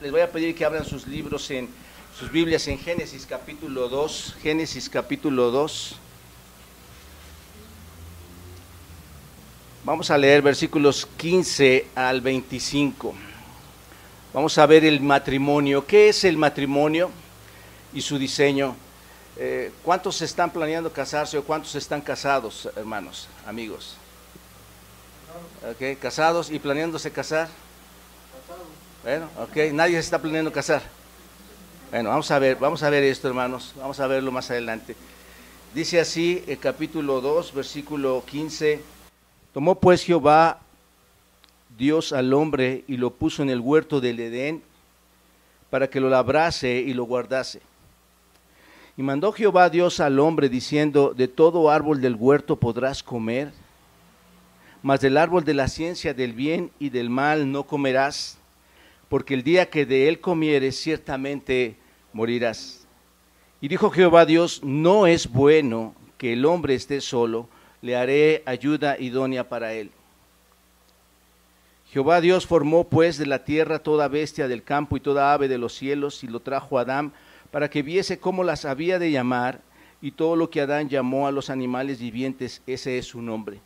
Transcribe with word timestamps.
les 0.00 0.12
voy 0.12 0.20
a 0.20 0.30
pedir 0.30 0.54
que 0.54 0.64
abran 0.64 0.84
sus 0.84 1.06
libros 1.06 1.50
en 1.50 1.68
sus 2.16 2.30
Biblias 2.30 2.68
en 2.68 2.78
Génesis 2.78 3.26
capítulo 3.26 3.88
2, 3.88 4.36
Génesis 4.40 4.88
capítulo 4.88 5.50
2. 5.50 5.96
Vamos 9.84 10.10
a 10.10 10.18
leer 10.18 10.42
versículos 10.42 11.06
15 11.16 11.88
al 11.96 12.20
25. 12.20 13.14
Vamos 14.32 14.56
a 14.58 14.66
ver 14.66 14.84
el 14.84 15.00
matrimonio. 15.00 15.84
¿Qué 15.84 16.10
es 16.10 16.22
el 16.24 16.36
matrimonio 16.36 17.10
y 17.92 18.00
su 18.00 18.18
diseño? 18.18 18.76
Eh, 19.36 19.72
¿Cuántos 19.82 20.22
están 20.22 20.52
planeando 20.52 20.92
casarse 20.92 21.38
o 21.38 21.44
cuántos 21.44 21.74
están 21.74 22.02
casados, 22.02 22.68
hermanos, 22.76 23.28
amigos? 23.46 23.96
Okay, 25.74 25.96
casados 25.96 26.50
y 26.50 26.58
planeándose 26.58 27.10
casar. 27.10 27.48
Bueno, 29.02 29.28
ok, 29.38 29.72
nadie 29.72 29.94
se 29.94 30.00
está 30.00 30.20
planeando 30.20 30.52
casar. 30.52 30.82
Bueno, 31.90 32.10
vamos 32.10 32.30
a 32.30 32.38
ver, 32.38 32.56
vamos 32.56 32.82
a 32.82 32.90
ver 32.90 33.04
esto, 33.04 33.28
hermanos, 33.28 33.72
vamos 33.76 34.00
a 34.00 34.06
verlo 34.08 34.32
más 34.32 34.50
adelante. 34.50 34.96
Dice 35.72 36.00
así 36.00 36.42
el 36.48 36.58
capítulo 36.58 37.20
2, 37.20 37.54
versículo 37.54 38.24
15. 38.26 38.80
Tomó 39.54 39.76
pues 39.76 40.02
Jehová 40.02 40.58
Dios 41.76 42.12
al 42.12 42.34
hombre 42.34 42.84
y 42.88 42.96
lo 42.96 43.10
puso 43.10 43.42
en 43.42 43.50
el 43.50 43.60
huerto 43.60 44.00
del 44.00 44.18
Edén 44.18 44.62
para 45.70 45.88
que 45.88 46.00
lo 46.00 46.08
labrase 46.08 46.78
y 46.78 46.92
lo 46.92 47.04
guardase. 47.04 47.60
Y 48.96 49.02
mandó 49.02 49.30
Jehová 49.30 49.70
Dios 49.70 50.00
al 50.00 50.18
hombre 50.18 50.48
diciendo, 50.48 51.14
de 51.16 51.28
todo 51.28 51.70
árbol 51.70 52.00
del 52.00 52.16
huerto 52.16 52.56
podrás 52.56 53.04
comer, 53.04 53.52
mas 54.82 55.00
del 55.00 55.16
árbol 55.16 55.44
de 55.44 55.54
la 55.54 55.68
ciencia 55.68 56.14
del 56.14 56.32
bien 56.32 56.72
y 56.80 56.88
del 56.88 57.10
mal 57.10 57.52
no 57.52 57.62
comerás 57.62 58.37
porque 59.08 59.34
el 59.34 59.42
día 59.42 59.70
que 59.70 59.86
de 59.86 60.08
él 60.08 60.20
comieres 60.20 60.80
ciertamente 60.80 61.76
morirás. 62.12 62.86
Y 63.60 63.68
dijo 63.68 63.90
Jehová 63.90 64.26
Dios, 64.26 64.62
no 64.62 65.06
es 65.06 65.28
bueno 65.28 65.94
que 66.16 66.34
el 66.34 66.44
hombre 66.44 66.74
esté 66.74 67.00
solo, 67.00 67.48
le 67.80 67.96
haré 67.96 68.42
ayuda 68.46 68.98
idónea 68.98 69.48
para 69.48 69.72
él. 69.72 69.90
Jehová 71.90 72.20
Dios 72.20 72.46
formó 72.46 72.84
pues 72.84 73.16
de 73.16 73.26
la 73.26 73.44
tierra 73.44 73.78
toda 73.78 74.08
bestia 74.08 74.46
del 74.46 74.62
campo 74.62 74.96
y 74.96 75.00
toda 75.00 75.32
ave 75.32 75.48
de 75.48 75.56
los 75.56 75.74
cielos 75.74 76.22
y 76.22 76.26
lo 76.26 76.40
trajo 76.40 76.78
a 76.78 76.82
Adán 76.82 77.12
para 77.50 77.70
que 77.70 77.82
viese 77.82 78.18
cómo 78.18 78.44
las 78.44 78.66
había 78.66 78.98
de 78.98 79.10
llamar 79.10 79.62
y 80.02 80.10
todo 80.10 80.36
lo 80.36 80.50
que 80.50 80.60
Adán 80.60 80.88
llamó 80.88 81.26
a 81.26 81.32
los 81.32 81.48
animales 81.50 81.98
vivientes, 81.98 82.62
ese 82.66 82.98
es 82.98 83.06
su 83.06 83.22
nombre. 83.22 83.60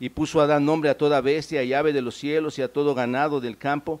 Y 0.00 0.08
puso 0.08 0.40
Adán 0.40 0.64
nombre 0.64 0.88
a 0.90 0.96
toda 0.96 1.20
bestia 1.20 1.62
y 1.62 1.74
ave 1.74 1.92
de 1.92 2.02
los 2.02 2.16
cielos 2.16 2.58
y 2.58 2.62
a 2.62 2.72
todo 2.72 2.94
ganado 2.94 3.40
del 3.40 3.58
campo, 3.58 4.00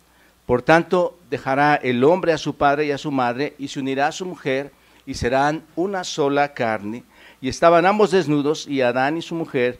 por 0.51 0.63
tanto, 0.63 1.17
dejará 1.29 1.75
el 1.75 2.03
hombre 2.03 2.33
a 2.33 2.37
su 2.37 2.57
padre 2.57 2.85
y 2.85 2.91
a 2.91 2.97
su 2.97 3.09
madre 3.09 3.55
y 3.57 3.69
se 3.69 3.79
unirá 3.79 4.07
a 4.07 4.11
su 4.11 4.25
mujer 4.25 4.73
y 5.05 5.13
serán 5.13 5.63
una 5.77 6.03
sola 6.03 6.53
carne. 6.53 7.05
Y 7.39 7.47
estaban 7.47 7.85
ambos 7.85 8.11
desnudos 8.11 8.67
y 8.67 8.81
Adán 8.81 9.15
y 9.15 9.21
su 9.21 9.33
mujer 9.33 9.79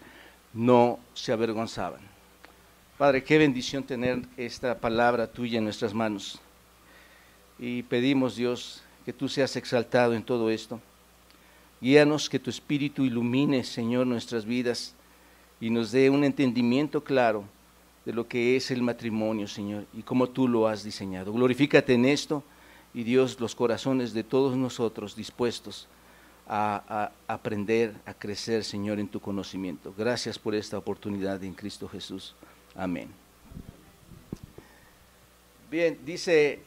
no 0.53 0.97
se 1.13 1.33
avergonzaban. 1.33 1.99
Padre, 2.97 3.21
qué 3.21 3.37
bendición 3.37 3.83
tener 3.83 4.21
esta 4.37 4.79
palabra 4.79 5.27
tuya 5.27 5.57
en 5.57 5.65
nuestras 5.65 5.93
manos. 5.93 6.39
Y 7.59 7.83
pedimos, 7.83 8.37
Dios, 8.37 8.81
que 9.03 9.11
tú 9.11 9.27
seas 9.27 9.53
exaltado 9.57 10.13
en 10.13 10.23
todo 10.23 10.49
esto. 10.49 10.79
Guíanos, 11.81 12.29
que 12.29 12.39
tu 12.39 12.49
Espíritu 12.49 13.03
ilumine, 13.03 13.65
Señor, 13.65 14.07
nuestras 14.07 14.45
vidas 14.45 14.95
y 15.59 15.69
nos 15.69 15.91
dé 15.91 16.09
un 16.09 16.23
entendimiento 16.23 17.03
claro 17.03 17.43
de 18.05 18.13
lo 18.13 18.27
que 18.27 18.55
es 18.55 18.71
el 18.71 18.81
matrimonio, 18.81 19.47
Señor, 19.47 19.85
y 19.93 20.01
cómo 20.01 20.27
tú 20.27 20.47
lo 20.47 20.67
has 20.67 20.83
diseñado. 20.83 21.31
Glorifícate 21.33 21.93
en 21.93 22.05
esto 22.05 22.43
y 22.93 23.03
Dios, 23.03 23.39
los 23.39 23.55
corazones 23.55 24.13
de 24.13 24.23
todos 24.23 24.57
nosotros 24.57 25.15
dispuestos 25.15 25.87
a, 26.47 27.11
aprender, 27.27 27.93
a 28.05 28.13
crecer, 28.13 28.63
Señor, 28.63 28.99
en 28.99 29.07
tu 29.07 29.19
conocimiento. 29.19 29.93
Gracias 29.97 30.37
por 30.37 30.55
esta 30.55 30.77
oportunidad 30.77 31.41
en 31.43 31.53
Cristo 31.53 31.87
Jesús. 31.87 32.35
Amén. 32.75 33.09
Bien, 35.69 35.97
dice, 36.05 36.59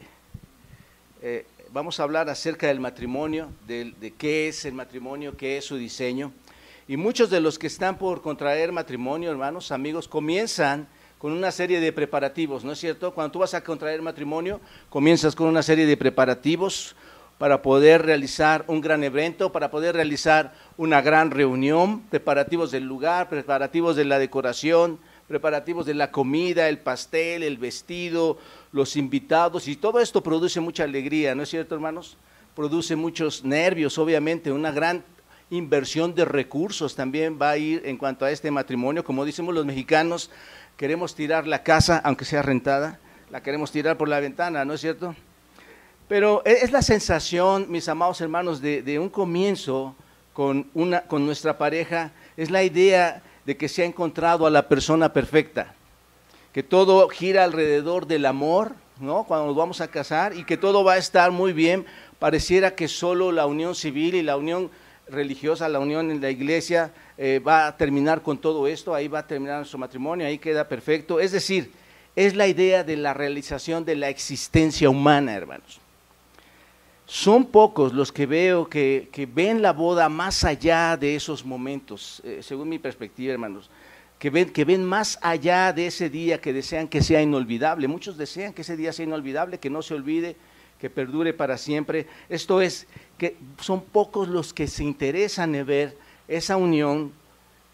eh, 1.21 1.45
vamos 1.71 1.99
a 1.99 2.03
hablar 2.03 2.29
acerca 2.29 2.67
del 2.67 2.79
matrimonio, 2.79 3.49
de, 3.67 3.93
de 3.99 4.11
qué 4.11 4.47
es 4.47 4.65
el 4.65 4.73
matrimonio, 4.73 5.37
qué 5.37 5.57
es 5.57 5.65
su 5.65 5.75
diseño. 5.75 6.31
Y 6.87 6.97
muchos 6.97 7.29
de 7.29 7.41
los 7.41 7.59
que 7.59 7.67
están 7.67 7.99
por 7.99 8.23
contraer 8.23 8.71
matrimonio, 8.71 9.29
hermanos, 9.29 9.71
amigos, 9.71 10.07
comienzan 10.07 10.87
con 11.25 11.33
una 11.33 11.51
serie 11.51 11.79
de 11.79 11.91
preparativos, 11.91 12.63
¿no 12.63 12.73
es 12.73 12.77
cierto? 12.77 13.11
Cuando 13.11 13.31
tú 13.31 13.39
vas 13.39 13.55
a 13.55 13.63
contraer 13.63 13.99
matrimonio, 13.99 14.61
comienzas 14.89 15.33
con 15.33 15.47
una 15.47 15.63
serie 15.63 15.87
de 15.87 15.97
preparativos 15.97 16.95
para 17.39 17.63
poder 17.63 18.05
realizar 18.05 18.63
un 18.67 18.79
gran 18.79 19.03
evento, 19.03 19.51
para 19.51 19.71
poder 19.71 19.95
realizar 19.95 20.53
una 20.77 21.01
gran 21.01 21.31
reunión, 21.31 22.01
preparativos 22.11 22.69
del 22.69 22.83
lugar, 22.83 23.27
preparativos 23.27 23.95
de 23.95 24.05
la 24.05 24.19
decoración, 24.19 24.99
preparativos 25.27 25.87
de 25.87 25.95
la 25.95 26.11
comida, 26.11 26.69
el 26.69 26.77
pastel, 26.77 27.41
el 27.41 27.57
vestido, 27.57 28.37
los 28.71 28.95
invitados, 28.95 29.67
y 29.67 29.75
todo 29.77 30.01
esto 30.01 30.21
produce 30.21 30.59
mucha 30.59 30.83
alegría, 30.83 31.33
¿no 31.33 31.41
es 31.41 31.49
cierto, 31.49 31.73
hermanos? 31.73 32.17
Produce 32.55 32.95
muchos 32.95 33.43
nervios, 33.43 33.97
obviamente, 33.97 34.51
una 34.51 34.71
gran 34.71 35.03
inversión 35.49 36.15
de 36.15 36.25
recursos 36.25 36.95
también 36.95 37.37
va 37.39 37.51
a 37.51 37.57
ir 37.57 37.83
en 37.85 37.97
cuanto 37.97 38.25
a 38.25 38.31
este 38.31 38.49
matrimonio, 38.49 39.03
como 39.03 39.25
decimos 39.25 39.53
los 39.53 39.65
mexicanos, 39.65 40.31
queremos 40.77 41.15
tirar 41.15 41.47
la 41.47 41.63
casa, 41.63 42.01
aunque 42.03 42.25
sea 42.25 42.41
rentada, 42.41 42.99
la 43.31 43.41
queremos 43.41 43.71
tirar 43.71 43.97
por 43.97 44.09
la 44.09 44.19
ventana, 44.19 44.65
¿no 44.65 44.73
es 44.73 44.81
cierto? 44.81 45.15
Pero 46.07 46.41
e, 46.45 46.51
es 46.63 46.71
la 46.71 46.81
sensación, 46.81 47.67
mis 47.69 47.89
amados 47.89 48.21
hermanos, 48.21 48.61
de, 48.61 48.99
un 48.99 49.09
comienzo 49.09 49.95
con, 50.33 50.69
una, 50.73 51.01
con 51.01 51.25
nuestra 51.25 51.57
pareja, 51.57 52.11
es 52.37 52.51
la 52.51 52.63
idea 52.63 53.23
de 53.45 53.57
que 53.57 53.69
se 53.69 53.83
ha 53.83 53.85
encontrado 53.85 54.45
a 54.45 54.49
la 54.49 54.67
persona 54.67 55.13
perfecta, 55.13 55.73
que 56.51 56.63
todo 56.63 57.07
gira 57.09 57.43
alrededor 57.43 58.07
del 58.07 58.25
amor, 58.25 58.73
¿no? 58.99 59.23
Cuando 59.25 59.47
nos 59.47 59.55
vamos 59.55 59.81
a 59.81 59.89
casar 59.89 60.35
y 60.35 60.43
que 60.43 60.57
todo 60.57 60.83
va 60.83 60.93
a 60.93 60.97
estar 60.97 61.31
muy 61.31 61.53
bien, 61.53 61.85
pareciera 62.19 62.75
que 62.75 62.87
solo 62.87 63.31
la 63.31 63.45
unión 63.45 63.75
civil 63.75 64.15
y 64.15 64.21
la 64.21 64.37
unión 64.37 64.71
religiosa, 65.07 65.69
la 65.69 65.79
unión 65.79 66.11
en 66.11 66.21
la 66.21 66.29
iglesia 66.29 66.91
eh, 67.17 67.39
va 67.39 67.67
a 67.67 67.77
terminar 67.77 68.21
con 68.21 68.37
todo 68.37 68.67
esto, 68.67 68.93
ahí 68.93 69.07
va 69.07 69.19
a 69.19 69.27
terminar 69.27 69.65
su 69.65 69.77
matrimonio, 69.77 70.27
ahí 70.27 70.37
queda 70.37 70.67
perfecto. 70.67 71.19
Es 71.19 71.31
decir, 71.31 71.71
es 72.15 72.35
la 72.35 72.47
idea 72.47 72.83
de 72.83 72.97
la 72.97 73.13
realización 73.13 73.85
de 73.85 73.95
la 73.95 74.09
existencia 74.09 74.89
humana, 74.89 75.33
hermanos. 75.33 75.79
Son 77.05 77.45
pocos 77.45 77.93
los 77.93 78.11
que 78.11 78.25
veo 78.25 78.67
que, 78.67 79.29
ven 79.33 79.61
la 79.61 79.73
boda 79.73 80.09
más 80.09 80.43
allá 80.43 80.97
de 80.97 81.15
esos 81.15 81.45
momentos, 81.45 82.21
eh, 82.25 82.39
según 82.41 82.67
mi 82.67 82.79
perspectiva, 82.79 83.33
hermanos, 83.33 83.69
que 84.17 84.29
ven, 84.29 84.49
que 84.49 84.65
ven 84.65 84.83
más 84.83 85.19
allá 85.21 85.71
de 85.71 85.87
ese 85.87 86.09
día 86.09 86.41
que 86.41 86.51
desean 86.51 86.87
que 86.87 87.03
sea 87.03 87.21
inolvidable. 87.21 87.87
Muchos 87.87 88.17
desean 88.17 88.53
que 88.53 88.63
ese 88.63 88.75
día 88.75 88.91
sea 88.91 89.05
inolvidable, 89.05 89.59
que 89.59 89.69
no 89.69 89.81
se 89.81 89.93
olvide, 89.93 90.35
que 90.79 90.89
perdure 90.89 91.33
para 91.33 91.57
siempre. 91.57 92.07
Esto 92.27 92.59
es, 92.59 92.87
que 93.17 93.37
son 93.61 93.81
pocos 93.81 94.27
los 94.27 94.53
que 94.53 94.67
se 94.67 94.83
interesan 94.83 95.53
en 95.53 95.65
ver 95.65 95.97
esa 96.27 96.57
unión 96.57 97.11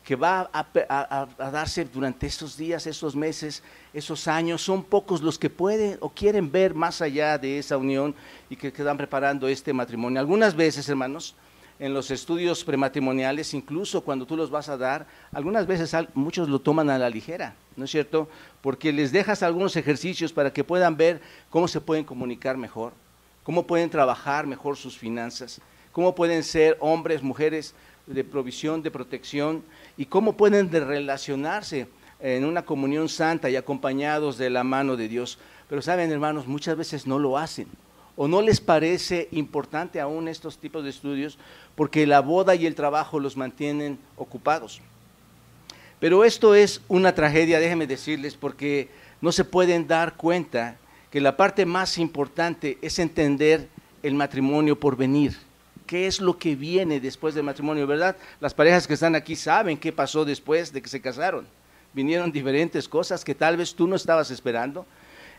que 0.04 0.16
va 0.16 0.50
a, 0.52 1.28
darse 1.52 1.86
durante 1.86 2.26
estos 2.26 2.58
días, 2.58 2.88
esos 2.88 3.16
meses, 3.16 3.62
esos 3.94 4.28
años, 4.28 4.62
son 4.62 4.84
pocos 4.84 5.22
los 5.22 5.38
que 5.38 5.50
pueden 5.50 5.98
o 6.00 6.10
quieren 6.10 6.52
ver 6.52 6.74
más 6.74 7.02
allá 7.02 7.38
de 7.38 7.60
esa 7.60 7.78
unión 7.78 8.16
y 8.50 8.56
que 8.56 8.74
quedan 8.74 8.98
preparando 8.98 9.48
este 9.48 9.74
matrimonio. 9.74 10.20
Algunas 10.20 10.56
veces, 10.56 10.90
hermanos, 10.90 11.36
en 11.78 11.94
los 11.94 12.12
estudios 12.12 12.64
prematrimoniales, 12.64 13.54
incluso 13.54 14.02
cuando 14.02 14.26
tú 14.26 14.36
los 14.36 14.50
vas 14.50 14.70
a 14.70 14.78
dar, 14.78 15.08
algunas 15.32 15.66
veces 15.66 15.96
muchos 16.14 16.50
lo 16.50 16.60
toman 16.60 16.90
a 16.90 16.98
la 16.98 17.10
ligera, 17.10 17.56
¿no 17.76 17.86
es 17.86 17.92
cierto? 17.92 18.28
Porque 18.62 18.92
les 18.92 19.12
dejas 19.12 19.44
algunos 19.44 19.76
ejercicios 19.76 20.34
para 20.34 20.52
que 20.54 20.64
puedan 20.64 20.98
ver 20.98 21.22
cómo 21.50 21.68
se 21.68 21.82
pueden 21.82 22.06
comunicar 22.06 22.58
mejor, 22.58 22.94
cómo 23.44 23.66
pueden 23.66 23.90
trabajar 23.90 24.46
mejor 24.46 24.78
sus 24.78 24.98
finanzas, 24.98 25.60
cómo 25.92 26.14
pueden 26.14 26.44
ser 26.44 26.78
hombres, 26.80 27.24
mujeres 27.24 27.74
de 28.08 28.24
provisión, 28.24 28.82
de 28.82 28.92
protección 28.92 29.64
y 29.98 30.06
cómo 30.06 30.38
pueden 30.38 30.72
relacionarse 30.72 31.88
en 32.20 32.46
una 32.46 32.64
comunión 32.64 33.10
santa 33.10 33.50
y 33.50 33.56
acompañados 33.56 34.38
de 34.38 34.50
la 34.50 34.64
mano 34.64 34.96
de 34.96 35.08
Dios. 35.08 35.40
Pero 35.70 35.82
saben, 35.82 36.12
hermanos, 36.12 36.48
muchas 36.48 36.78
veces 36.78 37.08
no 37.08 37.20
lo 37.20 37.38
hacen 37.38 37.68
o 38.16 38.28
no 38.28 38.42
les 38.42 38.60
parece 38.60 39.30
importante 39.32 40.00
aún 40.00 40.28
estos 40.28 40.58
tipos 40.58 40.84
de 40.84 40.90
estudios 40.90 41.38
porque 41.76 42.06
la 42.06 42.20
boda 42.20 42.56
y 42.56 42.66
el 42.66 42.76
trabajo 42.76 43.20
los 43.20 43.38
mantienen 43.38 43.98
ocupados. 44.16 44.82
Pero 46.00 46.26
esto 46.26 46.56
es 46.56 46.82
una 46.88 47.14
tragedia, 47.14 47.60
déjenme 47.60 47.88
decirles, 47.88 48.36
porque 48.36 48.90
no 49.22 49.32
se 49.32 49.46
pueden 49.46 49.88
dar 49.88 50.16
cuenta 50.16 50.78
que 51.12 51.22
la 51.22 51.38
parte 51.38 51.66
más 51.66 51.98
importante 51.98 52.78
es 52.82 52.98
entender 53.00 53.68
el 54.02 54.16
matrimonio 54.16 54.80
por 54.80 54.98
venir. 54.98 55.38
¿Qué 55.92 56.08
es 56.08 56.22
lo 56.22 56.38
que 56.38 56.56
viene 56.56 57.02
después 57.02 57.36
del 57.36 57.44
matrimonio, 57.44 57.86
verdad? 57.86 58.16
Las 58.40 58.54
parejas 58.54 58.88
que 58.88 58.94
están 58.94 59.14
aquí 59.14 59.36
saben 59.36 59.78
qué 59.78 59.92
pasó 59.92 60.24
después 60.24 60.72
de 60.72 60.82
que 60.82 60.88
se 60.88 61.02
casaron. 61.02 61.46
Vinieron 61.92 62.32
diferentes 62.32 62.88
cosas 62.88 63.26
que 63.26 63.36
tal 63.36 63.58
vez 63.58 63.76
tú 63.76 63.88
no 63.88 63.98
estabas 63.98 64.32
esperando. 64.32 64.86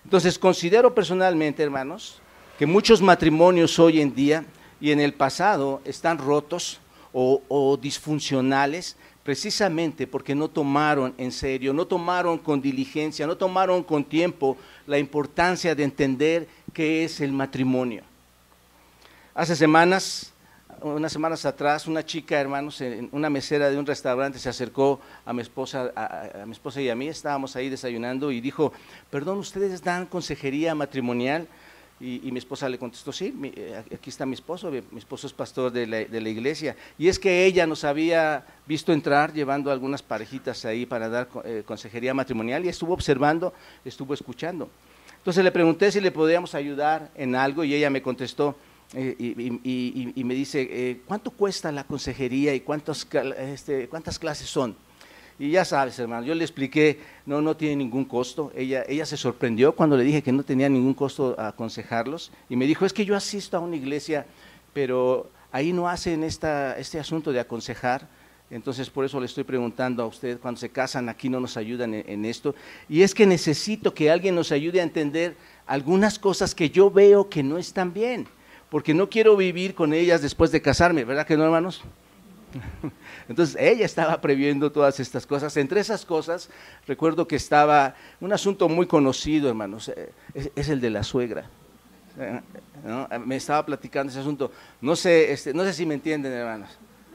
Entonces, 0.04 0.38
considero 0.38 0.94
personalmente, 0.94 1.62
hermanos, 1.62 2.20
que 2.58 2.66
muchos 2.66 3.00
matrimonios 3.00 3.78
hoy 3.78 4.02
en 4.02 4.14
día 4.14 4.44
y 4.78 4.90
en 4.90 5.00
el 5.00 5.14
pasado 5.14 5.80
están 5.86 6.18
rotos 6.18 6.80
o, 7.14 7.78
disfuncionales 7.80 8.98
precisamente 9.22 10.06
porque 10.06 10.34
no 10.34 10.48
tomaron 10.48 11.14
en 11.16 11.32
serio, 11.32 11.72
no 11.72 11.86
tomaron 11.86 12.36
con 12.36 12.60
diligencia, 12.60 13.26
no 13.26 13.38
tomaron 13.38 13.82
con 13.82 14.04
tiempo 14.04 14.58
la 14.86 14.98
importancia 14.98 15.74
de 15.74 15.84
entender 15.84 16.46
qué 16.74 17.04
es 17.04 17.22
el 17.22 17.32
matrimonio. 17.32 18.02
Hace 19.34 19.56
semanas, 19.56 20.31
unas 20.82 21.12
semanas 21.12 21.44
atrás, 21.44 21.86
una 21.86 22.04
chica, 22.04 22.40
hermanos, 22.40 22.80
en 22.80 23.08
una 23.12 23.30
mesera 23.30 23.70
de 23.70 23.78
un 23.78 23.86
restaurante 23.86 24.38
se 24.38 24.48
acercó 24.48 25.00
a 25.24 25.32
mi 25.32 25.42
esposa, 25.42 25.92
a 25.94 26.44
mi 26.46 26.52
esposa 26.52 26.80
y 26.80 26.88
a 26.88 26.94
mí, 26.94 27.08
estábamos 27.08 27.56
ahí 27.56 27.68
desayunando 27.68 28.30
y 28.30 28.40
dijo, 28.40 28.72
perdón, 29.10 29.38
¿ustedes 29.38 29.82
dan 29.82 30.06
consejería 30.06 30.74
matrimonial? 30.74 31.46
Y, 32.00 32.32
mi 32.32 32.38
esposa 32.38 32.68
le 32.68 32.78
contestó, 32.78 33.12
sí, 33.12 33.32
eh, 33.54 33.80
aquí 33.94 34.10
está 34.10 34.26
mi 34.26 34.34
esposo, 34.34 34.72
mi 34.72 34.98
esposo 34.98 35.28
es 35.28 35.32
pastor 35.32 35.70
de 35.70 35.86
la, 35.86 36.28
iglesia. 36.28 36.74
Y 36.98 37.06
es 37.06 37.16
que 37.16 37.46
ella 37.46 37.64
nos 37.64 37.84
había 37.84 38.44
visto 38.66 38.92
entrar 38.92 39.32
llevando 39.32 39.70
algunas 39.70 40.02
parejitas 40.02 40.64
ahí 40.64 40.84
para 40.84 41.08
dar 41.08 41.28
eh, 41.44 41.62
consejería 41.64 42.12
matrimonial 42.12 42.64
y 42.64 42.68
estuvo 42.68 42.92
observando, 42.92 43.54
estuvo 43.84 44.14
escuchando. 44.14 44.68
Entonces 45.18 45.44
le 45.44 45.52
pregunté 45.52 45.92
si 45.92 46.00
le 46.00 46.10
podíamos 46.10 46.56
ayudar 46.56 47.08
en 47.14 47.36
algo 47.36 47.62
y 47.62 47.72
ella 47.72 47.88
me 47.88 48.02
contestó 48.02 48.56
eh, 48.94 50.12
y, 50.14 50.24
me 50.24 50.34
dice, 50.34 51.00
¿cuánto 51.06 51.30
cuesta 51.30 51.72
la 51.72 51.84
consejería 51.84 52.54
y 52.54 52.60
cuántos, 52.60 53.06
este, 53.38 53.88
cuántas 53.88 54.18
clases 54.18 54.48
son? 54.48 54.76
Y 55.38 55.50
ya 55.50 55.64
sabes, 55.64 55.98
hermano, 55.98 56.24
yo 56.24 56.34
le 56.34 56.44
expliqué, 56.44 57.00
no, 57.26 57.40
no 57.40 57.56
tiene 57.56 57.76
ningún 57.76 58.04
costo. 58.04 58.52
Ella, 58.54 58.84
ella 58.86 59.06
se 59.06 59.16
sorprendió 59.16 59.74
cuando 59.74 59.96
le 59.96 60.04
dije 60.04 60.22
que 60.22 60.30
no 60.30 60.44
tenía 60.44 60.68
ningún 60.68 60.94
costo 60.94 61.34
aconsejarlos. 61.38 62.30
Y 62.48 62.56
me 62.56 62.66
dijo, 62.66 62.84
es 62.84 62.92
que 62.92 63.04
yo 63.04 63.16
asisto 63.16 63.56
a 63.56 63.60
una 63.60 63.76
iglesia, 63.76 64.26
pero 64.72 65.30
ahí 65.50 65.72
no 65.72 65.88
hacen 65.88 66.22
esta, 66.22 66.78
este 66.78 67.00
asunto 67.00 67.32
de 67.32 67.40
aconsejar. 67.40 68.06
Entonces, 68.50 68.90
por 68.90 69.04
eso 69.04 69.18
le 69.18 69.26
estoy 69.26 69.44
preguntando 69.44 70.02
a 70.02 70.06
usted, 70.06 70.38
cuando 70.38 70.60
se 70.60 70.68
casan, 70.68 71.08
aquí 71.08 71.30
no 71.30 71.40
nos 71.40 71.56
ayudan 71.56 71.94
en, 71.94 72.08
en 72.08 72.24
esto. 72.24 72.54
Y 72.88 73.02
es 73.02 73.14
que 73.14 73.26
necesito 73.26 73.94
que 73.94 74.10
alguien 74.10 74.34
nos 74.34 74.52
ayude 74.52 74.80
a 74.80 74.84
entender 74.84 75.36
algunas 75.66 76.18
cosas 76.18 76.54
que 76.54 76.68
yo 76.68 76.90
veo 76.90 77.30
que 77.30 77.42
no 77.42 77.56
están 77.56 77.94
bien, 77.94 78.28
porque 78.72 78.94
no 78.94 79.10
quiero 79.10 79.36
vivir 79.36 79.74
con 79.74 79.92
ellas 79.92 80.22
después 80.22 80.50
de 80.50 80.62
casarme, 80.62 81.04
¿verdad 81.04 81.26
que 81.26 81.36
no, 81.36 81.44
hermanos? 81.44 81.82
Entonces 83.28 83.54
ella 83.60 83.84
estaba 83.84 84.18
previendo 84.18 84.72
todas 84.72 84.98
estas 84.98 85.26
cosas. 85.26 85.54
Entre 85.58 85.78
esas 85.78 86.06
cosas, 86.06 86.48
recuerdo 86.86 87.28
que 87.28 87.36
estaba 87.36 87.94
un 88.18 88.32
asunto 88.32 88.70
muy 88.70 88.86
conocido, 88.86 89.50
hermanos, 89.50 89.90
eh, 89.90 90.10
es, 90.56 90.70
el 90.70 90.80
de 90.80 90.88
la 90.88 91.02
suegra. 91.02 91.50
Eh, 92.18 92.40
me 93.26 93.36
estaba 93.36 93.66
platicando 93.66 94.10
ese 94.10 94.20
asunto. 94.20 94.50
No 94.80 94.96
sé, 94.96 95.32
este, 95.32 95.52
no 95.52 95.64
sé 95.64 95.74
si 95.74 95.84
me 95.84 95.92
entienden, 95.92 96.32
hermanos. 96.32 96.70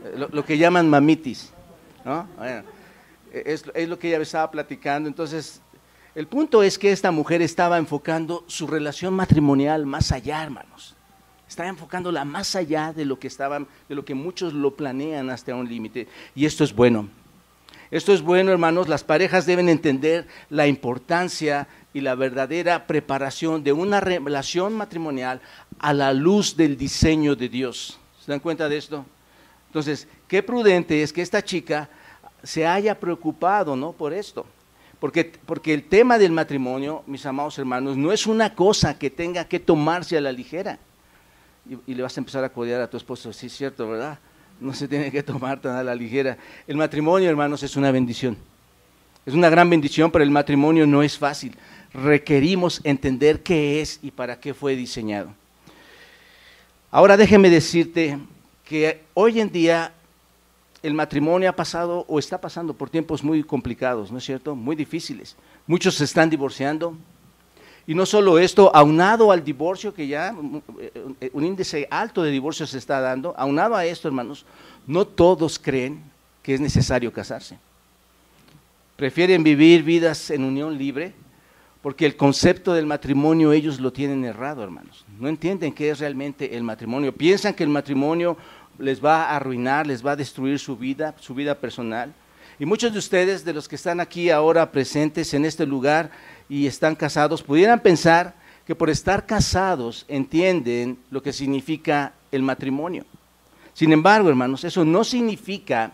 Eh, 0.05 0.27
lo, 0.31 0.45
que 0.45 0.59
llaman 0.59 0.87
mamitis. 0.87 1.51
es, 3.33 3.65
es 3.73 3.89
lo 3.89 3.97
que 3.97 4.09
ella 4.09 4.17
me 4.17 4.23
estaba 4.25 4.51
platicando. 4.51 5.09
Entonces, 5.09 5.59
el 6.13 6.27
punto 6.27 6.61
es 6.61 6.77
que 6.77 6.91
esta 6.91 7.09
mujer 7.09 7.41
estaba 7.41 7.79
enfocando 7.79 8.43
su 8.45 8.67
relación 8.67 9.15
matrimonial 9.15 9.87
más 9.87 10.11
allá, 10.11 10.43
hermanos 10.43 10.96
está 11.47 11.67
enfocándola 11.67 12.25
más 12.25 12.55
allá 12.55 12.93
de 12.93 13.05
lo 13.05 13.19
que 13.19 13.27
estaban, 13.27 13.67
de 13.87 13.95
lo 13.95 14.03
que 14.05 14.13
muchos 14.13 14.53
lo 14.53 14.75
planean 14.75 15.29
hasta 15.29 15.55
un 15.55 15.67
límite. 15.67 16.07
Y 16.35 16.45
esto 16.45 16.63
es 16.63 16.73
bueno. 16.73 17.07
Esto 17.89 18.13
es 18.13 18.21
bueno, 18.21 18.51
hermanos. 18.51 18.89
Las 18.89 19.03
parejas 19.03 19.45
deben 19.45 19.69
entender 19.69 20.27
la 20.49 20.67
importancia 20.67 21.67
y 21.93 22.01
la 22.01 22.15
verdadera 22.15 22.85
preparación 22.85 23.63
de 23.63 23.71
una 23.71 24.01
relación 24.01 24.73
matrimonial 24.73 25.41
a 25.79 25.93
la 25.93 26.13
luz 26.13 26.57
del 26.57 26.77
diseño 26.77 27.35
de 27.35 27.47
Dios. 27.47 27.97
¿Se 28.23 28.31
dan 28.31 28.41
cuenta 28.41 28.67
de 28.67 28.77
esto? 28.77 29.05
Entonces, 29.67 30.07
qué 30.27 30.43
prudente 30.43 31.01
es 31.01 31.13
que 31.13 31.21
esta 31.21 31.43
chica 31.43 31.89
se 32.43 32.67
haya 32.67 32.99
preocupado, 32.99 33.75
¿no? 33.75 33.93
Por 33.93 34.13
esto. 34.13 34.45
Porque, 34.99 35.31
porque 35.45 35.73
el 35.73 35.83
tema 35.83 36.17
del 36.17 36.31
matrimonio, 36.31 37.03
mis 37.07 37.25
amados 37.25 37.57
hermanos, 37.57 37.95
no 37.95 38.11
es 38.11 38.27
una 38.27 38.53
cosa 38.53 38.97
que 38.97 39.09
tenga 39.09 39.45
que 39.45 39.59
tomarse 39.59 40.17
a 40.17 40.21
la 40.21 40.31
ligera 40.31 40.79
y, 41.85 41.93
le 41.93 42.03
vas 42.03 42.17
a 42.17 42.21
empezar 42.21 42.43
a 42.43 42.49
codear 42.49 42.81
a 42.81 42.89
tu 42.89 42.97
esposo. 42.97 43.31
Sí, 43.33 43.47
es 43.47 43.55
cierto, 43.55 43.87
¿verdad? 43.89 44.19
No 44.59 44.73
se 44.73 44.87
tiene 44.87 45.11
que 45.11 45.23
tomar 45.23 45.59
tan 45.61 45.75
a 45.75 45.83
la 45.83 45.95
ligera. 45.95 46.37
El 46.67 46.77
matrimonio, 46.77 47.29
hermanos, 47.29 47.63
es 47.63 47.75
una 47.75 47.91
bendición. 47.91 48.37
Es 49.25 49.33
una 49.33 49.49
gran 49.49 49.69
bendición, 49.69 50.09
pero 50.09 50.23
el 50.23 50.31
matrimonio 50.31 50.87
no 50.87 51.03
es 51.03 51.17
fácil. 51.17 51.55
Requerimos 51.93 52.81
entender 52.83 53.43
qué 53.43 53.81
es 53.81 53.99
y 54.01 54.11
para 54.11 54.39
qué 54.39 54.53
fue 54.53 54.75
diseñado. 54.75 55.33
Ahora 56.91 57.17
déjeme 57.17 57.49
decirte 57.49 58.17
que 58.63 59.03
hoy 59.13 59.39
en 59.39 59.51
día 59.51 59.93
el 60.81 60.93
matrimonio 60.93 61.49
ha 61.49 61.53
pasado 61.55 62.05
o 62.07 62.19
está 62.19 62.39
pasando 62.39 62.73
por 62.73 62.89
tiempos 62.89 63.23
muy 63.23 63.43
complicados, 63.43 64.11
¿no 64.11 64.17
es 64.17 64.23
cierto? 64.23 64.55
Muy 64.55 64.75
difíciles. 64.75 65.35
Muchos 65.65 65.95
se 65.95 66.05
están 66.05 66.29
divorciando, 66.29 66.95
y 67.87 67.95
no 67.95 68.05
solo 68.05 68.37
esto, 68.37 68.69
aunado 68.75 69.31
al 69.31 69.45
divorcio, 69.45 69.93
que 69.93 70.07
ya 70.07 70.35
eh, 70.77 71.31
un 71.31 71.45
índice 71.45 71.87
alto 71.89 72.21
de 72.21 72.31
divorcios 72.31 72.69
se 72.69 72.77
está 72.77 72.99
dando, 72.99 73.33
aunado 73.37 73.75
a 73.75 73.85
esto, 73.85 74.09
hermanos, 74.09 74.45
no 74.85 75.07
todos 75.07 75.57
creen 75.57 76.03
que 76.43 76.53
es 76.53 76.59
necesario 76.59 77.13
casarse. 77.13 77.57
Prefieren 78.97 79.41
vivir 79.41 79.83
vidas 79.83 80.29
en 80.31 80.43
unión 80.43 80.77
libre 80.77 81.13
porque 81.81 82.05
el 82.05 82.17
concepto 82.17 82.73
del 82.73 82.85
matrimonio 82.85 83.53
ellos 83.53 83.79
lo 83.79 83.93
tienen 83.93 84.25
errado, 84.25 84.63
hermanos. 84.63 85.05
No 85.17 85.29
entienden 85.29 85.71
qué 85.71 85.89
es 85.89 85.99
realmente 85.99 86.57
el 86.57 86.63
matrimonio. 86.63 87.13
Piensan 87.13 87.53
que 87.53 87.63
el 87.63 87.69
matrimonio 87.69 88.35
les 88.79 89.03
va 89.03 89.25
a 89.25 89.37
arruinar, 89.37 89.87
les 89.87 90.05
va 90.05 90.11
a 90.11 90.15
destruir 90.17 90.59
su 90.59 90.75
vida, 90.75 91.15
su 91.19 91.33
vida 91.33 91.55
personal. 91.55 92.13
Y 92.59 92.65
muchos 92.65 92.91
de 92.91 92.99
ustedes, 92.99 93.45
de 93.45 93.53
los 93.53 93.67
que 93.67 93.75
están 93.75 93.99
aquí 93.99 94.29
ahora 94.31 94.71
presentes 94.71 95.33
en 95.33 95.45
este 95.45 95.65
lugar, 95.65 96.11
y 96.49 96.67
están 96.67 96.95
casados 96.95 97.43
pudieran 97.43 97.79
pensar 97.79 98.35
que 98.65 98.75
por 98.75 98.89
estar 98.89 99.25
casados 99.25 100.05
entienden 100.07 100.97
lo 101.09 101.21
que 101.21 101.33
significa 101.33 102.13
el 102.31 102.43
matrimonio. 102.43 103.05
Sin 103.73 103.93
embargo, 103.93 104.29
hermanos, 104.29 104.63
eso 104.63 104.83
no 104.83 105.03
significa 105.03 105.93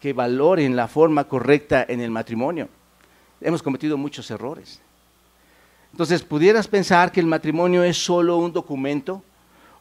que 0.00 0.12
valoren 0.12 0.76
la 0.76 0.86
forma 0.86 1.24
correcta 1.24 1.84
en 1.88 2.00
el 2.00 2.10
matrimonio. 2.10 2.68
Hemos 3.40 3.62
cometido 3.62 3.96
muchos 3.96 4.30
errores. 4.30 4.80
Entonces, 5.90 6.22
pudieras 6.22 6.68
pensar 6.68 7.10
que 7.10 7.20
el 7.20 7.26
matrimonio 7.26 7.82
es 7.82 7.96
solo 7.96 8.36
un 8.36 8.52
documento 8.52 9.22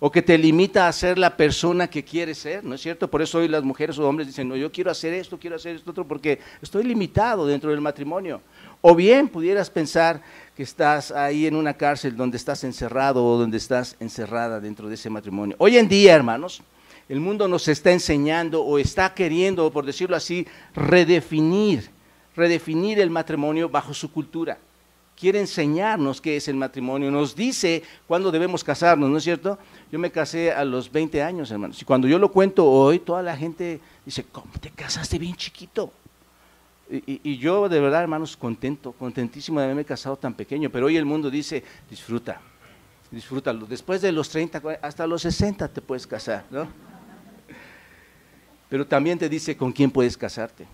o 0.05 0.11
que 0.11 0.21
te 0.21 0.37
limita 0.37 0.89
a 0.89 0.91
ser 0.91 1.17
la 1.17 1.37
persona 1.37 1.89
que 1.89 2.03
quieres 2.03 2.37
ser, 2.39 2.61
¿no 2.61 2.75
es 2.75 2.81
cierto? 2.81 3.09
Por 3.09 3.21
eso 3.21 3.37
hoy 3.37 3.47
las 3.47 3.63
mujeres 3.63 3.97
o 3.97 4.05
hombres 4.05 4.27
dicen, 4.27 4.49
no, 4.49 4.57
yo 4.57 4.69
quiero 4.69 4.91
hacer 4.91 5.13
esto, 5.13 5.39
quiero 5.39 5.55
hacer 5.55 5.77
esto 5.77 5.91
otro, 5.91 6.05
porque 6.05 6.39
estoy 6.61 6.83
limitado 6.83 7.47
dentro 7.47 7.69
del 7.71 7.79
matrimonio. 7.79 8.41
O 8.81 8.95
bien 8.95 9.29
pudieras 9.29 9.69
pensar 9.69 10.21
que 10.57 10.63
estás 10.63 11.09
ahí 11.11 11.47
en 11.47 11.55
una 11.55 11.75
cárcel 11.75 12.17
donde 12.17 12.35
estás 12.35 12.65
encerrado 12.65 13.25
o 13.25 13.37
donde 13.37 13.55
estás 13.55 13.95
encerrada 14.01 14.59
dentro 14.59 14.89
de 14.89 14.95
ese 14.95 15.09
matrimonio. 15.09 15.55
Hoy 15.57 15.77
en 15.77 15.87
día, 15.87 16.13
hermanos, 16.15 16.61
el 17.07 17.21
mundo 17.21 17.47
nos 17.47 17.69
está 17.69 17.93
enseñando 17.93 18.61
o 18.61 18.79
está 18.79 19.13
queriendo, 19.13 19.71
por 19.71 19.85
decirlo 19.85 20.17
así, 20.17 20.45
redefinir, 20.75 21.91
redefinir 22.35 22.99
el 22.99 23.09
matrimonio 23.09 23.69
bajo 23.69 23.93
su 23.93 24.11
cultura. 24.11 24.57
Quiere 25.19 25.39
enseñarnos 25.39 26.19
qué 26.19 26.37
es 26.37 26.47
el 26.47 26.55
matrimonio, 26.55 27.11
nos 27.11 27.35
dice 27.35 27.83
cuándo 28.07 28.31
debemos 28.31 28.63
casarnos, 28.63 29.09
¿no 29.09 29.17
es 29.17 29.23
cierto? 29.23 29.57
Yo 29.91 29.99
me 29.99 30.11
casé 30.11 30.51
a 30.51 30.65
los 30.65 30.91
20 30.91 31.21
años, 31.21 31.51
hermanos, 31.51 31.81
y 31.81 31.85
cuando 31.85 32.07
yo 32.07 32.17
lo 32.19 32.31
cuento 32.31 32.65
hoy, 32.65 32.99
toda 32.99 33.21
la 33.21 33.37
gente 33.37 33.79
dice, 34.05 34.25
¿cómo 34.31 34.51
te 34.59 34.71
casaste 34.71 35.17
bien 35.19 35.35
chiquito? 35.35 35.91
Y, 36.89 37.37
yo 37.37 37.69
de 37.69 37.79
verdad, 37.79 38.01
hermanos, 38.01 38.35
contento, 38.35 38.91
contentísimo 38.91 39.59
de 39.59 39.65
haberme 39.65 39.85
casado 39.85 40.15
tan 40.17 40.33
pequeño, 40.33 40.69
pero 40.69 40.87
hoy 40.87 40.97
el 40.97 41.05
mundo 41.05 41.29
dice, 41.29 41.63
disfruta, 41.89 42.41
disfrútalo. 43.09 43.65
Después 43.65 44.01
de 44.01 44.11
los 44.11 44.29
30, 44.29 44.61
hasta 44.81 45.07
los 45.07 45.21
60 45.21 45.69
te 45.69 45.81
puedes 45.81 46.05
casar, 46.05 46.45
¿no? 46.51 46.67
Pero 48.69 48.85
también 48.85 49.17
te 49.17 49.29
dice 49.29 49.55
con 49.55 49.71
quién 49.71 49.89
puedes 49.89 50.17
casarte. 50.17 50.67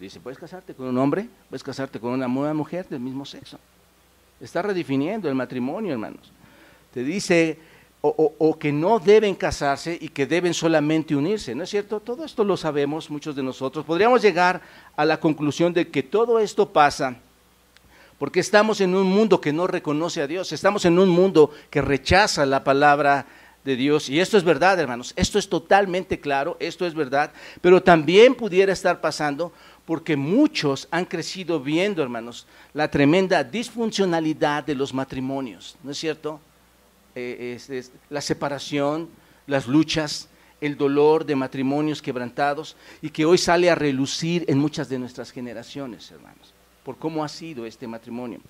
Dice, 0.00 0.18
puedes 0.18 0.38
casarte 0.38 0.74
con 0.74 0.86
un 0.86 0.96
hombre, 0.96 1.28
puedes 1.50 1.62
casarte 1.62 2.00
con 2.00 2.12
una 2.12 2.26
mujer 2.26 2.88
del 2.88 3.00
mismo 3.00 3.26
sexo. 3.26 3.58
está 4.40 4.62
redefiniendo 4.62 5.28
el 5.28 5.34
matrimonio, 5.34 5.92
hermanos. 5.92 6.32
Te 6.94 7.04
dice 7.04 7.58
o, 8.00 8.56
que 8.58 8.72
no 8.72 8.98
deben 8.98 9.34
casarse 9.34 9.98
y 10.00 10.08
que 10.08 10.26
deben 10.26 10.54
solamente 10.54 11.14
unirse, 11.14 11.54
¿no 11.54 11.64
es 11.64 11.70
cierto? 11.70 12.00
Todo 12.00 12.24
esto 12.24 12.44
lo 12.44 12.56
sabemos 12.56 13.10
muchos 13.10 13.36
de 13.36 13.42
nosotros. 13.42 13.84
Podríamos 13.84 14.22
llegar 14.22 14.62
a 14.96 15.04
la 15.04 15.20
conclusión 15.20 15.74
de 15.74 15.88
que 15.88 16.02
todo 16.02 16.38
esto 16.38 16.72
pasa 16.72 17.16
porque 18.18 18.40
estamos 18.40 18.80
en 18.80 18.94
un 18.94 19.06
mundo 19.06 19.40
que 19.40 19.52
no 19.52 19.66
reconoce 19.66 20.22
a 20.22 20.26
Dios, 20.26 20.52
estamos 20.52 20.84
en 20.86 20.98
un 20.98 21.10
mundo 21.10 21.50
que 21.70 21.80
rechaza 21.82 22.44
la 22.46 22.64
palabra 22.64 23.26
de 23.64 23.76
Dios. 23.76 24.08
Y 24.08 24.20
esto 24.20 24.36
es 24.36 24.44
verdad, 24.44 24.78
hermanos, 24.78 25.12
esto 25.16 25.38
es 25.38 25.48
totalmente 25.48 26.20
claro, 26.20 26.56
esto 26.60 26.86
es 26.86 26.94
verdad, 26.94 27.32
pero 27.60 27.82
también 27.82 28.34
pudiera 28.34 28.72
estar 28.72 29.00
pasando 29.00 29.52
porque 29.86 30.16
muchos 30.16 30.86
han 30.90 31.04
crecido 31.04 31.60
viendo, 31.60 32.02
hermanos, 32.02 32.46
la 32.74 32.90
tremenda 32.90 33.42
disfuncionalidad 33.42 34.64
de 34.64 34.74
los 34.74 34.94
matrimonios, 34.94 35.76
¿no 35.82 35.90
es 35.90 35.98
cierto? 35.98 36.40
Eh, 37.14 37.58
la 38.08 38.20
separación, 38.20 39.08
las 39.46 39.66
luchas, 39.66 40.28
el 40.60 40.76
dolor 40.76 41.24
de 41.24 41.34
matrimonios 41.34 42.02
quebrantados 42.02 42.76
y 43.00 43.10
que 43.10 43.24
hoy 43.24 43.38
sale 43.38 43.70
a 43.70 43.74
relucir 43.74 44.44
en 44.48 44.58
muchas 44.58 44.88
de 44.88 44.98
nuestras 44.98 45.30
generaciones, 45.30 46.10
hermanos, 46.10 46.52
por 46.84 46.96
cómo 46.96 47.24
ha 47.24 47.28
sido 47.28 47.66
este 47.66 47.86
matrimonio. 47.86 48.40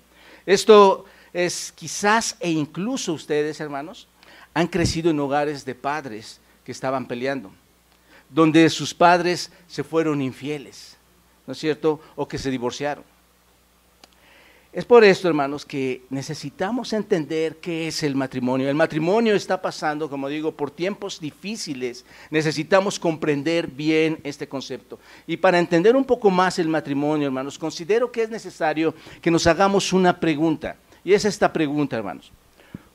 Esto 0.45 1.05
es 1.33 1.71
quizás 1.71 2.35
e 2.39 2.51
incluso 2.51 3.13
ustedes, 3.13 3.59
hermanos, 3.59 4.07
han 4.53 4.67
crecido 4.67 5.11
en 5.11 5.19
hogares 5.19 5.63
de 5.65 5.75
padres 5.75 6.39
que 6.65 6.71
estaban 6.71 7.07
peleando, 7.07 7.51
donde 8.29 8.69
sus 8.69 8.93
padres 8.93 9.51
se 9.67 9.83
fueron 9.83 10.21
infieles, 10.21 10.90
¿no 11.51 11.53
es 11.53 11.59
cierto? 11.59 11.99
O 12.15 12.29
que 12.29 12.37
se 12.37 12.49
divorciaron. 12.49 13.03
Es 14.71 14.85
por 14.85 15.03
esto, 15.03 15.27
hermanos, 15.27 15.65
que 15.65 16.03
necesitamos 16.09 16.93
entender 16.93 17.57
qué 17.57 17.89
es 17.89 18.03
el 18.03 18.15
matrimonio. 18.15 18.69
El 18.69 18.75
matrimonio 18.75 19.35
está 19.35 19.61
pasando, 19.61 20.09
como 20.09 20.29
digo, 20.29 20.53
por 20.53 20.71
tiempos 20.71 21.19
difíciles. 21.19 22.05
Necesitamos 22.29 22.97
comprender 22.97 23.67
bien 23.67 24.21
este 24.23 24.47
concepto. 24.47 24.97
Y 25.27 25.35
para 25.35 25.59
entender 25.59 25.93
un 25.97 26.05
poco 26.05 26.29
más 26.29 26.57
el 26.57 26.69
matrimonio, 26.69 27.25
hermanos, 27.25 27.59
considero 27.59 28.13
que 28.13 28.23
es 28.23 28.29
necesario 28.29 28.95
que 29.21 29.29
nos 29.29 29.45
hagamos 29.45 29.91
una 29.91 30.21
pregunta. 30.21 30.77
Y 31.03 31.11
es 31.11 31.25
esta 31.25 31.51
pregunta, 31.51 31.97
hermanos. 31.97 32.31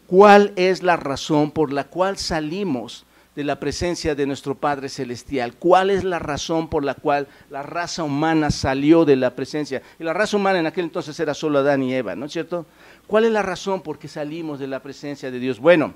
¿Cuál 0.06 0.54
es 0.56 0.82
la 0.82 0.96
razón 0.96 1.50
por 1.50 1.74
la 1.74 1.84
cual 1.84 2.16
salimos 2.16 3.04
de 3.36 3.44
la 3.44 3.60
presencia 3.60 4.14
de 4.14 4.26
nuestro 4.26 4.54
Padre 4.54 4.88
Celestial. 4.88 5.54
¿Cuál 5.54 5.90
es 5.90 6.04
la 6.04 6.18
razón 6.18 6.68
por 6.68 6.82
la 6.82 6.94
cual 6.94 7.28
la 7.50 7.62
raza 7.62 8.02
humana 8.02 8.50
salió 8.50 9.04
de 9.04 9.14
la 9.14 9.36
presencia? 9.36 9.82
Y 10.00 10.04
la 10.04 10.14
raza 10.14 10.38
humana 10.38 10.58
en 10.58 10.66
aquel 10.66 10.86
entonces 10.86 11.20
era 11.20 11.34
solo 11.34 11.58
Adán 11.58 11.82
y 11.82 11.94
Eva, 11.94 12.16
¿no 12.16 12.26
es 12.26 12.32
cierto? 12.32 12.64
¿Cuál 13.06 13.24
es 13.24 13.30
la 13.30 13.42
razón 13.42 13.82
por 13.82 13.98
qué 13.98 14.08
salimos 14.08 14.58
de 14.58 14.66
la 14.66 14.80
presencia 14.80 15.30
de 15.30 15.38
Dios? 15.38 15.60
Bueno, 15.60 15.92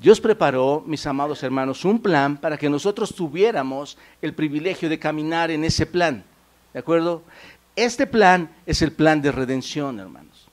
Dios 0.00 0.18
preparó, 0.18 0.82
mis 0.86 1.06
amados 1.06 1.42
hermanos, 1.42 1.84
un 1.84 2.00
plan 2.00 2.38
para 2.38 2.56
que 2.56 2.70
nosotros 2.70 3.14
tuviéramos 3.14 3.98
el 4.22 4.32
privilegio 4.32 4.88
de 4.88 4.98
caminar 4.98 5.50
en 5.50 5.62
ese 5.62 5.84
plan. 5.84 6.24
¿De 6.72 6.78
acuerdo? 6.78 7.22
Este 7.76 8.06
plan 8.06 8.50
es 8.64 8.80
el 8.80 8.92
plan 8.92 9.20
de 9.20 9.30
redención, 9.30 10.00
hermanos. 10.00 10.48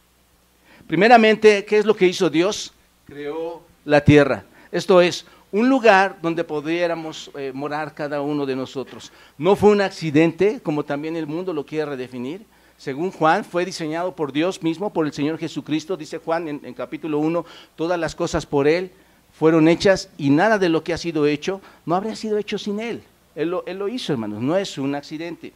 Primeramente, 0.86 1.64
¿qué 1.64 1.78
es 1.78 1.86
lo 1.86 1.96
que 1.96 2.08
hizo 2.08 2.30
Dios? 2.30 2.74
Creó 3.06 3.62
la 3.86 4.02
tierra. 4.02 4.44
Esto 4.72 5.02
es, 5.02 5.26
un 5.58 5.70
lugar 5.70 6.20
donde 6.22 6.44
pudiéramos 6.44 7.32
eh, 7.36 7.52
morar 7.54 7.94
cada 7.94 8.22
uno 8.22 8.46
de 8.46 8.56
nosotros. 8.56 9.12
No 9.38 9.56
fue 9.56 9.72
un 9.72 9.82
accidente, 9.82 10.60
como 10.62 10.84
también 10.84 11.16
el 11.16 11.26
mundo 11.26 11.54
lo 11.54 11.66
quiere 11.66 11.86
redefinir. 11.86 12.46
Según 12.78 13.12
Juan, 13.12 13.44
fue 13.44 13.66
diseñado 13.66 14.16
por 14.16 14.32
Dios 14.32 14.62
mismo, 14.62 14.94
por 14.94 15.08
el 15.08 15.14
Señor 15.14 15.40
Jesucristo. 15.40 15.98
Dice 15.98 16.20
Juan 16.20 16.48
en, 16.48 16.74
capítulo 16.74 17.18
1, 17.20 17.44
todas 17.76 18.00
las 18.00 18.14
cosas 18.14 18.46
por 18.46 18.68
Él 18.68 18.92
fueron 19.34 19.68
hechas 19.68 20.10
y 20.18 20.30
nada 20.30 20.60
de 20.60 20.70
lo 20.70 20.84
que 20.84 20.94
ha 20.94 20.98
sido 20.98 21.26
hecho 21.26 21.62
no 21.86 21.96
habría 21.96 22.16
sido 22.16 22.38
hecho 22.38 22.58
sin 22.58 22.80
Él. 22.80 23.02
Él 23.36 23.50
lo, 23.50 23.64
él 23.66 23.78
lo 23.78 23.88
hizo, 23.88 24.14
hermanos, 24.14 24.42
no 24.42 24.56
es 24.58 24.78
un 24.78 24.94
accidente. 24.96 25.54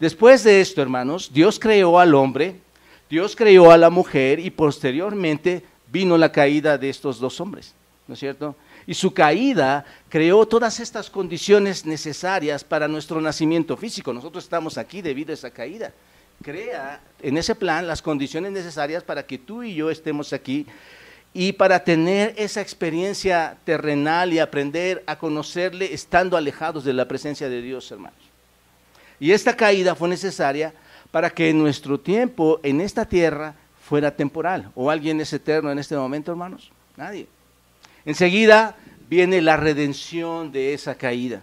Después 0.00 0.42
de 0.42 0.60
esto, 0.60 0.82
hermanos, 0.82 1.30
Dios 1.32 1.58
creó 1.60 1.98
al 1.98 2.14
hombre, 2.14 2.56
Dios 3.08 3.36
creó 3.36 3.70
a 3.70 3.76
la 3.76 3.90
mujer 3.90 4.40
y 4.40 4.50
posteriormente 4.50 5.64
vino 5.90 6.18
la 6.18 6.32
caída 6.32 6.76
de 6.76 6.90
estos 6.90 7.20
dos 7.20 7.40
hombres, 7.40 7.72
¿no 8.08 8.14
es 8.14 8.20
cierto? 8.20 8.56
Y 8.86 8.94
su 8.94 9.12
caída 9.14 9.84
creó 10.08 10.46
todas 10.46 10.80
estas 10.80 11.10
condiciones 11.10 11.86
necesarias 11.86 12.64
para 12.64 12.88
nuestro 12.88 13.20
nacimiento 13.20 13.76
físico. 13.76 14.12
Nosotros 14.12 14.44
estamos 14.44 14.78
aquí 14.78 15.02
debido 15.02 15.32
a 15.32 15.34
esa 15.34 15.50
caída. 15.50 15.92
Crea 16.42 17.00
en 17.22 17.36
ese 17.36 17.54
plan 17.54 17.86
las 17.86 18.02
condiciones 18.02 18.52
necesarias 18.52 19.02
para 19.02 19.24
que 19.24 19.38
tú 19.38 19.62
y 19.62 19.74
yo 19.74 19.90
estemos 19.90 20.32
aquí 20.32 20.66
y 21.32 21.52
para 21.52 21.82
tener 21.82 22.34
esa 22.36 22.60
experiencia 22.60 23.56
terrenal 23.64 24.32
y 24.32 24.38
aprender 24.38 25.02
a 25.06 25.18
conocerle 25.18 25.92
estando 25.92 26.36
alejados 26.36 26.84
de 26.84 26.92
la 26.92 27.08
presencia 27.08 27.48
de 27.48 27.60
Dios, 27.60 27.90
hermanos. 27.90 28.18
Y 29.18 29.32
esta 29.32 29.56
caída 29.56 29.94
fue 29.94 30.08
necesaria 30.08 30.74
para 31.10 31.30
que 31.30 31.52
nuestro 31.52 31.98
tiempo 31.98 32.60
en 32.62 32.80
esta 32.80 33.04
tierra 33.04 33.54
fuera 33.80 34.14
temporal. 34.14 34.70
¿O 34.74 34.90
alguien 34.90 35.20
es 35.20 35.32
eterno 35.32 35.70
en 35.70 35.78
este 35.78 35.96
momento, 35.96 36.30
hermanos? 36.30 36.70
Nadie. 36.96 37.26
Enseguida 38.06 38.76
viene 39.08 39.40
la 39.40 39.56
redención 39.56 40.52
de 40.52 40.74
esa 40.74 40.94
caída. 40.94 41.42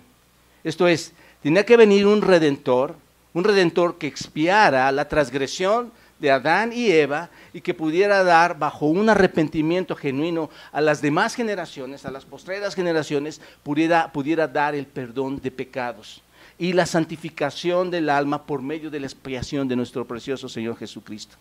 Esto 0.63 0.87
es, 0.87 1.13
tenía 1.41 1.65
que 1.65 1.77
venir 1.77 2.05
un 2.05 2.21
redentor, 2.21 2.95
un 3.33 3.43
redentor 3.43 3.97
que 3.97 4.07
expiara 4.07 4.91
la 4.91 5.07
transgresión 5.07 5.91
de 6.19 6.29
Adán 6.29 6.71
y 6.71 6.91
Eva 6.91 7.29
y 7.51 7.61
que 7.61 7.73
pudiera 7.73 8.23
dar 8.23 8.57
bajo 8.57 8.85
un 8.85 9.09
arrepentimiento 9.09 9.95
genuino 9.95 10.49
a 10.71 10.79
las 10.79 11.01
demás 11.01 11.33
generaciones, 11.33 12.05
a 12.05 12.11
las 12.11 12.25
postreras 12.25 12.75
generaciones, 12.75 13.41
pudiera, 13.63 14.11
pudiera 14.11 14.47
dar 14.47 14.75
el 14.75 14.85
perdón 14.85 15.41
de 15.41 15.49
pecados 15.49 16.21
y 16.59 16.73
la 16.73 16.85
santificación 16.85 17.89
del 17.89 18.07
alma 18.07 18.43
por 18.43 18.61
medio 18.61 18.91
de 18.91 18.99
la 18.99 19.07
expiación 19.07 19.67
de 19.67 19.75
nuestro 19.75 20.05
precioso 20.05 20.47
Señor 20.47 20.77
Jesucristo. 20.77 21.35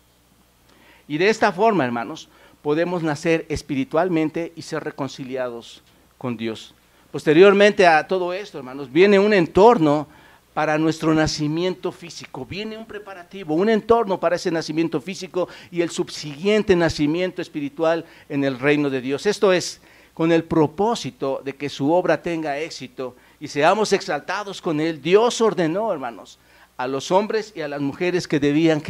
Y 1.07 1.19
de 1.19 1.29
esta 1.29 1.51
forma, 1.51 1.85
hermanos, 1.85 2.27
podemos 2.61 3.03
nacer 3.03 3.45
espiritualmente 3.49 4.53
y 4.55 4.61
ser 4.61 4.83
reconciliados 4.83 5.81
con 6.17 6.37
Dios. 6.37 6.73
Posteriormente 7.11 7.85
a 7.87 8.07
todo 8.07 8.33
esto, 8.33 8.57
hermanos, 8.57 8.91
viene 8.91 9.19
un 9.19 9.33
entorno 9.33 10.07
para 10.53 10.77
nuestro 10.77 11.13
nacimiento 11.13 11.91
físico, 11.91 12.45
viene 12.45 12.77
un 12.77 12.85
preparativo, 12.85 13.55
un 13.55 13.69
entorno 13.69 14.19
para 14.19 14.35
ese 14.35 14.51
nacimiento 14.51 14.99
físico 14.99 15.47
y 15.71 15.81
el 15.81 15.89
subsiguiente 15.89 16.75
nacimiento 16.75 17.41
espiritual 17.41 18.05
en 18.27 18.43
el 18.43 18.59
reino 18.59 18.89
de 18.89 19.01
Dios. 19.01 19.25
Esto 19.25 19.53
es 19.53 19.81
con 20.13 20.31
el 20.31 20.43
propósito 20.43 21.41
de 21.43 21.55
que 21.55 21.69
su 21.69 21.91
obra 21.91 22.21
tenga 22.21 22.59
éxito 22.59 23.15
y 23.39 23.47
seamos 23.47 23.93
exaltados 23.93 24.61
con 24.61 24.79
él. 24.81 25.01
Dios 25.01 25.39
ordenó, 25.39 25.91
hermanos, 25.91 26.37
a 26.77 26.87
los 26.87 27.11
hombres 27.11 27.53
y 27.55 27.61
a 27.61 27.67
las 27.67 27.81
mujeres 27.81 28.27
que 28.27 28.39
debían? 28.39 28.83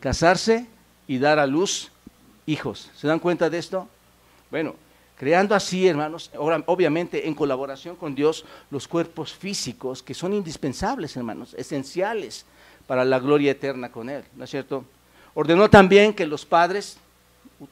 Casarse 0.00 0.66
y 1.06 1.18
dar 1.18 1.38
a 1.38 1.46
luz 1.46 1.92
hijos. 2.46 2.90
¿Se 2.94 3.06
dan 3.06 3.18
cuenta 3.18 3.48
de 3.50 3.58
esto? 3.58 3.88
Bueno, 4.50 4.74
creando 5.16 5.54
así, 5.54 5.86
hermanos, 5.86 6.30
obviamente 6.34 7.26
en 7.26 7.34
colaboración 7.34 7.96
con 7.96 8.14
Dios, 8.14 8.44
los 8.70 8.88
cuerpos 8.88 9.32
físicos 9.32 10.02
que 10.02 10.14
son 10.14 10.32
indispensables, 10.32 11.16
hermanos, 11.16 11.54
esenciales 11.54 12.44
para 12.86 13.04
la 13.04 13.18
gloria 13.18 13.52
eterna 13.52 13.90
con 13.90 14.10
Él, 14.10 14.24
¿no 14.36 14.44
es 14.44 14.50
cierto? 14.50 14.84
Ordenó 15.34 15.68
también 15.68 16.14
que 16.14 16.26
los 16.26 16.44
padres, 16.44 16.98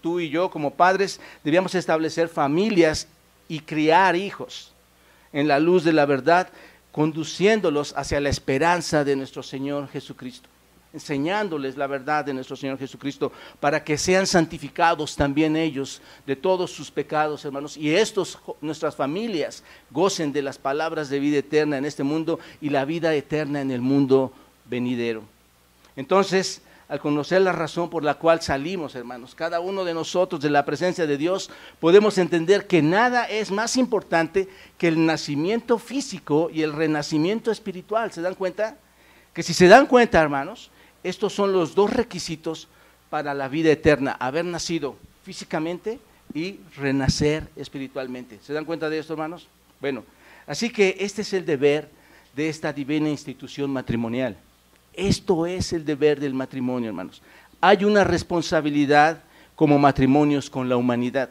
tú 0.01 0.21
y 0.21 0.31
yo 0.31 0.51
como 0.51 0.73
padres, 0.73 1.21
debíamos 1.45 1.75
establecer 1.75 2.29
familias 2.29 3.07
y 3.49 3.61
criar 3.61 4.17
hijos 4.17 4.73
en 5.33 5.49
la 5.49 5.59
luz 5.61 5.85
de 5.85 5.93
la 5.93 6.07
verdad, 6.07 6.49
conduciéndolos 6.91 7.95
hacia 7.97 8.21
la 8.21 8.29
esperanza 8.29 9.05
de 9.05 9.17
nuestro 9.17 9.43
Señor 9.43 9.89
Jesucristo 9.89 10.49
enseñándoles 10.93 11.77
la 11.77 11.87
verdad 11.87 12.25
de 12.25 12.35
nuestro 12.35 12.57
Señor 12.57 12.79
Jesucristo, 12.79 13.33
para 13.61 13.83
que 13.83 13.97
sean 13.97 14.27
santificados 14.27 15.17
también 15.17 15.57
ellos 15.57 16.03
de 16.27 16.37
todos 16.37 16.71
sus 16.71 16.91
pecados, 16.91 17.45
hermanos, 17.45 17.77
y 17.77 17.95
estos, 17.95 18.39
nuestras 18.61 18.95
familias, 18.95 19.65
gocen 19.91 20.33
de 20.33 20.43
las 20.43 20.59
palabras 20.59 21.09
de 21.09 21.21
vida 21.21 21.39
eterna 21.39 21.79
en 21.79 21.85
este 21.85 22.03
mundo 22.03 22.39
y 22.61 22.71
la 22.71 22.85
vida 22.85 23.15
eterna 23.15 23.61
en 23.61 23.71
el 23.71 23.81
mundo 23.81 24.33
venidero. 24.67 25.23
Entonces, 25.97 26.63
al 26.93 27.01
conocer 27.01 27.41
la 27.41 27.53
razón 27.53 27.89
por 27.89 28.05
la 28.05 28.17
cual 28.17 28.43
salimos, 28.43 28.95
hermanos, 28.95 29.35
cada 29.35 29.61
uno 29.61 29.83
de 29.83 29.95
nosotros 29.95 30.43
de 30.43 30.51
la 30.51 30.67
presencia 30.67 31.07
de 31.07 31.17
Dios, 31.17 31.51
podemos 31.81 32.19
entender 32.19 32.67
que 32.67 32.83
nada 32.83 33.25
es 33.25 33.51
más 33.51 33.79
importante 33.79 34.47
que 34.77 34.89
el 34.89 35.07
nacimiento 35.07 35.79
físico 35.79 36.51
y 36.53 36.61
el 36.61 36.75
renacimiento 36.75 37.51
espiritual. 37.51 38.13
¿Se 38.13 38.21
dan 38.21 38.35
cuenta? 38.35 38.77
Que 39.33 39.43
si 39.43 39.55
se 39.55 39.69
dan 39.69 39.87
cuenta, 39.87 40.21
hermanos, 40.21 40.71
estos 41.05 41.33
son 41.33 41.53
los 41.53 41.75
dos 41.75 41.93
requisitos 41.93 42.69
para 43.11 43.35
la 43.35 43.49
vida 43.49 43.71
eterna, 43.71 44.17
haber 44.19 44.45
nacido 44.45 44.97
físicamente 45.25 45.99
y 46.35 46.59
renacer 46.77 47.49
espiritualmente. 47.57 48.39
¿Se 48.43 48.53
dan 48.53 48.65
cuenta 48.65 48.89
de 48.89 48.99
esto, 48.99 49.13
hermanos? 49.13 49.49
Bueno, 49.81 50.05
así 50.47 50.71
que 50.71 50.97
este 51.01 51.23
es 51.23 51.33
el 51.33 51.45
deber 51.45 51.89
de 52.35 52.49
esta 52.49 52.73
divina 52.73 53.09
institución 53.09 53.71
matrimonial. 53.71 54.37
Esto 54.95 55.47
es 55.47 55.73
el 55.73 55.85
deber 55.85 56.21
del 56.21 56.35
matrimonio, 56.35 56.89
hermanos. 56.89 57.23
hay 57.61 57.85
una 57.85 58.05
responsabilidad 58.05 59.23
como 59.55 59.79
matrimonios 59.79 60.51
con 60.51 60.69
la 60.69 60.77
humanidad. 60.77 61.31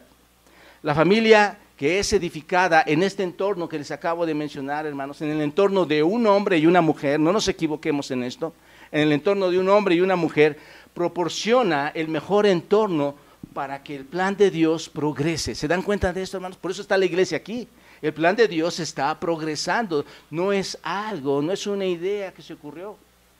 La 0.82 0.94
familia 0.94 1.58
que 1.76 1.98
es 1.98 2.12
edificada 2.12 2.82
en 2.86 3.02
este 3.02 3.22
entorno 3.22 3.68
que 3.68 3.78
les 3.78 3.90
acabo 3.90 4.24
de 4.24 4.34
mencionar, 4.34 4.86
hermanos, 4.86 5.20
en 5.20 5.30
el 5.30 5.40
entorno 5.40 5.84
de 5.84 6.02
un 6.02 6.26
hombre 6.26 6.58
y 6.58 6.66
una 6.66 6.80
mujer, 6.80 7.18
no 7.18 7.32
nos 7.32 7.48
equivoquemos 7.48 8.10
en 8.10 8.22
esto, 8.22 8.54
en 8.92 9.00
el 9.00 9.12
entorno 9.12 9.50
de 9.50 9.58
un 9.58 9.68
hombre 9.68 9.94
y 9.94 10.00
una 10.00 10.16
mujer, 10.16 10.58
proporciona 10.94 11.88
el 11.94 12.08
mejor 12.08 12.46
entorno 12.46 13.14
para 13.54 13.82
que 13.82 13.96
el 13.96 14.04
plan 14.04 14.36
de 14.36 14.50
Dios 14.50 14.88
progrese. 14.88 15.54
¿Se 15.54 15.66
dan 15.66 15.82
cuenta 15.82 16.12
de 16.12 16.22
esto, 16.22 16.36
hermanos? 16.36 16.58
Por 16.58 16.70
eso 16.70 16.82
está 16.82 16.96
la 16.96 17.06
iglesia 17.06 17.38
aquí. 17.38 17.66
El 18.00 18.12
plan 18.12 18.36
de 18.36 18.48
Dios 18.48 18.80
está 18.80 19.18
progresando. 19.18 20.04
No 20.30 20.52
es 20.52 20.78
algo, 20.82 21.40
no 21.40 21.52
es 21.52 21.66
una 21.66 21.86
idea 21.86 22.32
que 22.32 22.42
se 22.42 22.52
ocurrió, 22.52 22.96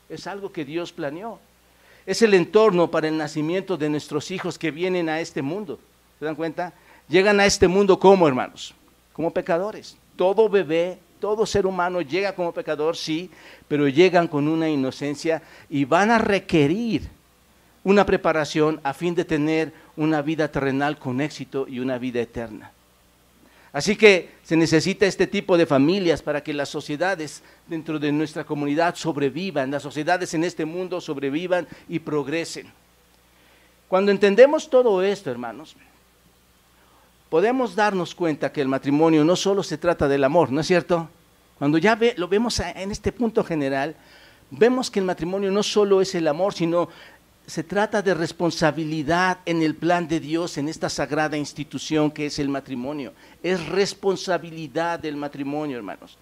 es 0.08 0.26
algo 0.26 0.52
que 0.52 0.64
Dios 0.64 0.92
planeó. 0.92 1.38
Es 2.06 2.22
el 2.22 2.34
entorno 2.34 2.90
para 2.90 3.08
el 3.08 3.16
nacimiento 3.16 3.76
de 3.76 3.88
nuestros 3.88 4.30
hijos 4.30 4.58
que 4.58 4.70
vienen 4.70 5.08
a 5.08 5.20
este 5.20 5.42
mundo. 5.42 5.78
¿Se 6.18 6.24
dan 6.24 6.34
cuenta? 6.34 6.72
Llegan 7.08 7.40
a 7.40 7.46
este 7.46 7.68
mundo 7.68 7.98
como 7.98 8.26
hermanos, 8.26 8.74
como 9.12 9.32
pecadores. 9.32 9.96
Todo 10.16 10.48
bebé, 10.48 10.98
todo 11.22 11.46
ser 11.46 11.66
humano 11.66 12.00
llega 12.00 12.34
como 12.34 12.52
pecador, 12.52 12.96
sí, 12.96 13.30
pero 13.68 13.86
llegan 13.86 14.26
con 14.26 14.48
una 14.48 14.68
inocencia 14.68 15.40
y 15.70 15.84
van 15.84 16.10
a 16.10 16.18
requerir 16.18 17.08
una 17.84 18.04
preparación 18.04 18.80
a 18.82 18.92
fin 18.92 19.14
de 19.14 19.24
tener 19.24 19.72
una 19.96 20.20
vida 20.20 20.50
terrenal 20.50 20.98
con 20.98 21.20
éxito 21.20 21.68
y 21.68 21.78
una 21.78 21.96
vida 21.96 22.20
eterna. 22.20 22.72
Así 23.72 23.94
que 23.94 24.30
se 24.42 24.56
necesita 24.56 25.06
este 25.06 25.28
tipo 25.28 25.56
de 25.56 25.64
familias 25.64 26.22
para 26.22 26.42
que 26.42 26.52
las 26.52 26.70
sociedades 26.70 27.44
dentro 27.68 28.00
de 28.00 28.10
nuestra 28.10 28.42
comunidad 28.42 28.96
sobrevivan, 28.96 29.70
las 29.70 29.84
sociedades 29.84 30.34
en 30.34 30.42
este 30.42 30.64
mundo 30.64 31.00
sobrevivan 31.00 31.68
y 31.88 32.00
progresen. 32.00 32.66
Cuando 33.86 34.10
entendemos 34.10 34.68
todo 34.68 35.04
esto, 35.04 35.30
hermanos, 35.30 35.76
podemos 37.32 37.74
darnos 37.74 38.14
cuenta 38.14 38.52
que 38.52 38.60
el 38.60 38.68
matrimonio 38.68 39.24
no 39.24 39.36
solo 39.36 39.62
se 39.62 39.78
trata 39.78 40.06
del 40.06 40.22
amor, 40.22 40.52
¿no 40.52 40.60
es 40.60 40.66
cierto? 40.66 41.08
Cuando 41.58 41.78
ya 41.78 41.98
lo 42.18 42.28
vemos 42.28 42.60
en 42.60 42.90
este 42.90 43.10
punto 43.10 43.42
general, 43.42 43.96
vemos 44.50 44.90
que 44.90 45.00
el 45.00 45.06
matrimonio 45.06 45.50
no 45.50 45.62
solo 45.62 46.02
es 46.02 46.14
el 46.14 46.28
amor, 46.28 46.52
sino 46.52 46.90
se 47.46 47.64
trata 47.64 48.02
de 48.02 48.12
responsabilidad 48.12 49.38
en 49.46 49.62
el 49.62 49.74
plan 49.74 50.06
de 50.08 50.20
Dios, 50.20 50.58
en 50.58 50.68
esta 50.68 50.90
sagrada 50.90 51.38
institución 51.38 52.10
que 52.10 52.26
es 52.26 52.38
el 52.38 52.50
matrimonio. 52.50 53.14
Es 53.42 53.66
responsabilidad 53.66 54.98
del 54.98 55.16
matrimonio, 55.16 55.78
hermanos. 55.78 56.18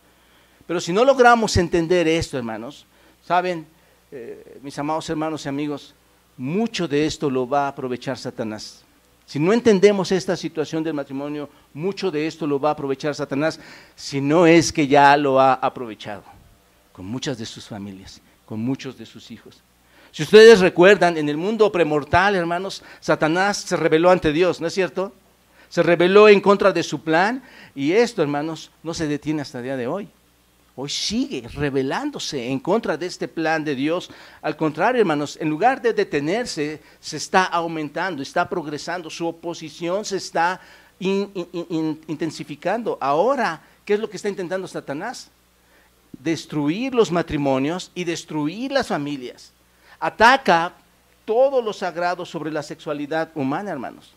Pero 0.65 0.81
si 0.81 0.93
no 0.93 1.05
logramos 1.05 1.57
entender 1.57 2.07
esto, 2.07 2.39
hermanos, 2.39 2.87
saben, 3.27 3.67
eh, 4.13 4.61
mis 4.63 4.79
amados 4.79 5.11
hermanos 5.11 5.45
y 5.45 5.49
amigos, 5.49 5.93
mucho 6.37 6.87
de 6.87 7.05
esto 7.05 7.29
lo 7.29 7.49
va 7.49 7.65
a 7.65 7.69
aprovechar 7.71 8.17
Satanás. 8.17 8.85
Si 9.31 9.39
no 9.39 9.53
entendemos 9.53 10.11
esta 10.11 10.37
situación 10.37 10.83
del 10.83 10.93
matrimonio, 10.93 11.49
mucho 11.73 12.11
de 12.11 12.27
esto 12.27 12.49
lo 12.49 12.59
va 12.59 12.71
a 12.71 12.73
aprovechar 12.73 13.15
Satanás, 13.15 13.61
si 13.95 14.21
no 14.21 14.45
es 14.45 14.73
que 14.73 14.89
ya 14.89 15.17
lo 15.17 15.39
ha 15.39 15.53
aprovechado 15.53 16.25
con 16.91 17.07
muchas 17.07 17.39
de 17.39 17.47
sus 17.47 17.69
familias, 17.69 18.21
con 18.45 18.59
muchos 18.59 18.99
de 18.99 19.07
sus 19.07 19.31
hijos. 19.31 19.63
Si 20.11 20.25
ustedes 20.25 20.59
recuerdan, 20.59 21.17
en 21.17 21.29
el 21.29 21.37
mundo 21.37 21.71
premortal, 21.71 22.35
hermanos, 22.35 22.83
Satanás 22.99 23.59
se 23.59 23.77
rebeló 23.77 24.11
ante 24.11 24.33
Dios, 24.33 24.61
¿no 24.61 24.67
es 24.67 24.75
cierto? 24.75 25.13
Se 25.69 25.85
rebeló 25.85 26.29
en 26.29 26.41
contra 26.41 26.73
de 26.73 26.83
su 26.83 27.01
plan 27.03 27.45
y 27.77 27.93
esto, 27.93 28.23
hermanos, 28.23 28.73
no 28.83 28.95
se 28.95 29.07
detiene 29.07 29.43
hasta 29.43 29.59
el 29.59 29.65
día 29.65 29.77
de 29.77 29.87
hoy 29.87 30.09
hoy 30.81 30.89
sigue 30.89 31.47
rebelándose 31.49 32.49
en 32.49 32.59
contra 32.59 32.97
de 32.97 33.07
este 33.07 33.29
plan 33.29 33.63
de 33.63 33.75
Dios. 33.75 34.11
Al 34.41 34.57
contrario, 34.57 35.01
hermanos, 35.01 35.37
en 35.41 35.51
lugar 35.51 35.83
de 35.83 35.93
detenerse, 35.93 36.81
se 37.01 37.17
está 37.19 37.45
aumentando, 37.45 38.23
está 38.23 38.49
progresando, 38.49 39.11
su 39.11 39.27
oposición 39.27 40.05
se 40.05 40.17
está 40.17 40.61
intensificando. 40.99 42.97
Ahora, 43.01 43.61
¿qué 43.85 43.95
es 43.95 44.01
lo 44.01 44.09
que 44.09 44.17
está 44.17 44.31
intentando 44.31 44.67
Satanás? 44.67 45.29
Destruir 46.19 46.95
los 46.95 47.13
matrimonios 47.13 47.91
y 47.95 48.05
destruir 48.05 48.73
las 48.73 48.87
familias. 48.89 49.53
Ataca 49.99 50.73
todo 51.27 51.61
lo 51.61 51.75
sagrado 51.75 52.25
sobre 52.25 52.51
la 52.51 52.63
sexualidad 52.63 53.31
humana, 53.35 53.71
hermanos. 53.71 54.15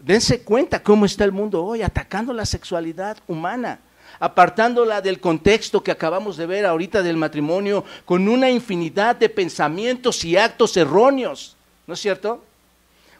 Dense 0.00 0.42
cuenta 0.42 0.82
cómo 0.82 1.04
está 1.04 1.24
el 1.24 1.32
mundo 1.32 1.62
hoy, 1.62 1.82
atacando 1.82 2.32
la 2.32 2.46
sexualidad 2.46 3.18
humana 3.28 3.78
apartándola 4.18 5.00
del 5.00 5.20
contexto 5.20 5.82
que 5.82 5.90
acabamos 5.90 6.36
de 6.36 6.46
ver 6.46 6.66
ahorita 6.66 7.02
del 7.02 7.16
matrimonio, 7.16 7.84
con 8.04 8.28
una 8.28 8.50
infinidad 8.50 9.16
de 9.16 9.28
pensamientos 9.28 10.24
y 10.24 10.36
actos 10.36 10.76
erróneos. 10.76 11.56
¿No 11.86 11.94
es 11.94 12.00
cierto? 12.00 12.42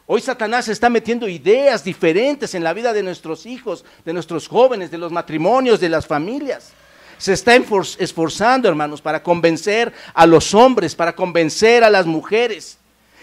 Hoy 0.05 0.21
Satanás 0.21 0.67
está 0.69 0.89
metiendo 0.89 1.27
ideas 1.27 1.83
diferentes 1.83 2.55
en 2.55 2.63
la 2.63 2.73
vida 2.73 2.93
de 2.93 3.03
nuestros 3.03 3.45
hijos, 3.45 3.83
de 4.05 4.13
nuestros 4.13 4.47
jóvenes, 4.47 4.89
de 4.89 4.97
los 4.97 5.11
matrimonios, 5.11 5.79
de 5.79 5.89
las 5.89 6.07
familias. 6.07 6.71
Se 7.17 7.33
está 7.33 7.55
esforzando, 7.55 8.69
hermanos, 8.69 9.01
para 9.01 9.21
convencer 9.21 9.91
a 10.13 10.25
los 10.25 10.53
hombres, 10.53 10.95
para 10.95 11.15
convencer 11.15 11.83
a 11.83 11.89
las 11.89 12.05
mujeres 12.05 12.77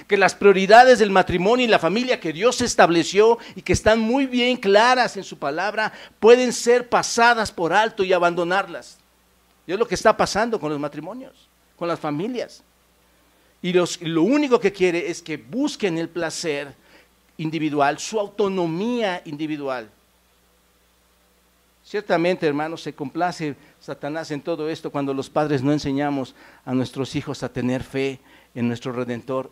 que 0.07 0.17
las 0.17 0.35
prioridades 0.35 0.99
del 0.99 1.11
matrimonio 1.11 1.65
y 1.65 1.69
la 1.69 1.79
familia 1.79 2.21
que 2.21 2.33
Dios 2.33 2.61
estableció 2.61 3.39
y 3.55 3.63
que 3.63 3.73
están 3.73 4.01
muy 4.01 4.27
bien 4.27 4.57
claras 4.57 5.17
en 5.17 5.25
su 5.25 5.39
palabra 5.39 5.93
pueden 6.21 6.53
ser 6.53 6.89
pasadas 6.89 7.51
por 7.51 7.73
alto 7.73 8.05
y 8.05 8.13
abandonarlas. 8.13 8.99
Y 9.67 9.73
es 9.73 9.79
lo 9.79 9.89
que 9.89 9.95
está 9.95 10.17
pasando 10.17 10.61
con 10.61 10.71
los 10.71 10.79
matrimonios, 10.79 11.33
con 11.77 11.89
las 11.89 11.99
familias. 11.99 12.63
Y 13.63 13.73
lo 13.73 14.23
único 14.23 14.61
que 14.61 14.73
quiere 14.73 15.09
es 15.09 15.23
que 15.23 15.39
busquen 15.39 15.97
el 15.97 16.11
placer 16.11 16.75
individual, 17.39 17.99
su 17.99 18.21
autonomía 18.21 19.23
individual. 19.25 19.89
Ciertamente, 21.83 22.47
hermanos, 22.47 22.83
se 22.83 22.95
complace 22.95 23.57
Satanás 23.81 24.31
en 24.31 24.43
todo 24.43 24.69
esto 24.69 24.91
cuando 24.91 25.15
los 25.15 25.31
padres 25.31 25.63
no 25.63 25.73
enseñamos 25.73 26.35
a 26.65 26.75
nuestros 26.75 27.15
hijos 27.17 27.43
a 27.43 27.53
tener 27.53 27.83
fe 27.83 28.21
en 28.55 28.69
nuestro 28.69 28.93
Redentor 28.93 29.51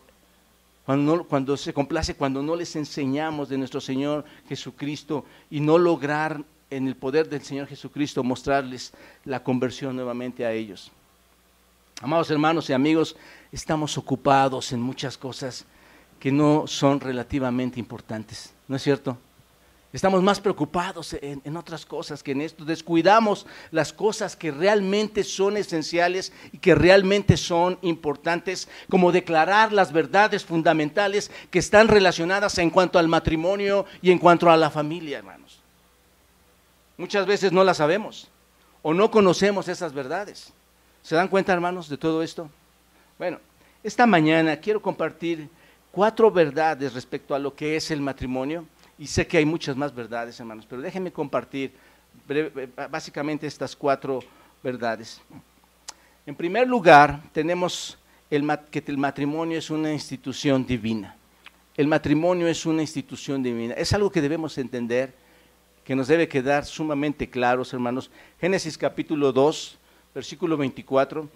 cuando, 0.85 1.57
se 1.57 1.73
complace, 1.73 2.15
cuando 2.15 2.41
no 2.41 2.55
les 2.55 2.75
enseñamos 2.75 3.49
de 3.49 3.57
nuestro 3.57 3.79
Señor 3.79 4.25
Jesucristo 4.49 5.25
y 5.49 5.59
no 5.59 5.77
lograr 5.77 6.43
en 6.69 6.87
el 6.87 6.95
poder 6.95 7.29
del 7.29 7.41
Señor 7.41 7.67
Jesucristo 7.67 8.23
mostrarles 8.23 8.93
la 9.23 9.43
conversión 9.43 9.95
nuevamente 9.95 10.45
a 10.45 10.51
ellos. 10.51 10.91
Amados 12.01 12.29
hermanos 12.31 12.69
y 12.69 12.73
amigos, 12.73 13.15
estamos 13.51 13.97
ocupados 13.97 14.73
en 14.73 14.81
muchas 14.81 15.17
cosas 15.17 15.65
que 16.19 16.31
no 16.31 16.67
son 16.67 16.99
relativamente 16.99 17.79
importantes, 17.79 18.53
¿no 18.67 18.75
es 18.75 18.81
cierto? 18.81 19.17
Estamos 19.93 20.23
más 20.23 20.39
preocupados 20.39 21.15
en, 21.21 21.55
otras 21.55 21.85
cosas 21.85 22.23
que 22.23 22.31
en 22.31 22.41
esto. 22.41 22.65
Descuidamos 22.65 23.45
las 23.69 23.93
cosas 23.93 24.35
que 24.35 24.49
realmente 24.49 25.23
son 25.23 25.55
esenciales 25.55 26.33
y 26.51 26.57
que 26.57 26.73
realmente 26.73 27.37
son 27.37 27.77
importantes, 27.83 28.67
como 28.89 29.11
declarar 29.11 29.71
las 29.71 29.93
verdades 29.93 30.45
fundamentales 30.45 31.29
que 31.51 31.59
están 31.59 31.89
relacionadas 31.89 32.57
en 32.57 32.71
cuanto 32.71 32.97
al 32.97 33.07
matrimonio 33.07 33.85
y 34.01 34.09
en 34.09 34.17
cuanto 34.17 34.49
a 34.49 34.57
la 34.57 34.71
familia, 34.71 35.19
hermanos. 35.19 35.61
Muchas 36.97 37.27
veces 37.27 37.51
no 37.51 37.63
las 37.63 37.77
sabemos 37.77 38.31
o 38.81 38.95
no 38.95 39.11
conocemos 39.11 39.67
esas 39.67 39.93
verdades. 39.93 40.51
¿Se 41.03 41.15
dan 41.15 41.27
cuenta, 41.27 41.53
hermanos, 41.53 41.87
de 41.87 41.97
todo 41.97 42.23
esto? 42.23 42.49
Bueno, 43.19 43.39
esta 43.83 44.07
mañana 44.07 44.57
quiero 44.57 44.81
compartir 44.81 45.47
cuatro 45.91 46.31
verdades 46.31 46.95
respecto 46.95 47.35
a 47.35 47.39
lo 47.39 47.53
que 47.53 47.75
es 47.75 47.91
el 47.91 48.01
matrimonio 48.01 48.65
y 48.97 49.07
sé 49.07 49.25
que 49.27 49.37
hay 49.37 49.45
muchas 49.45 49.75
más 49.75 49.93
verdades, 49.93 50.39
hermanos, 50.39 50.65
pero 50.69 50.81
déjenme 50.81 51.11
compartir 51.11 51.73
básicamente 52.89 53.47
estas 53.47 53.75
cuatro 53.75 54.19
verdades. 54.61 55.21
En 56.25 56.35
primer 56.35 56.67
lugar, 56.67 57.21
tenemos 57.31 57.97
el, 58.29 58.49
que 58.71 58.83
el 58.87 58.97
matrimonio 58.97 59.57
es 59.57 59.69
una 59.69 59.91
institución 59.91 60.65
divina. 60.65 61.15
El 61.75 61.87
matrimonio 61.87 62.47
es 62.47 62.65
una 62.65 62.81
institución 62.81 63.41
divina. 63.41 63.73
Es 63.73 63.93
algo 63.93 64.11
que 64.11 64.21
debemos 64.21 64.57
entender, 64.57 65.13
que 65.83 65.95
nos 65.95 66.07
debe 66.07 66.27
quedar 66.27 66.65
sumamente 66.65 67.29
claros, 67.29 67.73
hermanos. 67.73 68.11
Génesis 68.39 68.77
capítulo 68.77 69.33
2, 69.33 69.77
versículo 70.13 70.55
24 70.55 71.27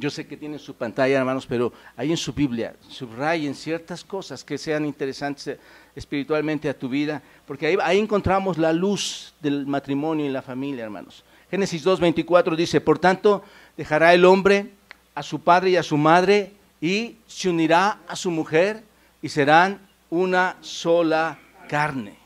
yo 0.00 0.10
sé 0.10 0.26
que 0.26 0.36
tienen 0.36 0.58
su 0.58 0.74
pantalla, 0.74 1.18
hermanos, 1.18 1.46
pero 1.46 1.72
ahí 1.96 2.10
en 2.10 2.16
su 2.16 2.32
Biblia 2.32 2.74
subrayen 2.88 3.54
ciertas 3.54 4.02
cosas 4.02 4.42
que 4.42 4.58
sean 4.58 4.84
interesantes 4.84 5.46
eh, 5.46 5.58
espiritualmente 5.94 6.68
a 6.68 6.76
tu 6.76 6.88
vida, 6.88 7.22
porque 7.46 7.76
ahí, 7.80 7.98
encontramos 7.98 8.58
la 8.58 8.72
luz 8.72 9.34
del 9.40 9.66
matrimonio 9.66 10.26
y 10.26 10.30
la 10.30 10.42
familia, 10.42 10.84
hermanos. 10.84 11.24
Génesis 11.48 11.86
2.24 11.86 12.56
dice, 12.56 12.80
por 12.80 12.98
tanto, 12.98 13.44
dejará 13.76 14.12
el 14.12 14.24
hombre 14.24 14.72
a 15.14 15.22
su 15.22 15.40
padre 15.40 15.70
y 15.70 15.76
a 15.76 15.82
su 15.84 15.96
madre 15.96 16.52
y 16.80 17.16
se 17.28 17.48
unirá 17.48 18.00
a 18.08 18.16
su 18.16 18.32
mujer 18.32 18.82
y 19.22 19.28
serán 19.28 19.78
una 20.10 20.56
sola 20.60 21.38
carne. 21.68 22.16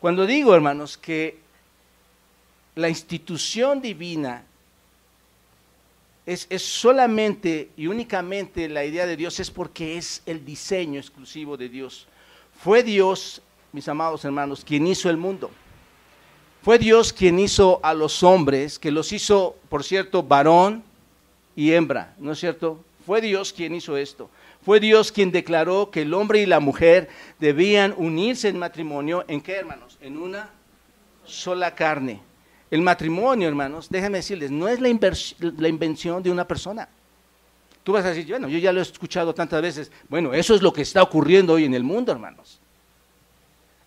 Cuando 0.00 0.24
digo, 0.24 0.54
hermanos, 0.54 0.96
que 0.96 1.38
la 2.74 2.88
institución 2.88 3.82
divina 3.82 4.44
es, 6.30 6.62
solamente 6.62 7.70
y 7.76 7.88
únicamente 7.88 8.68
la 8.68 8.84
idea 8.84 9.04
de 9.06 9.16
Dios 9.16 9.40
es 9.40 9.50
porque 9.50 9.96
es 9.96 10.22
el 10.26 10.44
diseño 10.44 11.00
exclusivo 11.00 11.56
de 11.56 11.68
Dios. 11.68 12.06
Fue 12.62 12.82
Dios, 12.82 13.42
mis 13.72 13.88
amados 13.88 14.24
hermanos, 14.24 14.64
quien 14.64 14.86
hizo 14.86 15.10
el 15.10 15.16
mundo. 15.16 15.50
Fue 16.62 16.78
Dios 16.78 17.12
quien 17.12 17.38
hizo 17.38 17.80
a 17.82 17.94
los 17.94 18.22
hombres, 18.22 18.78
que 18.78 18.92
los 18.92 19.12
hizo, 19.12 19.56
por 19.68 19.82
cierto, 19.82 20.22
varón 20.22 20.84
y 21.56 21.72
hembra, 21.72 22.14
¿no 22.18 22.32
es 22.32 22.38
cierto? 22.38 22.84
Fue 23.04 23.20
Dios 23.20 23.52
quien 23.52 23.74
hizo 23.74 23.96
esto. 23.96 24.30
Fue 24.62 24.78
Dios 24.78 25.10
quien 25.10 25.32
declaró 25.32 25.90
que 25.90 26.02
el 26.02 26.14
hombre 26.14 26.42
y 26.42 26.46
la 26.46 26.60
mujer 26.60 27.08
debían 27.38 27.94
unirse 27.96 28.48
en 28.48 28.58
matrimonio. 28.58 29.24
¿En 29.26 29.40
qué, 29.40 29.54
hermanos? 29.54 29.98
En 30.02 30.18
una 30.18 30.50
sola 31.24 31.74
carne. 31.74 32.20
El 32.70 32.82
matrimonio, 32.82 33.48
hermanos, 33.48 33.88
déjenme 33.90 34.18
decirles, 34.18 34.50
no 34.50 34.68
es 34.68 34.80
la, 34.80 34.88
la 35.58 35.68
invención 35.68 36.22
de 36.22 36.30
una 36.30 36.46
persona. 36.46 36.88
Tú 37.82 37.92
vas 37.92 38.04
a 38.04 38.10
decir, 38.10 38.26
bueno, 38.28 38.48
yo 38.48 38.58
ya 38.58 38.72
lo 38.72 38.78
he 38.78 38.82
escuchado 38.82 39.34
tantas 39.34 39.60
veces. 39.60 39.90
Bueno, 40.08 40.32
eso 40.34 40.54
es 40.54 40.62
lo 40.62 40.72
que 40.72 40.82
está 40.82 41.02
ocurriendo 41.02 41.54
hoy 41.54 41.64
en 41.64 41.74
el 41.74 41.82
mundo, 41.82 42.12
hermanos. 42.12 42.60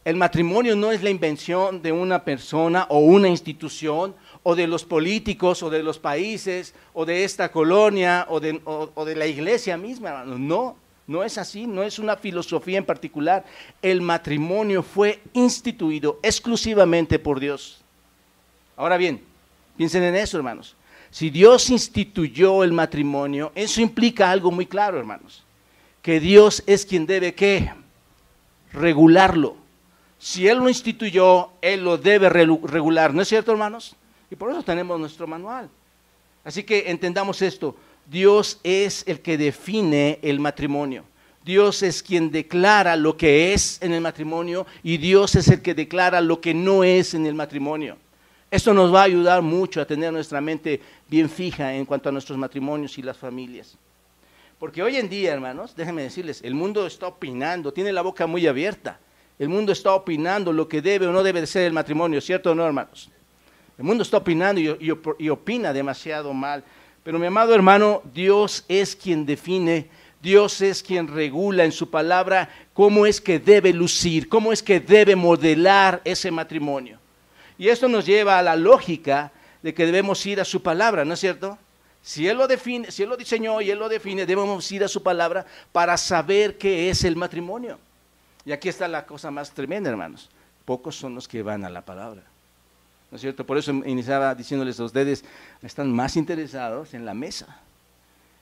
El 0.04 0.18
matrimonio 0.18 0.76
no 0.76 0.92
es 0.92 1.02
la 1.02 1.10
invención 1.10 1.82
de 1.82 1.94
una 1.94 2.26
persona 2.26 2.86
o 2.90 3.00
una 3.00 3.30
institución 3.30 4.14
o 4.42 4.56
de 4.56 4.68
los 4.68 4.84
políticos 4.84 5.64
o 5.64 5.70
de 5.70 5.82
los 5.82 5.98
países 5.98 6.74
o 6.94 7.06
de 7.06 7.24
esta 7.24 7.50
colonia 7.52 8.26
o 8.30 8.42
de, 8.42 8.60
de 9.06 9.16
la 9.16 9.28
iglesia 9.28 9.78
misma, 9.78 10.10
hermanos. 10.10 10.40
No, 10.40 10.76
no 11.08 11.24
es 11.24 11.38
así, 11.38 11.68
no 11.68 11.84
es 11.84 12.00
una 12.00 12.18
filosofía 12.18 12.80
en 12.80 12.86
particular. 12.86 13.46
El 13.82 14.02
matrimonio 14.02 14.84
fue 14.84 15.22
instituido 15.32 16.20
exclusivamente 16.22 17.18
por 17.18 17.40
Dios. 17.40 17.83
Ahora 18.76 18.98
bien, 18.98 19.22
piensen 19.78 20.04
en 20.04 20.16
eso, 20.16 20.38
hermanos. 20.38 20.76
Si 21.12 21.30
Dios 21.30 21.70
instituyó 21.70 22.64
el 22.64 22.74
matrimonio, 22.74 23.52
eso 23.54 23.82
implica 23.82 24.32
algo 24.32 24.52
muy 24.52 24.66
claro, 24.66 24.98
hermanos. 24.98 25.44
Que 26.02 26.20
Dios 26.20 26.64
es 26.66 26.86
quien 26.86 27.06
debe 27.06 27.34
que 27.34 27.72
regularlo 28.72 29.64
si 30.24 30.48
Él 30.48 30.60
lo 30.60 30.70
instituyó, 30.70 31.50
Él 31.62 31.84
lo 31.84 31.98
debe 31.98 32.30
regular, 32.30 33.14
¿no 33.14 33.22
es 33.22 33.28
cierto, 33.28 33.52
hermanos? 33.52 33.94
Y 34.32 34.38
por 34.38 34.50
eso 34.50 34.64
tenemos 34.64 34.98
nuestro 34.98 35.28
manual. 35.28 35.70
Así 36.46 36.64
que 36.64 36.90
entendamos 36.90 37.42
esto, 37.42 37.76
Dios 38.10 38.58
es 38.64 39.04
el 39.06 39.20
que 39.20 39.38
define 39.38 40.20
el 40.22 40.40
matrimonio. 40.40 41.04
Dios 41.44 41.84
es 41.84 42.02
quien 42.02 42.32
declara 42.32 42.96
lo 42.96 43.18
que 43.18 43.54
es 43.54 43.82
en 43.82 43.92
el 43.92 44.00
matrimonio 44.00 44.66
y 44.82 44.96
Dios 44.96 45.36
es 45.36 45.50
el 45.50 45.62
que 45.62 45.74
declara 45.74 46.22
lo 46.22 46.40
que 46.40 46.54
no 46.54 46.86
es 46.86 47.14
en 47.14 47.26
el 47.26 47.36
matrimonio. 47.36 47.98
Esto 48.54 48.72
nos 48.72 48.94
va 48.94 49.02
a 49.02 49.06
ayudar 49.06 49.42
mucho 49.42 49.82
a 49.82 49.86
tener 49.86 50.14
nuestra 50.14 50.40
mente 50.40 50.80
bien 51.10 51.28
fija 51.28 51.74
en 51.74 51.86
cuanto 51.86 52.10
a 52.10 52.12
nuestros 52.12 52.38
matrimonios 52.38 53.00
y 53.00 53.02
las 53.02 53.18
familias. 53.18 53.76
Porque 54.60 54.84
hoy 54.84 54.98
en 54.98 55.10
día, 55.10 55.34
hermanos, 55.34 55.76
déjenme 55.76 56.04
decirles, 56.04 56.40
el 56.44 56.54
mundo 56.54 56.86
está 56.86 57.08
opinando, 57.08 57.74
tiene 57.74 57.92
la 57.92 58.04
boca 58.04 58.28
muy 58.28 58.46
abierta. 58.46 59.00
El 59.40 59.50
mundo 59.50 59.72
está 59.72 59.96
opinando 59.96 60.54
lo 60.54 60.68
que 60.68 60.84
debe 60.84 61.08
o 61.08 61.12
no 61.12 61.24
debe 61.24 61.42
de 61.42 61.48
ser 61.48 61.64
el 61.64 61.74
matrimonio, 61.74 62.22
¿cierto 62.22 62.52
o 62.52 62.54
no, 62.54 62.64
hermanos? 62.64 63.10
El 63.76 63.86
mundo 63.86 64.04
está 64.04 64.18
opinando 64.18 64.62
y, 64.62 65.30
opina 65.32 65.74
demasiado 65.74 66.32
mal. 66.32 66.64
Pero 67.04 67.18
mi 67.18 67.26
amado 67.26 67.56
hermano, 67.56 68.04
Dios 68.14 68.66
es 68.68 68.96
quien 68.96 69.26
define, 69.26 69.88
Dios 70.22 70.62
es 70.62 70.84
quien 70.84 71.08
regula 71.08 71.66
en 71.66 71.72
su 71.72 71.90
palabra 71.90 72.50
cómo 72.74 73.08
es 73.08 73.20
que 73.20 73.40
debe 73.40 73.74
lucir, 73.74 74.30
cómo 74.30 74.54
es 74.54 74.62
que 74.62 74.80
debe 74.80 75.16
modelar 75.16 76.02
ese 76.06 76.30
matrimonio. 76.30 77.00
Y 77.64 77.70
esto 77.70 77.88
nos 77.88 78.06
lleva 78.06 78.38
a 78.38 78.42
la 78.42 78.58
lógica 78.58 79.32
de 79.62 79.74
que 79.74 79.86
debemos 79.86 80.26
ir 80.26 80.42
a 80.42 80.44
su 80.44 80.62
palabra, 80.62 81.06
¿no 81.06 81.14
es 81.14 81.22
cierto? 81.22 81.58
Si 82.02 82.28
Él 82.28 82.36
lo 82.36 82.46
define, 82.46 82.92
si 82.92 83.04
Él 83.04 83.08
lo 83.08 83.16
diseñó 83.16 83.62
y 83.62 83.72
Él 83.72 83.80
lo 83.80 83.88
define, 83.88 84.26
debemos 84.26 84.70
ir 84.74 84.84
a 84.84 84.90
su 84.90 85.02
palabra 85.02 85.46
para 85.72 85.96
saber 85.96 86.58
qué 86.58 86.90
es 86.90 87.06
el 87.06 87.16
matrimonio. 87.16 87.80
Y 88.44 88.52
aquí 88.52 88.68
está 88.68 88.86
la 88.90 89.06
cosa 89.06 89.32
más 89.32 89.52
tremenda, 89.52 89.90
hermanos. 89.90 90.30
Pocos 90.66 90.98
son 90.98 91.16
los 91.16 91.26
que 91.26 91.42
van 91.42 91.64
a 91.64 91.70
la 91.70 91.80
palabra. 91.80 92.22
¿No 93.10 93.16
es 93.16 93.22
cierto? 93.22 93.46
Por 93.46 93.58
eso 93.58 93.72
iniciaba 93.72 94.36
diciéndoles 94.36 94.78
a 94.82 94.84
ustedes, 94.84 95.24
están 95.62 95.90
más 95.90 96.18
interesados 96.18 96.94
en 96.94 97.06
la 97.06 97.14
mesa, 97.14 97.62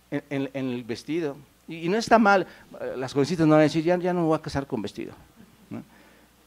en, 0.10 0.50
el 0.52 0.84
vestido. 0.84 1.38
Y, 1.68 1.90
no 1.90 1.98
está 1.98 2.18
mal, 2.18 2.48
las 2.96 3.14
jovencitas 3.14 3.46
no 3.46 3.52
van 3.52 3.60
a 3.60 3.64
decir, 3.66 3.84
ya, 3.84 3.98
no 3.98 4.22
me 4.22 4.26
voy 4.26 4.40
a 4.40 4.42
casar 4.42 4.66
con 4.66 4.82
vestido. 4.82 5.14
¿no? 5.70 5.84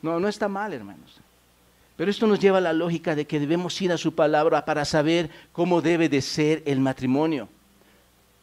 no, 0.02 0.18
no 0.18 0.26
está 0.26 0.48
mal, 0.48 0.72
hermanos. 0.72 1.20
Pero 1.96 2.10
esto 2.10 2.26
nos 2.26 2.40
lleva 2.40 2.58
a 2.58 2.60
la 2.60 2.72
lógica 2.72 3.14
de 3.14 3.26
que 3.26 3.38
debemos 3.38 3.80
ir 3.80 3.92
a 3.92 3.98
su 3.98 4.14
palabra 4.14 4.64
para 4.64 4.84
saber 4.84 5.30
cómo 5.52 5.80
debe 5.80 6.08
de 6.08 6.22
ser 6.22 6.62
el 6.66 6.80
matrimonio. 6.80 7.48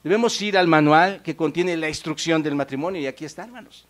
Debemos 0.04 0.42
ir 0.42 0.58
al 0.58 0.68
manual 0.68 1.22
que 1.22 1.36
contiene 1.36 1.78
la 1.78 1.90
instrucción 1.90 2.42
del 2.42 2.56
matrimonio 2.56 3.02
y 3.02 3.08
aquí 3.08 3.26
está, 3.26 3.44
hermanos. 3.44 3.86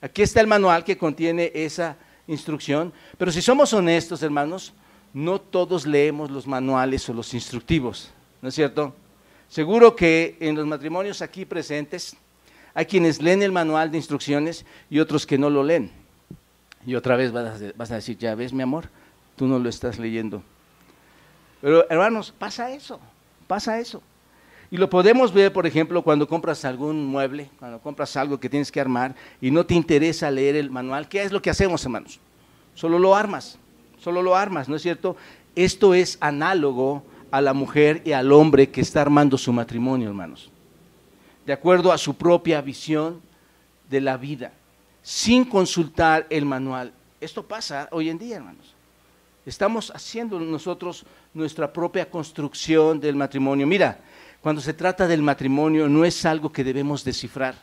Aquí 0.00 0.22
está 0.22 0.40
el 0.40 0.46
manual 0.46 0.82
que 0.82 0.96
contiene 0.96 1.52
esa 1.54 1.96
instrucción, 2.26 2.92
pero 3.18 3.30
si 3.30 3.42
somos 3.42 3.72
honestos, 3.72 4.22
hermanos, 4.22 4.72
no 5.12 5.40
todos 5.40 5.86
leemos 5.86 6.30
los 6.30 6.46
manuales 6.46 7.08
o 7.08 7.12
los 7.12 7.34
instructivos, 7.34 8.10
¿no 8.40 8.48
es 8.48 8.54
cierto? 8.54 8.94
Seguro 9.48 9.94
que 9.94 10.36
en 10.40 10.54
los 10.54 10.66
matrimonios 10.66 11.22
aquí 11.22 11.44
presentes 11.44 12.16
hay 12.72 12.86
quienes 12.86 13.20
leen 13.20 13.42
el 13.42 13.52
manual 13.52 13.90
de 13.90 13.98
instrucciones 13.98 14.64
y 14.88 15.00
otros 15.00 15.26
que 15.26 15.38
no 15.38 15.50
lo 15.50 15.64
leen. 15.64 15.90
Y 16.86 16.94
otra 16.94 17.16
vez 17.16 17.32
vas 17.32 17.90
a, 17.90 17.94
decir, 17.94 18.16
ya 18.16 18.34
ves 18.34 18.52
mi 18.52 18.62
amor, 18.62 18.88
tú 19.36 19.46
no 19.46 19.58
lo 19.58 19.68
estás 19.68 19.98
leyendo. 19.98 20.42
Pero 21.60 21.88
hermanos, 21.90 22.32
pasa 22.36 22.70
eso, 22.70 22.98
pasa 23.46 23.78
eso. 23.78 24.02
Y 24.70 24.76
lo 24.76 24.88
podemos 24.88 25.32
ver, 25.34 25.52
por 25.52 25.66
ejemplo, 25.66 26.02
cuando 26.02 26.28
compras 26.28 26.64
algún 26.64 27.04
mueble, 27.06 27.50
cuando 27.58 27.80
compras 27.80 28.16
algo 28.16 28.38
que 28.38 28.48
tienes 28.48 28.70
que 28.70 28.80
armar 28.80 29.14
y 29.40 29.50
no 29.50 29.66
te 29.66 29.74
interesa 29.74 30.30
leer 30.30 30.56
el 30.56 30.70
manual. 30.70 31.08
¿Qué 31.08 31.22
es 31.22 31.32
lo 31.32 31.42
que 31.42 31.50
hacemos, 31.50 31.84
hermanos? 31.84 32.20
Solo 32.74 32.98
lo 32.98 33.14
armas, 33.14 33.58
solo 33.98 34.22
lo 34.22 34.36
armas, 34.36 34.68
¿no 34.68 34.76
es 34.76 34.82
cierto? 34.82 35.16
Esto 35.56 35.92
es 35.92 36.16
análogo 36.20 37.02
a 37.30 37.40
la 37.40 37.52
mujer 37.52 38.02
y 38.04 38.12
al 38.12 38.32
hombre 38.32 38.70
que 38.70 38.80
está 38.80 39.02
armando 39.02 39.36
su 39.36 39.52
matrimonio, 39.52 40.08
hermanos. 40.08 40.50
De 41.44 41.52
acuerdo 41.52 41.92
a 41.92 41.98
su 41.98 42.14
propia 42.14 42.60
visión 42.60 43.20
de 43.88 44.00
la 44.00 44.16
vida, 44.16 44.52
sin 45.10 45.44
consultar 45.44 46.24
el 46.30 46.44
manual. 46.44 46.92
Esto 47.20 47.42
pasa 47.42 47.88
hoy 47.90 48.08
en 48.10 48.16
día, 48.16 48.36
hermanos. 48.36 48.76
Estamos 49.44 49.90
haciendo 49.90 50.38
nosotros 50.38 51.04
nuestra 51.34 51.72
propia 51.72 52.08
construcción 52.08 53.00
del 53.00 53.16
matrimonio. 53.16 53.66
Mira, 53.66 53.98
cuando 54.40 54.62
se 54.62 54.72
trata 54.72 55.08
del 55.08 55.20
matrimonio 55.20 55.88
no 55.88 56.04
es 56.04 56.24
algo 56.24 56.52
que 56.52 56.62
debemos 56.62 57.02
descifrar. 57.02 57.56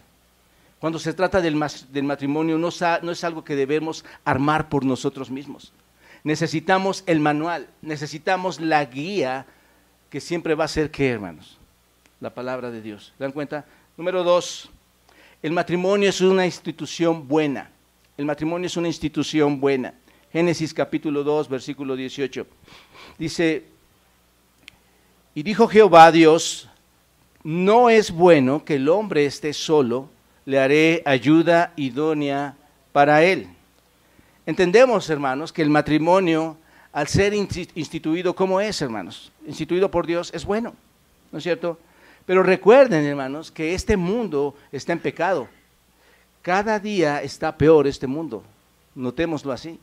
Cuando 0.80 1.00
se 1.00 1.14
trata 1.14 1.40
del, 1.40 1.56
matrimonio 1.56 2.58
no, 2.58 2.70
no 3.02 3.12
es 3.14 3.24
algo 3.24 3.46
que 3.46 3.56
debemos 3.56 4.04
armar 4.26 4.68
por 4.68 4.84
nosotros 4.84 5.32
mismos. 5.32 5.72
Necesitamos 6.26 7.02
el 7.06 7.22
manual, 7.22 7.70
necesitamos 7.82 8.60
la 8.60 8.84
guía 8.84 9.46
que 10.10 10.20
siempre 10.20 10.54
va 10.54 10.66
a 10.66 10.68
ser 10.68 10.92
qué, 10.92 11.12
hermanos? 11.12 11.58
La 12.20 12.32
palabra 12.32 12.72
de 12.72 12.82
Dios. 12.82 13.14
¿Dan 13.18 13.32
cuenta? 13.32 13.64
Número 13.96 14.26
dos, 14.26 14.70
el 15.44 15.52
matrimonio 15.52 16.10
es 16.10 16.22
una 16.22 16.46
institución 16.46 17.28
buena. 17.28 17.70
El 18.18 18.26
matrimonio 18.26 18.66
es 18.68 18.78
una 18.78 18.88
institución 18.88 19.60
buena. 19.60 19.94
Génesis 20.34 20.74
capítulo 20.74 21.24
2, 21.24 21.48
versículo 21.48 21.96
18. 21.96 22.48
Dice, 23.18 23.66
y 25.36 25.44
dijo 25.44 25.68
Jehová 25.68 26.12
Dios, 26.12 26.68
no 27.44 27.90
es 27.90 28.12
bueno 28.12 28.66
que 28.66 28.76
el 28.76 28.90
hombre 28.90 29.26
esté 29.26 29.54
solo, 29.54 30.10
le 30.46 30.60
haré 30.60 31.04
ayuda 31.06 31.74
idónea 31.76 32.56
para 32.92 33.24
él. 33.24 33.48
Entendemos, 34.46 35.10
hermanos, 35.10 35.54
que 35.54 35.62
el 35.62 35.70
matrimonio, 35.70 36.58
al 36.92 37.08
ser 37.08 37.34
instituido 37.34 38.36
como 38.36 38.60
es, 38.60 38.82
hermanos, 38.82 39.32
instituido 39.46 39.92
por 39.92 40.08
Dios, 40.08 40.32
es 40.34 40.46
bueno, 40.46 40.74
¿no 41.32 41.38
es 41.38 41.44
cierto? 41.44 41.78
Pero 42.28 42.44
recuerden, 42.44 43.06
hermanos, 43.06 43.50
que 43.50 43.74
este 43.74 43.96
mundo 43.96 44.54
está 44.74 44.92
en 44.92 45.00
pecado. 45.00 45.48
Cada 46.42 46.78
día 46.78 47.24
está 47.24 47.58
peor 47.58 47.88
este 47.88 48.06
mundo, 48.06 48.44
notémoslo 48.94 49.54
así. 49.54 49.80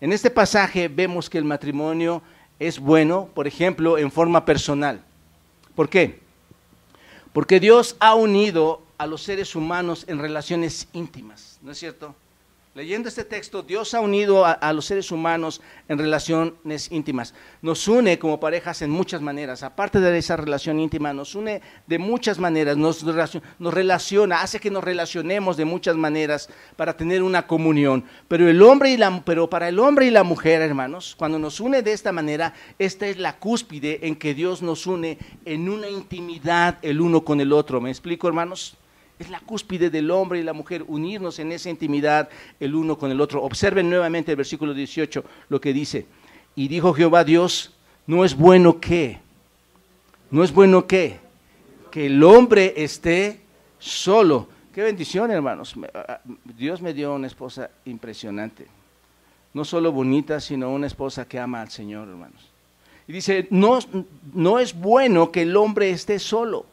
En 0.00 0.12
este 0.12 0.28
pasaje 0.28 0.88
vemos 0.88 1.30
que 1.30 1.38
el 1.38 1.44
matrimonio 1.44 2.20
es 2.58 2.80
bueno, 2.80 3.28
por 3.32 3.46
ejemplo, 3.46 3.96
en 3.96 4.10
forma 4.10 4.44
personal. 4.44 5.04
¿Por 5.76 5.88
qué? 5.88 6.18
Porque 7.32 7.60
Dios 7.60 7.94
ha 8.00 8.16
unido 8.16 8.82
a 8.98 9.06
los 9.06 9.22
seres 9.22 9.54
humanos 9.54 10.04
en 10.08 10.18
relaciones 10.18 10.88
íntimas, 10.92 11.60
¿no 11.62 11.70
es 11.70 11.78
cierto? 11.78 12.12
Leyendo 12.78 13.08
este 13.08 13.24
texto, 13.24 13.64
Dios 13.64 13.92
ha 13.92 14.00
unido 14.00 14.46
a, 14.46 14.72
los 14.72 14.84
seres 14.86 15.10
humanos 15.10 15.60
en 15.88 15.98
relaciones 15.98 16.92
íntimas. 16.92 17.34
Nos 17.60 17.88
une 17.88 18.20
como 18.20 18.38
parejas 18.38 18.82
en 18.82 18.90
muchas 18.90 19.20
maneras. 19.20 19.64
Aparte 19.64 19.98
de 19.98 20.16
esa 20.16 20.36
relación 20.36 20.78
íntima, 20.78 21.12
nos 21.12 21.34
une 21.34 21.60
de 21.88 21.98
muchas 21.98 22.38
maneras. 22.38 22.76
Nos, 22.76 23.02
nos 23.02 23.74
relaciona, 23.74 24.42
hace 24.42 24.60
que 24.60 24.70
nos 24.70 24.84
relacionemos 24.84 25.56
de 25.56 25.64
muchas 25.64 25.96
maneras 25.96 26.48
para 26.76 26.96
tener 26.96 27.24
una 27.24 27.48
comunión. 27.48 28.04
Pero, 28.28 28.48
el 28.48 28.62
hombre 28.62 28.92
y 28.92 28.96
la, 28.96 29.24
pero 29.24 29.50
para 29.50 29.68
el 29.68 29.80
hombre 29.80 30.06
y 30.06 30.10
la 30.12 30.22
mujer, 30.22 30.62
hermanos, 30.62 31.16
cuando 31.18 31.40
nos 31.40 31.58
une 31.58 31.82
de 31.82 31.92
esta 31.92 32.12
manera, 32.12 32.54
esta 32.78 33.08
es 33.08 33.16
la 33.18 33.40
cúspide 33.40 34.06
en 34.06 34.14
que 34.14 34.34
Dios 34.34 34.62
nos 34.62 34.86
une 34.86 35.18
en 35.44 35.68
una 35.68 35.90
intimidad 35.90 36.78
el 36.82 37.00
uno 37.00 37.24
con 37.24 37.40
el 37.40 37.52
otro. 37.52 37.80
¿Me 37.80 37.90
explico, 37.90 38.28
hermanos? 38.28 38.78
Es 39.18 39.30
la 39.30 39.40
cúspide 39.40 39.90
del 39.90 40.10
hombre 40.10 40.38
y 40.38 40.42
la 40.44 40.52
mujer, 40.52 40.84
unirnos 40.86 41.38
en 41.38 41.50
esa 41.50 41.70
intimidad 41.70 42.28
el 42.60 42.74
uno 42.74 42.96
con 42.96 43.10
el 43.10 43.20
otro. 43.20 43.42
Observen 43.42 43.90
nuevamente 43.90 44.30
el 44.30 44.36
versículo 44.36 44.74
18, 44.74 45.24
lo 45.48 45.60
que 45.60 45.72
dice. 45.72 46.06
Y 46.54 46.68
dijo 46.68 46.92
Jehová 46.92 47.24
Dios, 47.24 47.74
no 48.06 48.24
es 48.24 48.36
bueno 48.36 48.80
que, 48.80 49.18
no 50.30 50.44
es 50.44 50.52
bueno 50.52 50.86
que, 50.86 51.18
que 51.90 52.06
el 52.06 52.22
hombre 52.22 52.74
esté 52.76 53.40
solo. 53.78 54.48
Qué 54.72 54.82
bendición, 54.82 55.30
hermanos. 55.32 55.74
Dios 56.56 56.80
me 56.80 56.94
dio 56.94 57.14
una 57.14 57.26
esposa 57.26 57.70
impresionante. 57.86 58.66
No 59.52 59.64
solo 59.64 59.90
bonita, 59.90 60.40
sino 60.40 60.70
una 60.70 60.86
esposa 60.86 61.26
que 61.26 61.40
ama 61.40 61.60
al 61.60 61.70
Señor, 61.70 62.08
hermanos. 62.08 62.48
Y 63.08 63.12
dice, 63.12 63.48
no, 63.50 63.78
no 64.34 64.58
es 64.60 64.78
bueno 64.78 65.32
que 65.32 65.42
el 65.42 65.56
hombre 65.56 65.90
esté 65.90 66.18
solo. 66.18 66.66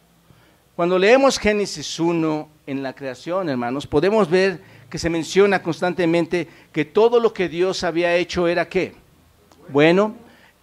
Cuando 0.75 0.99
leemos 0.99 1.39
Génesis 1.39 2.01
1 2.01 2.49
en 2.67 2.83
la 2.83 2.91
creación, 2.91 3.47
hermanos, 3.47 3.87
podemos 3.87 4.29
ver 4.29 4.59
que 4.89 4.97
se 4.97 5.09
menciona 5.09 5.63
constantemente 5.63 6.49
que 6.73 6.83
todo 6.83 7.21
lo 7.21 7.31
que 7.33 7.47
Dios 7.47 7.85
había 7.85 8.13
hecho 8.17 8.45
era 8.45 8.67
qué? 8.67 8.93
Bueno, 9.69 10.15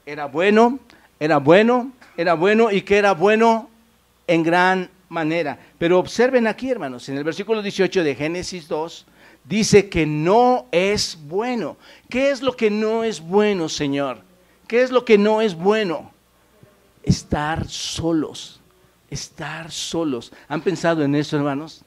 era 0.04 0.26
bueno, 0.26 0.78
era 1.18 1.38
bueno, 1.38 1.92
era 2.14 2.34
bueno 2.34 2.70
y 2.70 2.82
que 2.82 2.98
era 2.98 3.14
bueno 3.14 3.70
en 4.26 4.42
gran 4.42 4.90
manera. 5.08 5.58
Pero 5.78 5.98
observen 5.98 6.46
aquí, 6.46 6.68
hermanos, 6.68 7.08
en 7.08 7.16
el 7.16 7.24
versículo 7.24 7.62
18 7.62 8.04
de 8.04 8.14
Génesis 8.14 8.68
2, 8.68 9.06
dice 9.44 9.88
que 9.88 10.04
no 10.04 10.66
es 10.72 11.16
bueno. 11.22 11.78
¿Qué 12.10 12.30
es 12.30 12.42
lo 12.42 12.54
que 12.54 12.70
no 12.70 13.02
es 13.02 13.18
bueno, 13.18 13.66
Señor? 13.70 14.18
¿Qué 14.68 14.82
es 14.82 14.90
lo 14.90 15.06
que 15.06 15.16
no 15.16 15.40
es 15.40 15.54
bueno? 15.54 16.12
Estar 17.02 17.66
solos 17.66 18.61
estar 19.12 19.70
solos. 19.70 20.32
¿Han 20.48 20.62
pensado 20.62 21.04
en 21.04 21.14
eso, 21.14 21.36
hermanos? 21.36 21.82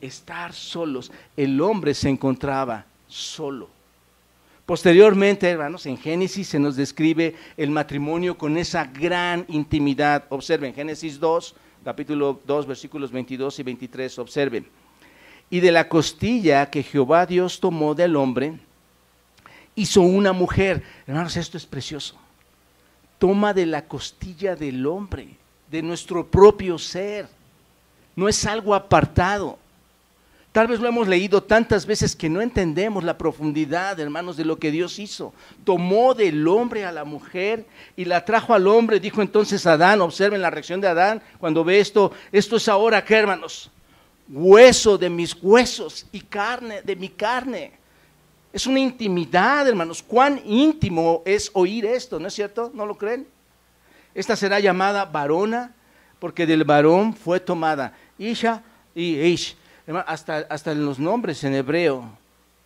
Estar 0.00 0.54
solos. 0.54 1.12
El 1.36 1.60
hombre 1.60 1.92
se 1.92 2.08
encontraba 2.08 2.86
solo. 3.06 3.68
Posteriormente, 4.64 5.48
hermanos, 5.48 5.84
en 5.84 5.98
Génesis 5.98 6.48
se 6.48 6.58
nos 6.58 6.74
describe 6.74 7.36
el 7.56 7.70
matrimonio 7.70 8.36
con 8.36 8.56
esa 8.56 8.84
gran 8.84 9.44
intimidad. 9.48 10.24
Observen, 10.30 10.74
Génesis 10.74 11.20
2, 11.20 11.54
capítulo 11.84 12.40
2, 12.46 12.66
versículos 12.66 13.12
22 13.12 13.58
y 13.58 13.62
23, 13.62 14.18
observen. 14.18 14.66
Y 15.50 15.60
de 15.60 15.70
la 15.70 15.88
costilla 15.88 16.70
que 16.70 16.82
Jehová 16.82 17.26
Dios 17.26 17.60
tomó 17.60 17.94
del 17.94 18.16
hombre, 18.16 18.58
hizo 19.76 20.00
una 20.00 20.32
mujer. 20.32 20.82
Hermanos, 21.06 21.36
esto 21.36 21.58
es 21.58 21.66
precioso. 21.66 22.16
Toma 23.18 23.52
de 23.52 23.66
la 23.66 23.84
costilla 23.84 24.56
del 24.56 24.84
hombre 24.86 25.36
de 25.70 25.82
nuestro 25.82 26.26
propio 26.26 26.78
ser. 26.78 27.28
No 28.14 28.28
es 28.28 28.46
algo 28.46 28.74
apartado. 28.74 29.58
Tal 30.56 30.68
vez 30.68 30.80
lo 30.80 30.88
hemos 30.88 31.06
leído 31.06 31.42
tantas 31.42 31.84
veces 31.84 32.16
que 32.16 32.30
no 32.30 32.40
entendemos 32.40 33.04
la 33.04 33.18
profundidad, 33.18 34.00
hermanos, 34.00 34.38
de 34.38 34.44
lo 34.46 34.58
que 34.58 34.70
Dios 34.70 34.98
hizo. 34.98 35.34
Tomó 35.64 36.14
del 36.14 36.48
hombre 36.48 36.86
a 36.86 36.92
la 36.92 37.04
mujer 37.04 37.66
y 37.94 38.06
la 38.06 38.24
trajo 38.24 38.54
al 38.54 38.66
hombre. 38.66 38.98
Dijo 38.98 39.20
entonces 39.20 39.66
Adán, 39.66 40.00
observen 40.00 40.40
la 40.40 40.48
reacción 40.48 40.80
de 40.80 40.88
Adán 40.88 41.20
cuando 41.38 41.62
ve 41.62 41.78
esto, 41.78 42.10
esto 42.32 42.56
es 42.56 42.68
ahora 42.68 43.04
que, 43.04 43.16
hermanos, 43.16 43.70
hueso 44.30 44.96
de 44.96 45.10
mis 45.10 45.36
huesos 45.42 46.06
y 46.10 46.20
carne 46.20 46.80
de 46.80 46.96
mi 46.96 47.10
carne. 47.10 47.72
Es 48.50 48.66
una 48.66 48.80
intimidad, 48.80 49.68
hermanos. 49.68 50.02
Cuán 50.02 50.40
íntimo 50.46 51.22
es 51.26 51.50
oír 51.52 51.84
esto, 51.84 52.18
¿no 52.18 52.28
es 52.28 52.34
cierto? 52.34 52.70
¿No 52.72 52.86
lo 52.86 52.96
creen? 52.96 53.26
Esta 54.16 54.34
será 54.34 54.60
llamada 54.60 55.04
varona, 55.04 55.74
porque 56.18 56.46
del 56.46 56.64
varón 56.64 57.12
fue 57.12 57.38
tomada. 57.38 57.92
Isha 58.18 58.62
y 58.94 59.20
Ish. 59.20 59.54
Hasta, 60.06 60.38
hasta 60.48 60.74
los 60.74 60.98
nombres 60.98 61.44
en 61.44 61.54
hebreo, 61.54 62.08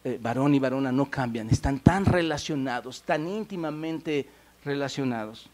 eh, 0.05 0.17
varón 0.23 0.55
y 0.55 0.61
varona 0.61 0.93
no 0.93 1.11
cambian, 1.11 1.51
están 1.51 1.81
tan 1.81 2.05
relacionados, 2.05 3.03
tan 3.03 3.27
íntimamente 3.27 4.29
relacionados. 4.65 5.51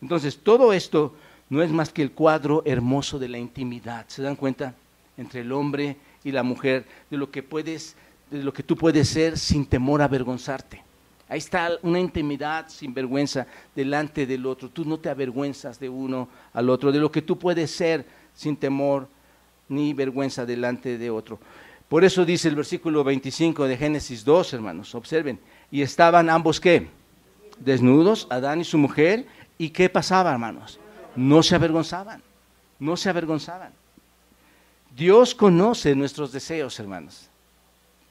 Entonces, 0.00 0.38
todo 0.42 0.72
esto 0.72 1.14
no 1.50 1.62
es 1.62 1.70
más 1.70 1.90
que 1.90 2.00
el 2.00 2.12
cuadro 2.12 2.62
hermoso 2.64 3.18
de 3.18 3.28
la 3.28 3.36
intimidad. 3.36 4.06
¿Se 4.08 4.22
dan 4.22 4.36
cuenta? 4.36 4.74
Entre 5.18 5.42
el 5.42 5.52
hombre 5.52 5.98
y 6.24 6.32
la 6.32 6.42
mujer, 6.42 6.86
de 7.10 7.18
lo 7.18 7.30
que 7.30 7.42
puedes, 7.42 7.96
de 8.30 8.42
lo 8.42 8.54
que 8.54 8.62
tú 8.62 8.76
puedes 8.76 9.10
ser 9.10 9.38
sin 9.38 9.66
temor 9.66 10.00
a 10.00 10.06
avergonzarte. 10.06 10.83
Ahí 11.34 11.38
está 11.38 11.68
una 11.82 11.98
intimidad 11.98 12.68
sin 12.68 12.94
vergüenza 12.94 13.44
delante 13.74 14.24
del 14.24 14.46
otro. 14.46 14.68
Tú 14.68 14.84
no 14.84 15.00
te 15.00 15.08
avergüenzas 15.08 15.80
de 15.80 15.88
uno 15.88 16.28
al 16.52 16.70
otro, 16.70 16.92
de 16.92 17.00
lo 17.00 17.10
que 17.10 17.22
tú 17.22 17.36
puedes 17.36 17.72
ser 17.72 18.06
sin 18.32 18.56
temor 18.56 19.08
ni 19.68 19.92
vergüenza 19.94 20.46
delante 20.46 20.96
de 20.96 21.10
otro. 21.10 21.40
Por 21.88 22.04
eso 22.04 22.24
dice 22.24 22.46
el 22.46 22.54
versículo 22.54 23.02
25 23.02 23.66
de 23.66 23.76
Génesis 23.76 24.24
2, 24.24 24.54
hermanos, 24.54 24.94
observen. 24.94 25.40
Y 25.72 25.82
estaban 25.82 26.30
ambos 26.30 26.60
qué? 26.60 26.86
Desnudos, 27.58 28.28
Adán 28.30 28.60
y 28.60 28.64
su 28.64 28.78
mujer. 28.78 29.26
¿Y 29.58 29.70
qué 29.70 29.88
pasaba, 29.88 30.30
hermanos? 30.30 30.78
No 31.16 31.42
se 31.42 31.56
avergonzaban, 31.56 32.22
no 32.78 32.96
se 32.96 33.10
avergonzaban. 33.10 33.72
Dios 34.94 35.34
conoce 35.34 35.96
nuestros 35.96 36.30
deseos, 36.30 36.78
hermanos. 36.78 37.28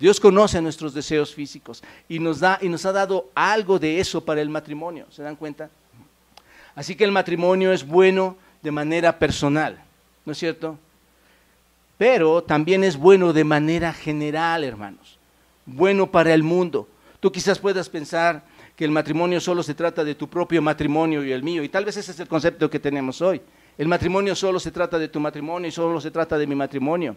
Dios 0.04 0.20
conoce 0.20 0.62
nuestros 0.62 0.94
deseos 0.94 1.34
físicos 1.34 1.82
y 2.10 2.20
nos, 2.20 2.42
da, 2.42 2.60
y 2.62 2.68
nos 2.68 2.86
ha 2.86 2.92
dado 2.92 3.30
algo 3.34 3.80
de 3.80 4.02
eso 4.02 4.20
para 4.20 4.42
el 4.42 4.50
matrimonio, 4.50 5.06
¿se 5.10 5.24
dan 5.24 5.38
cuenta? 5.38 5.70
Así 6.76 6.94
que 6.94 7.06
el 7.06 7.14
matrimonio 7.14 7.72
es 7.72 7.88
bueno 7.88 8.36
de 8.62 8.70
manera 8.70 9.18
personal, 9.18 9.82
¿no 10.26 10.34
es 10.34 10.38
cierto? 10.38 10.78
Pero 11.98 12.44
también 12.44 12.84
es 12.84 12.98
bueno 12.98 13.32
de 13.32 13.46
manera 13.46 13.94
general, 13.94 14.66
hermanos. 14.66 15.18
Bueno 15.66 16.12
para 16.12 16.34
el 16.34 16.44
mundo. 16.44 16.86
Tú 17.22 17.32
quizás 17.32 17.58
puedas 17.58 17.88
pensar 17.88 18.44
que 18.76 18.84
el 18.84 18.92
matrimonio 18.92 19.40
solo 19.40 19.64
se 19.64 19.74
trata 19.74 20.04
de 20.04 20.16
tu 20.16 20.28
propio 20.28 20.62
matrimonio 20.62 21.24
y 21.24 21.32
el 21.32 21.44
mío, 21.44 21.64
y 21.64 21.70
tal 21.70 21.86
vez 21.86 21.96
ese 21.96 22.12
es 22.12 22.20
el 22.20 22.28
concepto 22.28 22.70
que 22.70 22.82
tenemos 22.82 23.22
hoy. 23.22 23.40
El 23.78 23.88
matrimonio 23.88 24.36
solo 24.36 24.60
se 24.60 24.72
trata 24.72 25.00
de 25.00 25.08
tu 25.08 25.22
matrimonio 25.22 25.70
y 25.70 25.72
solo 25.72 26.02
se 26.02 26.12
trata 26.12 26.38
de 26.38 26.46
mi 26.46 26.56
matrimonio 26.56 27.16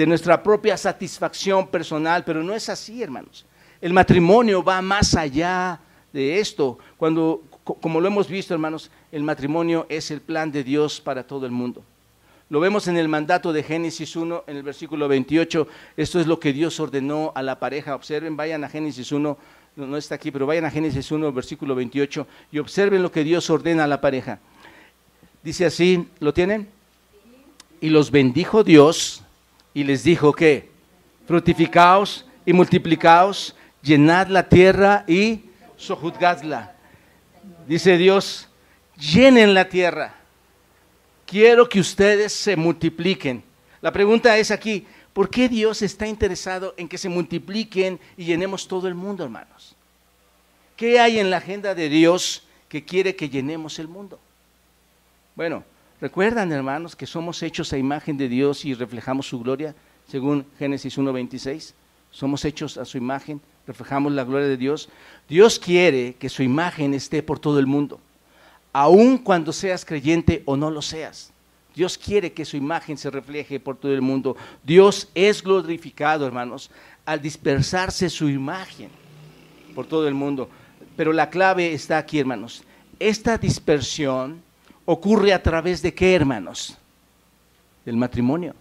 de 0.00 0.06
nuestra 0.06 0.42
propia 0.42 0.78
satisfacción 0.78 1.68
personal, 1.68 2.24
pero 2.24 2.42
no 2.42 2.54
es 2.54 2.70
así, 2.70 3.02
hermanos. 3.02 3.44
El 3.82 3.92
matrimonio 3.92 4.64
va 4.64 4.80
más 4.80 5.14
allá 5.14 5.78
de 6.10 6.40
esto. 6.40 6.78
Cuando, 6.96 7.42
como 7.62 8.00
lo 8.00 8.08
hemos 8.08 8.26
visto, 8.26 8.54
hermanos, 8.54 8.90
el 9.12 9.22
matrimonio 9.22 9.84
es 9.90 10.10
el 10.10 10.22
plan 10.22 10.50
de 10.50 10.64
Dios 10.64 11.02
para 11.02 11.26
todo 11.26 11.44
el 11.44 11.52
mundo. 11.52 11.84
Lo 12.48 12.60
vemos 12.60 12.88
en 12.88 12.96
el 12.96 13.08
mandato 13.08 13.52
de 13.52 13.62
Génesis 13.62 14.16
1, 14.16 14.44
en 14.46 14.56
el 14.56 14.62
versículo 14.62 15.06
28. 15.06 15.68
Esto 15.98 16.18
es 16.18 16.26
lo 16.26 16.40
que 16.40 16.54
Dios 16.54 16.80
ordenó 16.80 17.32
a 17.34 17.42
la 17.42 17.60
pareja. 17.60 17.94
Observen, 17.94 18.38
vayan 18.38 18.64
a 18.64 18.70
Génesis 18.70 19.12
1, 19.12 19.36
no 19.76 19.96
está 19.98 20.14
aquí, 20.14 20.30
pero 20.30 20.46
vayan 20.46 20.64
a 20.64 20.70
Génesis 20.70 21.12
1, 21.12 21.30
versículo 21.30 21.74
28, 21.74 22.26
y 22.52 22.58
observen 22.58 23.02
lo 23.02 23.12
que 23.12 23.22
Dios 23.22 23.50
ordena 23.50 23.84
a 23.84 23.86
la 23.86 24.00
pareja. 24.00 24.38
Dice 25.42 25.66
así, 25.66 26.08
¿lo 26.20 26.32
tienen? 26.32 26.68
Y 27.82 27.90
los 27.90 28.10
bendijo 28.10 28.64
Dios 28.64 29.24
y 29.74 29.84
les 29.84 30.02
dijo 30.02 30.32
que 30.32 30.70
fructificaos 31.26 32.26
y 32.44 32.52
multiplicaos, 32.52 33.54
llenad 33.82 34.28
la 34.28 34.48
tierra 34.48 35.04
y 35.06 35.42
sojuzgadla. 35.76 36.74
Dice 37.66 37.96
Dios, 37.96 38.48
llenen 38.98 39.54
la 39.54 39.68
tierra. 39.68 40.14
Quiero 41.26 41.68
que 41.68 41.80
ustedes 41.80 42.32
se 42.32 42.56
multipliquen. 42.56 43.44
La 43.80 43.92
pregunta 43.92 44.36
es 44.36 44.50
aquí, 44.50 44.86
¿por 45.12 45.30
qué 45.30 45.48
Dios 45.48 45.82
está 45.82 46.06
interesado 46.06 46.74
en 46.76 46.88
que 46.88 46.98
se 46.98 47.08
multipliquen 47.08 48.00
y 48.16 48.24
llenemos 48.24 48.66
todo 48.66 48.88
el 48.88 48.94
mundo, 48.94 49.22
hermanos? 49.24 49.76
¿Qué 50.76 50.98
hay 50.98 51.18
en 51.18 51.30
la 51.30 51.36
agenda 51.36 51.74
de 51.74 51.88
Dios 51.88 52.42
que 52.68 52.84
quiere 52.84 53.14
que 53.14 53.28
llenemos 53.28 53.78
el 53.78 53.86
mundo? 53.86 54.18
Bueno, 55.36 55.62
¿Recuerdan, 56.00 56.50
hermanos, 56.50 56.96
que 56.96 57.06
somos 57.06 57.42
hechos 57.42 57.74
a 57.74 57.78
imagen 57.78 58.16
de 58.16 58.28
Dios 58.28 58.64
y 58.64 58.72
reflejamos 58.72 59.28
su 59.28 59.38
gloria? 59.40 59.74
Según 60.08 60.46
Génesis 60.58 60.96
1.26. 60.96 61.74
Somos 62.10 62.44
hechos 62.46 62.78
a 62.78 62.86
su 62.86 62.96
imagen, 62.96 63.40
reflejamos 63.66 64.12
la 64.12 64.24
gloria 64.24 64.48
de 64.48 64.56
Dios. 64.56 64.88
Dios 65.28 65.58
quiere 65.58 66.14
que 66.14 66.30
su 66.30 66.42
imagen 66.42 66.94
esté 66.94 67.22
por 67.22 67.38
todo 67.38 67.58
el 67.58 67.66
mundo, 67.66 68.00
aun 68.72 69.18
cuando 69.18 69.52
seas 69.52 69.84
creyente 69.84 70.42
o 70.46 70.56
no 70.56 70.70
lo 70.70 70.80
seas. 70.80 71.32
Dios 71.74 71.98
quiere 71.98 72.32
que 72.32 72.46
su 72.46 72.56
imagen 72.56 72.96
se 72.96 73.10
refleje 73.10 73.60
por 73.60 73.76
todo 73.76 73.92
el 73.92 74.00
mundo. 74.00 74.36
Dios 74.64 75.08
es 75.14 75.42
glorificado, 75.42 76.26
hermanos, 76.26 76.70
al 77.04 77.20
dispersarse 77.20 78.08
su 78.08 78.28
imagen 78.28 78.88
por 79.74 79.86
todo 79.86 80.08
el 80.08 80.14
mundo. 80.14 80.48
Pero 80.96 81.12
la 81.12 81.30
clave 81.30 81.72
está 81.74 81.98
aquí, 81.98 82.18
hermanos. 82.18 82.64
Esta 82.98 83.38
dispersión 83.38 84.42
ocurre 84.90 85.32
a 85.32 85.40
través 85.40 85.82
de 85.82 85.94
qué, 85.94 86.16
hermanos? 86.16 86.76
Del 87.84 87.96
matrimonio. 87.96 88.56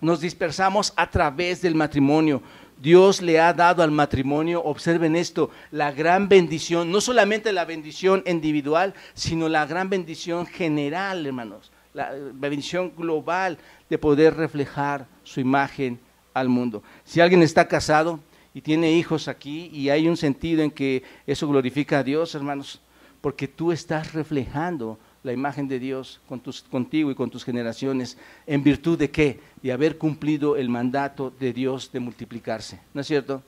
Nos 0.00 0.20
dispersamos 0.20 0.92
a 0.94 1.10
través 1.10 1.60
del 1.60 1.74
matrimonio. 1.74 2.40
Dios 2.80 3.20
le 3.20 3.40
ha 3.40 3.52
dado 3.52 3.82
al 3.82 3.90
matrimonio, 3.90 4.62
observen 4.62 5.16
esto, 5.16 5.50
la 5.72 5.90
gran 5.90 6.28
bendición, 6.28 6.92
no 6.92 7.00
solamente 7.00 7.52
la 7.52 7.64
bendición 7.64 8.22
individual, 8.24 8.94
sino 9.12 9.48
la 9.48 9.66
gran 9.66 9.90
bendición 9.90 10.46
general, 10.46 11.26
hermanos, 11.26 11.72
la 11.92 12.12
bendición 12.32 12.92
global 12.96 13.58
de 13.90 13.98
poder 13.98 14.36
reflejar 14.36 15.06
su 15.24 15.40
imagen 15.40 15.98
al 16.32 16.48
mundo. 16.48 16.84
Si 17.04 17.20
alguien 17.20 17.42
está 17.42 17.66
casado 17.66 18.20
y 18.54 18.60
tiene 18.60 18.92
hijos 18.92 19.26
aquí 19.26 19.70
y 19.74 19.90
hay 19.90 20.06
un 20.06 20.16
sentido 20.16 20.62
en 20.62 20.70
que 20.70 21.02
eso 21.26 21.48
glorifica 21.48 21.98
a 21.98 22.04
Dios, 22.04 22.34
hermanos, 22.36 22.80
porque 23.20 23.48
tú 23.48 23.72
estás 23.72 24.12
reflejando 24.12 24.98
la 25.22 25.32
imagen 25.32 25.68
de 25.68 25.78
Dios 25.78 26.20
con 26.28 26.40
tus, 26.40 26.62
contigo 26.62 27.10
y 27.10 27.14
con 27.14 27.30
tus 27.30 27.44
generaciones, 27.44 28.16
en 28.46 28.62
virtud 28.62 28.98
de 28.98 29.10
qué? 29.10 29.40
De 29.62 29.72
haber 29.72 29.98
cumplido 29.98 30.56
el 30.56 30.68
mandato 30.68 31.32
de 31.38 31.52
Dios 31.52 31.92
de 31.92 32.00
multiplicarse. 32.00 32.80
¿No 32.94 33.02
es 33.02 33.06
cierto? 33.06 33.42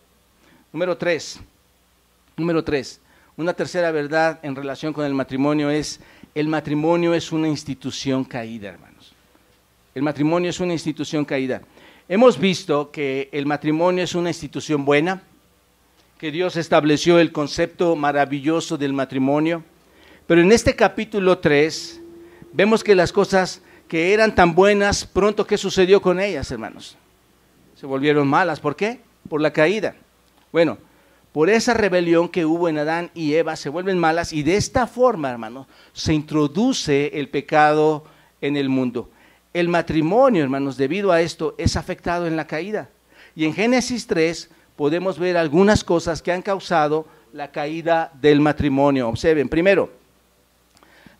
Número 0.73 0.97
tres. 0.97 1.41
Número 2.37 2.63
tres. 2.63 3.01
Una 3.37 3.55
tercera 3.55 3.91
verdad 3.91 4.39
en 4.43 4.55
relación 4.55 4.93
con 4.93 5.07
el 5.07 5.15
matrimonio 5.15 5.71
es, 5.71 6.01
el 6.35 6.49
matrimonio 6.49 7.15
es 7.15 7.33
una 7.33 7.49
institución 7.49 8.25
caída, 8.25 8.69
hermanos. 8.69 9.15
El 9.95 10.03
matrimonio 10.03 10.51
es 10.51 10.61
una 10.61 10.75
institución 10.75 11.25
caída. 11.25 11.63
Hemos 12.09 12.39
visto 12.39 12.91
que 12.91 13.31
el 13.33 13.47
matrimonio 13.47 14.05
es 14.05 14.15
una 14.15 14.29
institución 14.29 14.85
buena, 14.85 15.23
que 16.23 16.31
Dios 16.31 16.55
estableció 16.55 17.19
el 17.19 17.33
concepto 17.33 17.97
maravilloso 17.97 18.79
del 18.79 18.93
matrimonio, 18.93 19.65
pero 20.29 20.41
en 20.41 20.53
este 20.53 20.77
capítulo 20.77 21.39
3 21.39 22.01
vemos 22.53 22.85
que 22.85 22.95
las 22.95 23.11
cosas 23.13 23.61
que 23.89 24.15
eran 24.15 24.33
tan 24.33 24.55
buenas, 24.55 25.05
pronto, 25.05 25.45
¿qué 25.45 25.59
sucedió 25.59 26.01
con 26.01 26.21
ellas, 26.21 26.49
hermanos? 26.53 26.97
Se 27.75 27.87
volvieron 27.87 28.29
malas. 28.29 28.61
¿Por 28.61 28.77
qué? 28.77 29.01
Por 29.29 29.41
la 29.41 29.53
caída. 29.53 29.97
Bueno, 30.53 30.79
por 31.33 31.51
esa 31.51 31.75
rebelión 31.75 32.29
que 32.29 32.47
hubo 32.47 32.69
en 32.69 32.79
Adán 32.79 33.11
y 33.17 33.35
Eva, 33.35 33.57
se 33.57 33.69
vuelven 33.69 33.99
malas 33.99 34.33
y 34.33 34.45
de 34.45 34.55
esta 34.55 34.87
forma, 34.87 35.29
hermanos, 35.29 35.67
se 35.93 36.15
introduce 36.15 37.19
el 37.19 37.31
pecado 37.31 38.05
en 38.41 38.57
el 38.57 38.69
mundo. 38.69 39.11
El 39.53 39.69
matrimonio, 39.69 40.45
hermanos, 40.45 40.77
debido 40.77 41.11
a 41.11 41.21
esto, 41.21 41.57
es 41.59 41.75
afectado 41.75 42.29
en 42.29 42.37
la 42.37 42.47
caída. 42.47 42.91
Y 43.35 43.45
en 43.45 43.55
Génesis 43.55 44.07
3 44.07 44.51
podemos 44.83 45.17
ver 45.17 45.37
algunas 45.37 45.85
cosas 45.85 46.21
que 46.21 46.33
han 46.33 46.43
causado 46.43 47.07
la 47.33 47.53
caída 47.53 48.11
del 48.21 48.41
matrimonio. 48.41 49.09
Observen, 49.09 49.49
primero, 49.49 49.89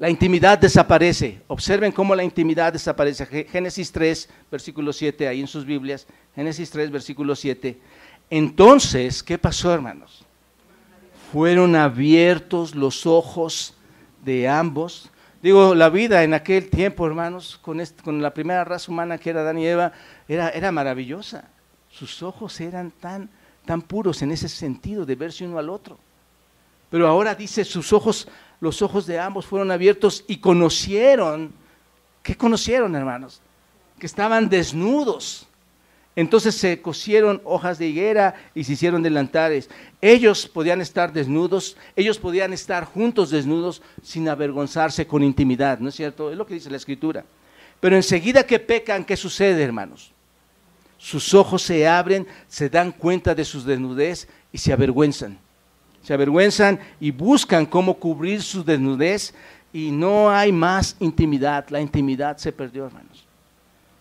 la 0.01 0.11
intimidad 0.11 0.59
desaparece. 0.59 1.43
Observen 1.47 1.93
cómo 1.93 2.17
la 2.17 2.25
intimidad 2.25 2.73
desaparece. 2.73 3.25
Génesis 3.45 3.93
3, 3.93 4.29
versículo 4.51 4.93
7, 4.93 5.29
ahí 5.29 5.41
en 5.41 5.47
sus 5.47 5.65
Biblias. 5.65 6.09
Génesis 6.35 6.71
3, 6.71 6.91
versículo 6.91 7.37
7. 7.37 7.79
Entonces, 8.31 9.23
¿qué 9.23 9.39
pasó, 9.39 9.73
hermanos? 9.73 10.25
Fueron 11.31 11.77
abiertos 11.77 12.75
los 12.75 13.07
ojos 13.07 13.75
de 14.25 14.49
ambos. 14.49 15.09
Digo, 15.41 15.77
la 15.77 15.89
vida 15.89 16.25
en 16.25 16.35
aquel 16.35 16.69
tiempo, 16.69 17.07
hermanos, 17.07 17.61
con, 17.63 17.81
la 18.21 18.35
primera 18.35 18.65
raza 18.65 18.91
humana 18.91 19.19
que 19.19 19.31
era 19.31 19.43
Adán 19.43 19.59
y 19.59 19.69
Eva, 19.69 19.93
era 20.27 20.73
maravillosa. 20.73 21.45
Sus 21.89 22.25
ojos 22.25 22.61
eran 22.61 22.91
tan, 22.91 23.31
tan 23.65 23.83
puros 23.83 24.23
en 24.23 24.33
ese 24.33 24.49
sentido 24.49 25.05
de 25.07 25.15
verse 25.15 25.47
uno 25.47 25.59
al 25.59 25.71
otro. 25.71 25.99
Pero 26.91 27.07
ahora 27.09 27.35
dice, 27.35 27.65
sus 27.65 27.93
ojos 27.93 28.29
los 28.63 28.81
ojos 28.81 29.07
de 29.07 29.19
ambos 29.19 29.45
fueron 29.45 29.73
abiertos 29.73 30.25
y 30.29 30.37
conocieron, 30.37 31.53
¿qué 32.23 32.37
conocieron 32.37 32.95
hermanos? 32.95 33.41
Que 33.99 34.07
estaban 34.07 34.49
desnudos. 34.49 35.49
Entonces 36.15 36.55
se 36.55 36.81
cosieron 36.81 37.43
hojas 37.45 37.79
de 37.81 37.89
higuera 37.89 38.37
y 38.55 38.63
se 38.63 38.75
hicieron 38.75 39.03
delantares. 39.03 39.69
Ellos 40.01 40.47
podían 40.47 40.81
estar 40.81 41.13
desnudos, 41.13 41.77
ellos 41.97 42.21
podían 42.21 42.53
estar 42.53 42.85
juntos 42.85 43.31
desnudos 43.31 43.83
sin 44.01 44.29
avergonzarse 44.29 45.09
con 45.09 45.25
intimidad, 45.25 45.81
¿no 45.81 45.89
es 45.89 45.97
cierto? 45.97 46.31
Es 46.31 46.39
lo 46.39 46.47
que 46.47 46.55
dice 46.55 46.71
la 46.71 46.77
escritura. 46.77 47.25
Pero 47.81 47.97
enseguida 47.97 48.47
que 48.47 48.61
pecan, 48.61 49.05
¿qué 49.05 49.17
sucede, 49.17 49.61
hermanos? 49.65 50.13
Sus 51.03 51.35
ojos 51.35 51.63
se 51.63 51.87
abren, 51.89 52.27
se 52.47 52.69
dan 52.69 52.93
cuenta 52.93 53.35
de 53.35 53.45
su 53.45 53.63
desnudez 53.65 54.29
y 54.53 54.59
se 54.59 54.73
avergüenzan 54.73 55.39
se 56.03 56.13
avergüenzan 56.13 56.81
y 57.01 57.11
buscan 57.11 57.65
cómo 57.65 57.95
cubrir 57.95 58.43
su 58.43 58.65
desnudez 58.65 59.35
y 59.73 59.91
no 59.91 60.31
hay 60.31 60.53
más 60.53 60.97
intimidad. 61.01 61.67
La 61.71 61.81
intimidad 61.81 62.37
se 62.37 62.53
perdió, 62.53 62.87
hermanos. 62.87 63.25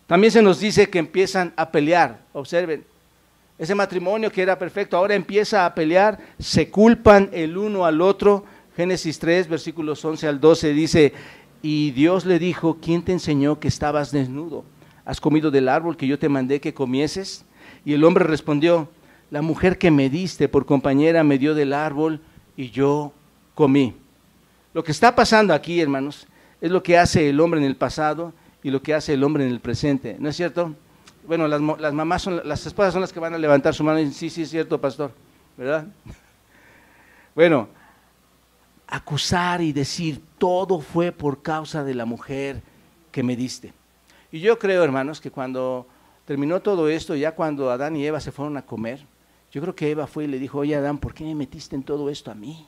También 0.07 0.31
se 0.31 0.41
nos 0.41 0.59
dice 0.59 0.89
que 0.89 0.99
empiezan 0.99 1.53
a 1.55 1.71
pelear. 1.71 2.19
Observen, 2.33 2.83
ese 3.57 3.75
matrimonio 3.75 4.31
que 4.31 4.41
era 4.41 4.57
perfecto 4.57 4.97
ahora 4.97 5.15
empieza 5.15 5.65
a 5.65 5.73
pelear, 5.73 6.17
se 6.39 6.69
culpan 6.69 7.29
el 7.31 7.55
uno 7.55 7.85
al 7.85 8.01
otro. 8.01 8.43
Génesis 8.75 9.19
3, 9.19 9.47
versículos 9.47 10.03
11 10.03 10.27
al 10.27 10.39
12 10.39 10.73
dice, 10.73 11.13
y 11.61 11.91
Dios 11.91 12.25
le 12.25 12.39
dijo, 12.39 12.79
¿quién 12.81 13.03
te 13.03 13.11
enseñó 13.11 13.59
que 13.59 13.67
estabas 13.67 14.11
desnudo? 14.11 14.65
¿Has 15.11 15.19
comido 15.19 15.51
del 15.51 15.67
árbol 15.67 15.97
que 15.97 16.07
yo 16.07 16.17
te 16.17 16.29
mandé 16.29 16.61
que 16.61 16.73
comieses? 16.73 17.43
Y 17.83 17.91
el 17.91 18.05
hombre 18.05 18.23
respondió, 18.23 18.87
la 19.29 19.41
mujer 19.41 19.77
que 19.77 19.91
me 19.91 20.09
diste 20.09 20.47
por 20.47 20.65
compañera 20.65 21.21
me 21.25 21.37
dio 21.37 21.53
del 21.53 21.73
árbol 21.73 22.21
y 22.55 22.69
yo 22.69 23.11
comí. 23.53 23.93
Lo 24.73 24.85
que 24.85 24.93
está 24.93 25.13
pasando 25.13 25.53
aquí, 25.53 25.81
hermanos, 25.81 26.27
es 26.61 26.71
lo 26.71 26.81
que 26.81 26.97
hace 26.97 27.27
el 27.27 27.41
hombre 27.41 27.59
en 27.59 27.65
el 27.65 27.75
pasado 27.75 28.31
y 28.63 28.71
lo 28.71 28.81
que 28.81 28.93
hace 28.93 29.13
el 29.15 29.25
hombre 29.25 29.45
en 29.45 29.51
el 29.51 29.59
presente. 29.59 30.15
¿No 30.17 30.29
es 30.29 30.37
cierto? 30.37 30.75
Bueno, 31.27 31.45
las, 31.45 31.59
mamás 31.59 32.21
son, 32.21 32.39
las 32.45 32.65
esposas 32.65 32.93
son 32.93 33.01
las 33.01 33.11
que 33.11 33.19
van 33.19 33.33
a 33.33 33.37
levantar 33.37 33.75
su 33.75 33.83
mano 33.83 33.99
y 33.99 34.05
decir, 34.05 34.17
sí, 34.17 34.29
sí, 34.29 34.41
es 34.43 34.49
cierto, 34.49 34.79
pastor, 34.79 35.11
¿verdad? 35.57 35.87
Bueno, 37.35 37.67
acusar 38.87 39.61
y 39.61 39.73
decir, 39.73 40.21
todo 40.37 40.79
fue 40.79 41.11
por 41.11 41.41
causa 41.41 41.83
de 41.83 41.95
la 41.95 42.05
mujer 42.05 42.61
que 43.11 43.23
me 43.23 43.35
diste. 43.35 43.73
Y 44.31 44.39
yo 44.39 44.57
creo, 44.57 44.83
hermanos, 44.83 45.19
que 45.19 45.31
cuando 45.31 45.85
terminó 46.25 46.61
todo 46.61 46.87
esto, 46.87 47.15
ya 47.15 47.33
cuando 47.33 47.69
Adán 47.69 47.95
y 47.97 48.05
Eva 48.05 48.21
se 48.21 48.31
fueron 48.31 48.55
a 48.57 48.65
comer, 48.65 49.05
yo 49.51 49.61
creo 49.61 49.75
que 49.75 49.91
Eva 49.91 50.07
fue 50.07 50.23
y 50.23 50.27
le 50.27 50.39
dijo, 50.39 50.59
oye 50.59 50.75
Adán, 50.75 50.97
¿por 50.97 51.13
qué 51.13 51.25
me 51.25 51.35
metiste 51.35 51.75
en 51.75 51.83
todo 51.83 52.09
esto 52.09 52.31
a 52.31 52.35
mí? 52.35 52.65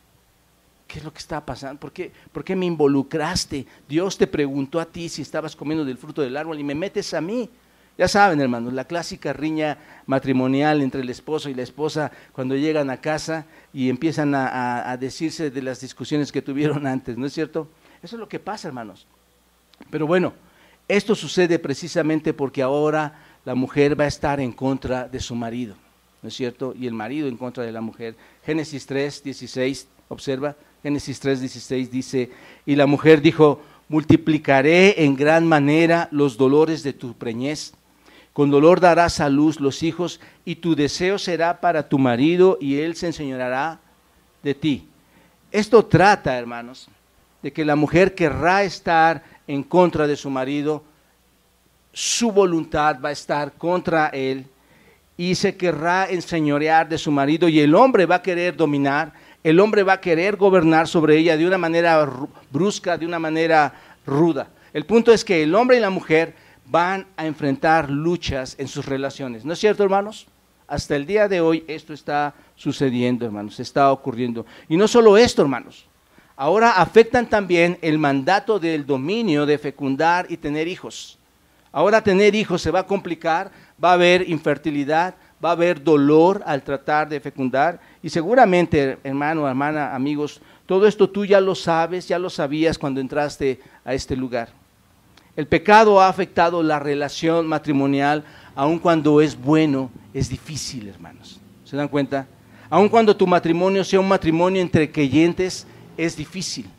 ¿Qué 0.88 1.00
es 1.00 1.06
lo 1.06 1.14
que 1.14 1.20
está 1.20 1.46
pasando? 1.46 1.80
¿Por 1.80 1.94
qué, 1.94 2.12
¿Por 2.32 2.44
qué 2.44 2.56
me 2.56 2.66
involucraste? 2.66 3.66
Dios 3.88 4.18
te 4.18 4.28
preguntó 4.28 4.80
a 4.80 4.86
ti 4.86 5.08
si 5.08 5.22
estabas 5.22 5.56
comiendo 5.56 5.86
del 5.86 5.98
fruto 5.98 6.22
del 6.22 6.36
árbol 6.36 6.60
y 6.60 6.64
me 6.64 6.76
metes 6.76 7.14
a 7.14 7.22
mí. 7.22 7.50
Ya 7.98 8.08
saben, 8.08 8.42
hermanos, 8.42 8.74
la 8.74 8.86
clásica 8.86 9.34
riña 9.34 9.78
matrimonial 10.08 10.82
entre 10.82 11.02
el 11.02 11.10
esposo 11.10 11.50
y 11.50 11.54
la 11.54 11.62
esposa 11.62 12.12
cuando 12.34 12.56
llegan 12.56 12.90
a 12.90 12.98
casa 12.98 13.46
y 13.72 13.90
empiezan 13.90 14.36
a, 14.36 14.92
a, 14.92 14.98
decirse 14.98 15.52
de 15.52 15.62
las 15.62 15.80
discusiones 15.80 16.32
que 16.32 16.42
tuvieron 16.42 16.86
antes, 16.88 17.18
¿no 17.18 17.28
es 17.28 17.34
cierto? 17.34 17.70
Eso 18.02 18.16
es 18.16 18.20
lo 18.20 18.28
que 18.28 18.40
pasa, 18.40 18.68
hermanos. 18.68 19.06
Pero 19.90 20.06
bueno, 20.08 20.34
esto 20.88 21.16
sucede 21.16 21.60
precisamente 21.60 22.34
porque 22.34 22.62
ahora 22.62 23.20
la 23.46 23.56
mujer 23.56 24.00
va 24.00 24.06
a 24.06 24.08
estar 24.08 24.40
en 24.40 24.52
contra 24.52 25.08
de 25.08 25.20
su 25.20 25.36
marido. 25.36 25.76
¿no 26.24 26.30
es 26.30 26.36
cierto? 26.36 26.74
Y 26.80 26.88
el 26.88 26.94
marido 26.94 27.28
en 27.28 27.38
contra 27.38 27.64
de 27.64 27.72
la 27.72 27.82
mujer. 27.82 28.16
Génesis 28.46 28.86
3, 28.86 29.24
16, 29.24 29.88
observa, 30.08 30.56
Génesis 30.82 31.20
3, 31.20 31.42
16 31.42 31.92
dice, 31.92 32.32
y 32.66 32.76
la 32.76 32.88
mujer 32.88 33.22
dijo, 33.22 33.62
multiplicaré 33.90 35.04
en 35.04 35.16
gran 35.16 35.46
manera 35.46 36.08
los 36.12 36.38
dolores 36.38 36.82
de 36.82 36.94
tu 36.94 37.14
preñez. 37.14 37.74
Con 38.32 38.50
dolor 38.50 38.80
darás 38.80 39.20
a 39.20 39.30
luz 39.30 39.60
los 39.60 39.84
hijos 39.84 40.20
y 40.46 40.56
tu 40.56 40.76
deseo 40.76 41.20
será 41.20 41.60
para 41.60 41.88
tu 41.90 42.00
marido 42.00 42.58
y 42.60 42.80
él 42.80 42.96
se 42.96 43.08
enseñará 43.08 43.80
de 44.42 44.56
ti. 44.56 44.88
Esto 45.52 45.86
trata, 45.86 46.38
hermanos, 46.40 46.88
de 47.44 47.52
que 47.52 47.66
la 47.66 47.76
mujer 47.76 48.16
querrá 48.16 48.64
estar 48.64 49.24
en 49.48 49.64
contra 49.64 50.08
de 50.08 50.16
su 50.16 50.30
marido, 50.30 50.84
su 51.92 52.32
voluntad 52.32 52.98
va 53.04 53.10
a 53.10 53.14
estar 53.14 53.54
contra 53.54 54.08
él 54.08 54.48
y 55.16 55.36
se 55.36 55.56
querrá 55.56 56.10
enseñorear 56.10 56.90
de 56.90 56.98
su 56.98 57.12
marido 57.12 57.48
y 57.48 57.60
el 57.60 57.76
hombre 57.76 58.06
va 58.06 58.16
a 58.16 58.22
querer 58.22 58.56
dominar, 58.56 59.14
el 59.44 59.60
hombre 59.60 59.84
va 59.84 59.94
a 59.94 60.02
querer 60.02 60.38
gobernar 60.38 60.88
sobre 60.88 61.18
ella 61.18 61.38
de 61.38 61.46
una 61.46 61.58
manera 61.58 62.08
brusca, 62.52 62.98
de 62.98 63.06
una 63.06 63.20
manera 63.20 63.74
ruda. 64.06 64.50
El 64.74 64.86
punto 64.86 65.12
es 65.12 65.24
que 65.24 65.44
el 65.44 65.54
hombre 65.54 65.78
y 65.78 65.82
la 65.82 65.92
mujer 65.92 66.36
van 66.66 67.06
a 67.16 67.28
enfrentar 67.28 67.90
luchas 67.90 68.56
en 68.58 68.68
sus 68.68 68.86
relaciones. 68.86 69.46
¿No 69.46 69.54
es 69.54 69.60
cierto, 69.60 69.84
hermanos? 69.84 70.28
Hasta 70.68 70.96
el 70.96 71.06
día 71.06 71.28
de 71.28 71.42
hoy 71.42 71.64
esto 71.68 71.94
está 71.94 72.34
sucediendo, 72.56 73.26
hermanos, 73.26 73.60
está 73.60 73.92
ocurriendo. 73.92 74.46
Y 74.70 74.78
no 74.78 74.88
solo 74.88 75.18
esto, 75.18 75.42
hermanos. 75.42 75.86
Ahora 76.36 76.82
afectan 76.82 77.28
también 77.28 77.78
el 77.82 78.00
mandato 78.00 78.60
del 78.60 78.86
dominio 78.86 79.46
de 79.46 79.58
fecundar 79.58 80.26
y 80.30 80.38
tener 80.38 80.68
hijos. 80.68 81.18
Ahora 81.72 82.04
tener 82.04 82.36
hijos 82.36 82.62
se 82.62 82.72
va 82.72 82.80
a 82.80 82.88
complicar, 82.88 83.52
va 83.84 83.92
a 83.92 83.94
haber 83.94 84.30
infertilidad, 84.30 85.16
va 85.44 85.50
a 85.50 85.54
haber 85.54 85.84
dolor 85.84 86.42
al 86.46 86.64
tratar 86.64 87.10
de 87.10 87.20
fecundar. 87.20 87.80
Y 88.02 88.10
seguramente, 88.10 88.98
hermano, 89.04 89.48
hermana, 89.48 89.94
amigos, 89.94 90.42
todo 90.66 90.88
esto 90.88 91.10
tú 91.10 91.26
ya 91.26 91.42
lo 91.42 91.56
sabes, 91.56 92.08
ya 92.08 92.18
lo 92.18 92.30
sabías 92.30 92.78
cuando 92.78 93.02
entraste 93.02 93.60
a 93.84 93.94
este 93.94 94.16
lugar. 94.16 94.50
El 95.36 95.48
pecado 95.48 96.00
ha 96.00 96.08
afectado 96.08 96.62
la 96.62 96.80
relación 96.80 97.48
matrimonial, 97.48 98.24
aun 98.56 98.80
cuando 98.80 99.20
es 99.20 99.36
bueno, 99.36 99.90
es 100.14 100.30
difícil, 100.30 100.88
hermanos. 100.88 101.40
¿Se 101.66 101.76
dan 101.76 101.88
cuenta? 101.88 102.28
Aun 102.70 102.88
cuando 102.88 103.16
tu 103.16 103.26
matrimonio 103.26 103.84
sea 103.84 104.00
un 104.00 104.08
matrimonio 104.08 104.62
entre 104.62 104.92
creyentes, 104.92 105.66
es 105.98 106.16
difícil. 106.16 106.70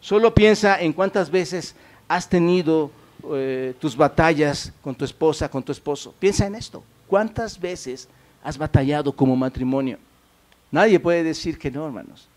Solo 0.00 0.34
piensa 0.34 0.80
en 0.80 0.92
cuántas 0.92 1.30
veces 1.30 1.74
has 2.08 2.28
tenido 2.28 2.90
eh, 3.32 3.74
tus 3.80 3.96
batallas 3.96 4.72
con 4.82 4.94
tu 4.94 5.04
esposa, 5.04 5.48
con 5.48 5.62
tu 5.62 5.72
esposo. 5.72 6.14
Piensa 6.18 6.46
en 6.46 6.54
esto. 6.54 6.82
¿Cuántas 7.06 7.58
veces 7.58 8.08
has 8.42 8.58
batallado 8.58 9.12
como 9.12 9.34
matrimonio? 9.34 9.98
Nadie 10.70 11.00
puede 11.00 11.22
decir 11.22 11.58
que 11.58 11.70
no, 11.70 11.86
hermanos. 11.86 12.28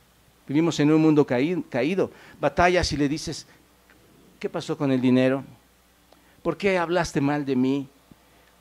Vivimos 0.47 0.79
en 0.79 0.91
un 0.91 1.01
mundo 1.01 1.25
caído. 1.25 2.11
Batallas 2.39 2.91
y 2.93 2.97
le 2.97 3.09
dices, 3.09 3.45
¿qué 4.39 4.47
pasó 4.47 4.77
con 4.77 4.91
el 4.91 5.01
dinero? 5.01 5.43
¿Por 6.41 6.55
qué 6.55 6.77
hablaste 6.77 7.19
mal 7.19 7.45
de 7.45 7.55
mí? 7.55 7.87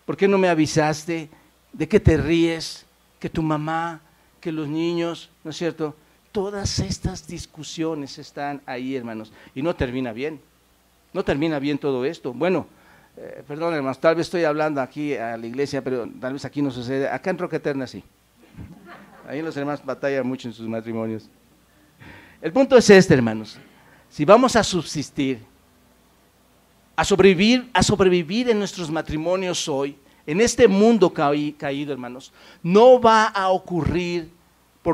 ¿Por 0.04 0.16
qué 0.16 0.26
no 0.26 0.38
me 0.38 0.48
avisaste? 0.48 1.28
¿De 1.72 1.88
qué 1.88 2.00
te 2.00 2.16
ríes? 2.16 2.84
Que 3.20 3.30
tu 3.30 3.42
mamá, 3.42 4.00
que 4.40 4.50
los 4.50 4.66
niños, 4.66 5.30
¿no 5.44 5.50
es 5.50 5.56
cierto? 5.56 5.94
Todas 6.36 6.80
estas 6.80 7.26
discusiones 7.26 8.18
están 8.18 8.60
ahí, 8.66 8.94
hermanos, 8.94 9.32
y 9.54 9.62
no 9.62 9.74
termina 9.74 10.12
bien. 10.12 10.38
No 11.14 11.24
termina 11.24 11.58
bien 11.58 11.78
todo 11.78 12.04
esto. 12.04 12.34
Bueno, 12.34 12.66
eh, 13.16 13.42
perdón, 13.48 13.72
hermanos, 13.72 13.98
tal 13.98 14.16
vez 14.16 14.26
estoy 14.26 14.44
hablando 14.44 14.82
aquí 14.82 15.14
a 15.14 15.38
la 15.38 15.46
iglesia, 15.46 15.82
pero 15.82 16.06
tal 16.20 16.34
vez 16.34 16.44
aquí 16.44 16.60
no 16.60 16.70
sucede. 16.70 17.08
Acá 17.08 17.30
en 17.30 17.38
Roca 17.38 17.56
Eterna 17.56 17.86
sí. 17.86 18.04
Ahí 19.26 19.40
los 19.40 19.56
hermanos 19.56 19.82
batallan 19.82 20.26
mucho 20.26 20.46
en 20.46 20.52
sus 20.52 20.68
matrimonios. 20.68 21.30
El 22.42 22.52
punto 22.52 22.76
es 22.76 22.90
este, 22.90 23.14
hermanos. 23.14 23.58
Si 24.10 24.26
vamos 24.26 24.56
a 24.56 24.62
subsistir, 24.62 25.40
a 26.94 27.02
sobrevivir, 27.02 27.70
a 27.72 27.82
sobrevivir 27.82 28.50
en 28.50 28.58
nuestros 28.58 28.90
matrimonios 28.90 29.66
hoy, 29.70 29.96
en 30.26 30.42
este 30.42 30.68
mundo 30.68 31.10
caído, 31.14 31.94
hermanos, 31.94 32.30
no 32.62 33.00
va 33.00 33.24
a 33.28 33.48
ocurrir 33.48 34.35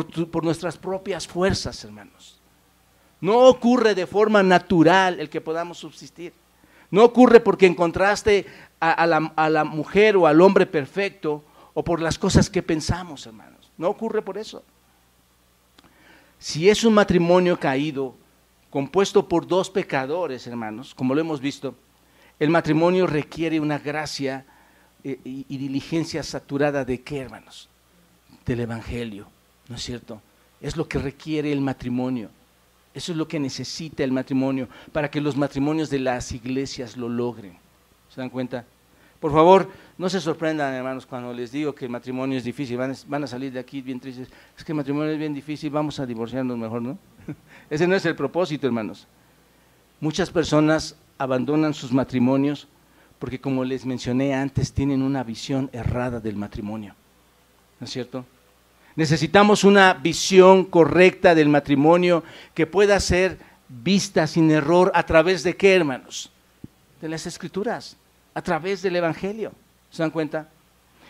por, 0.00 0.42
nuestras 0.42 0.78
propias 0.78 1.28
fuerzas, 1.28 1.84
hermanos. 1.84 2.40
No 3.20 3.40
ocurre 3.40 3.94
de 3.94 4.06
forma 4.06 4.42
natural 4.42 5.20
el 5.20 5.28
que 5.28 5.42
podamos 5.42 5.76
subsistir. 5.76 6.32
No 6.90 7.04
ocurre 7.04 7.40
porque 7.40 7.66
encontraste 7.66 8.46
a, 8.80 9.06
la, 9.06 9.32
a, 9.36 9.50
la, 9.50 9.64
mujer 9.64 10.16
o 10.16 10.26
al 10.26 10.40
hombre 10.40 10.64
perfecto 10.64 11.44
o 11.74 11.84
por 11.84 12.00
las 12.00 12.18
cosas 12.18 12.48
que 12.48 12.62
pensamos, 12.62 13.26
hermanos. 13.26 13.70
No 13.76 13.88
ocurre 13.90 14.22
por 14.22 14.38
eso. 14.38 14.62
Si 16.38 16.70
es 16.70 16.84
un 16.84 16.94
matrimonio 16.94 17.60
caído, 17.60 18.14
compuesto 18.70 19.28
por 19.28 19.46
dos 19.46 19.68
pecadores, 19.68 20.46
hermanos, 20.46 20.94
como 20.94 21.14
lo 21.14 21.20
hemos 21.20 21.40
visto, 21.40 21.74
el 22.38 22.48
matrimonio 22.48 23.06
requiere 23.06 23.60
una 23.60 23.78
gracia 23.78 24.46
eh, 25.04 25.20
y, 25.22 25.44
y 25.48 25.58
diligencia 25.58 26.22
saturada 26.22 26.84
de 26.84 27.02
qué, 27.02 27.20
hermanos? 27.20 27.68
Del 28.46 28.60
Evangelio, 28.60 29.28
¿no 29.68 29.76
es 29.76 29.82
cierto? 29.82 30.20
Es 30.60 30.76
lo 30.76 30.88
que 30.88 30.98
requiere 30.98 31.52
el 31.52 31.60
matrimonio. 31.60 32.30
Eso 32.94 33.12
es 33.12 33.18
lo 33.18 33.26
que 33.26 33.40
necesita 33.40 34.04
el 34.04 34.12
matrimonio 34.12 34.68
para 34.92 35.10
que 35.10 35.20
los 35.20 35.36
matrimonios 35.36 35.88
de 35.88 35.98
las 35.98 36.32
iglesias 36.32 36.96
lo 36.96 37.08
logren. 37.08 37.56
¿Se 38.10 38.20
dan 38.20 38.30
cuenta? 38.30 38.64
Por 39.18 39.32
favor, 39.32 39.70
no 39.96 40.08
se 40.08 40.20
sorprendan, 40.20 40.74
hermanos, 40.74 41.06
cuando 41.06 41.32
les 41.32 41.52
digo 41.52 41.74
que 41.74 41.84
el 41.84 41.90
matrimonio 41.90 42.36
es 42.36 42.44
difícil. 42.44 42.76
Van, 42.76 43.24
a 43.24 43.26
salir 43.26 43.52
de 43.52 43.60
aquí 43.60 43.80
bien 43.80 44.00
tristes. 44.00 44.28
Es 44.58 44.64
que 44.64 44.72
el 44.72 44.76
matrimonio 44.76 45.12
es 45.12 45.18
bien 45.18 45.32
difícil, 45.32 45.70
vamos 45.70 46.00
a 46.00 46.06
divorciarnos 46.06 46.58
mejor, 46.58 46.82
¿no? 46.82 46.98
Ese 47.70 47.86
no 47.86 47.94
es 47.94 48.04
el 48.04 48.16
propósito, 48.16 48.66
hermanos. 48.66 49.06
Muchas 50.00 50.28
personas 50.30 50.96
abandonan 51.18 51.72
sus 51.72 51.92
matrimonios 51.92 52.66
porque, 53.20 53.40
como 53.40 53.64
les 53.64 53.86
mencioné 53.86 54.34
antes, 54.34 54.72
tienen 54.72 55.00
una 55.00 55.22
visión 55.22 55.70
errada 55.72 56.18
del 56.18 56.34
matrimonio. 56.34 56.96
¿No 57.78 57.84
es 57.84 57.92
cierto? 57.92 58.26
Necesitamos 58.96 59.64
una 59.64 59.94
visión 59.94 60.64
correcta 60.64 61.34
del 61.34 61.48
matrimonio 61.48 62.24
que 62.54 62.66
pueda 62.66 63.00
ser 63.00 63.38
vista 63.68 64.26
sin 64.26 64.50
error 64.50 64.92
a 64.94 65.04
través 65.04 65.42
de 65.42 65.56
qué, 65.56 65.74
hermanos? 65.74 66.30
De 67.00 67.08
las 67.08 67.26
escrituras 67.26 67.96
a 68.34 68.42
través 68.42 68.82
del 68.82 68.96
Evangelio. 68.96 69.52
¿Se 69.90 70.02
dan 70.02 70.10
cuenta? 70.10 70.48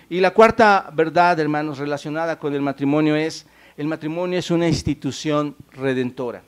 Y 0.08 0.20
la 0.20 0.32
cuarta 0.32 0.90
verdad, 0.92 1.38
hermanos, 1.40 1.78
relacionada 1.78 2.38
con 2.38 2.54
el 2.54 2.60
matrimonio 2.60 3.16
es, 3.16 3.46
el 3.76 3.86
matrimonio 3.86 4.38
es 4.38 4.50
una 4.50 4.68
institución 4.68 5.56
redentora. 5.72 6.42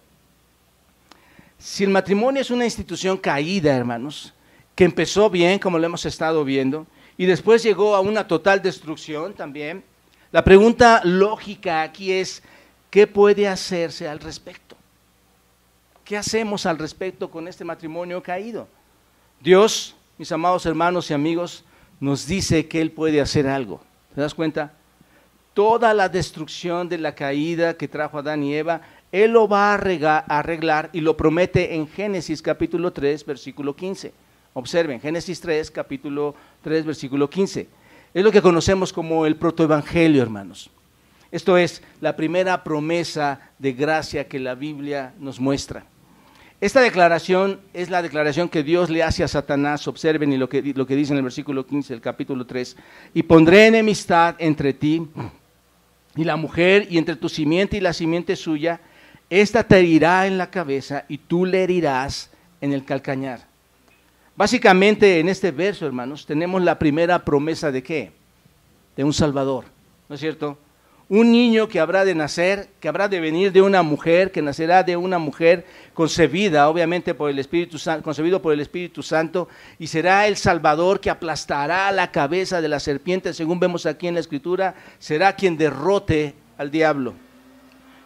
Si 1.59 1.85
el 1.85 1.91
matrimonio 1.91 2.43
es 2.43 2.51
una 2.51 2.65
institución 2.65 3.17
caída, 3.17 3.75
hermanos, 3.75 4.35
que 4.75 4.85
empezó 4.85 5.31
bien, 5.31 5.59
como 5.59 5.79
lo 5.79 5.87
hemos 5.87 6.05
estado 6.05 6.45
viendo, 6.45 6.87
y 7.17 7.27
después 7.27 7.63
llegó 7.63 7.95
a 7.95 8.01
una 8.01 8.27
total 8.27 8.61
destrucción 8.61 9.33
también, 9.33 9.83
la 10.35 10.43
pregunta 10.43 11.01
lógica 11.05 11.81
aquí 11.81 12.13
es, 12.13 12.43
¿qué 12.91 13.07
puede 13.07 13.49
hacerse 13.49 14.07
al 14.07 14.19
respecto? 14.19 14.77
¿Qué 16.05 16.19
hacemos 16.19 16.67
al 16.67 16.77
respecto 16.77 17.31
con 17.31 17.49
este 17.49 17.65
matrimonio 17.65 18.23
caído? 18.23 18.69
Dios 19.41 19.95
mis 20.17 20.31
amados 20.31 20.65
hermanos 20.67 21.11
y 21.11 21.15
amigos, 21.15 21.65
nos 22.01 22.27
dice 22.27 22.69
que 22.69 22.81
Él 22.81 22.93
puede 22.93 23.21
hacer 23.21 23.49
algo. 23.49 23.81
¿Te 24.15 24.21
das 24.21 24.35
cuenta? 24.35 24.73
Toda 25.55 25.95
la 25.95 26.09
destrucción 26.09 26.89
de 26.89 26.99
la 26.99 27.15
caída 27.15 27.75
que 27.75 27.89
trajo 27.89 28.19
Adán 28.19 28.43
y 28.45 28.55
Eva, 28.55 28.83
Él 29.11 29.33
lo 29.33 29.49
va 29.49 29.73
a 29.73 29.75
arreglar 29.75 30.91
y 30.93 31.01
lo 31.01 31.17
promete 31.17 31.75
en 31.75 31.89
Génesis 31.89 32.43
capítulo 32.43 32.93
3, 32.93 33.25
versículo 33.27 33.75
15. 33.75 34.13
Observen, 34.53 35.01
Génesis 35.01 35.41
3, 35.41 35.71
capítulo 35.71 36.35
3, 36.63 36.85
versículo 36.85 37.29
15. 37.29 37.67
Es 38.15 38.23
lo 38.23 38.31
que 38.31 38.41
conocemos 38.41 38.93
como 38.93 39.27
el 39.27 39.35
protoevangelio, 39.35 40.23
hermanos. 40.23 40.71
Esto 41.33 41.59
es 41.59 41.83
la 42.01 42.15
primera 42.15 42.63
promesa 42.63 43.41
de 43.59 43.73
gracia 43.73 44.29
que 44.29 44.39
la 44.39 44.55
Biblia 44.55 45.13
nos 45.19 45.41
muestra. 45.41 45.85
Esta 46.61 46.81
declaración 46.81 47.61
es 47.73 47.91
la 47.91 48.03
declaración 48.03 48.49
que 48.49 48.63
Dios 48.63 48.89
le 48.89 49.03
hace 49.03 49.25
a 49.25 49.29
Satanás. 49.29 49.89
Observen 49.89 50.33
y 50.33 50.37
lo 50.37 50.49
que, 50.49 50.63
lo 50.63 50.87
que 50.87 50.95
dice 50.95 51.13
en 51.13 51.19
el 51.19 51.25
versículo 51.25 51.67
15 51.67 51.93
del 51.93 52.01
capítulo 52.01 52.47
3. 52.47 52.77
Y 53.15 53.25
pondré 53.25 53.67
enemistad 53.67 54.37
entre 54.39 54.73
ti 54.75 55.09
y 56.15 56.23
la 56.23 56.37
mujer 56.37 56.87
y 56.89 56.99
entre 56.99 57.17
tu 57.17 57.29
simiente 57.29 57.79
y 57.79 57.81
la 57.81 57.93
simiente 57.93 58.37
suya. 58.37 58.81
Esta 59.29 59.65
te 59.65 59.81
herirá 59.81 60.29
en 60.29 60.39
la 60.39 60.51
cabeza 60.51 61.05
y 61.09 61.19
tú 61.19 61.45
le 61.45 61.65
herirás 61.65 62.31
en 62.61 62.73
el 62.73 62.85
calcañar. 62.85 63.54
Básicamente 64.37 65.21
en 65.21 65.29
este 65.29 65.51
verso, 65.51 65.87
hermanos, 65.87 66.27
tenemos 66.27 66.63
la 66.63 66.79
primera 66.79 67.25
promesa 67.25 67.71
de 67.71 67.83
qué? 67.83 68.13
De 68.97 69.05
un 69.05 69.13
Salvador. 69.13 69.65
¿No 70.09 70.15
es 70.15 70.21
cierto? 70.21 70.59
un 71.09 71.31
niño 71.31 71.69
que 71.69 71.81
habrá 71.81 72.05
de 72.05 72.15
nacer, 72.15 72.71
que 72.81 72.89
habrá 72.89 73.09
de 73.09 73.21
venir 73.21 73.53
de 73.53 73.61
una 73.61 73.83
mujer, 73.83 74.33
que 74.33 74.41
nacerá 74.41 74.83
de 74.83 74.97
una 74.97 75.19
mujer 75.19 75.67
concebida, 75.93 76.69
obviamente 76.69 77.15
por 77.15 77.31
el 77.31 77.39
Espíritu 77.39 77.79
Santo, 77.79 78.03
concebido 78.03 78.41
por 78.41 78.55
el 78.55 78.61
Espíritu 78.61 79.03
Santo, 79.03 79.49
y 79.79 79.87
será 79.87 80.27
el 80.27 80.37
Salvador 80.37 81.01
que 81.01 81.11
aplastará 81.11 81.93
la 81.93 82.11
cabeza 82.11 82.61
de 82.61 82.69
la 82.69 82.81
serpiente, 82.81 83.35
según 83.35 83.61
vemos 83.61 83.85
aquí 83.85 84.09
en 84.09 84.15
la 84.15 84.21
Escritura, 84.21 84.75
será 84.99 85.37
quien 85.37 85.59
derrote 85.59 86.35
al 86.57 86.71
diablo. 86.71 87.15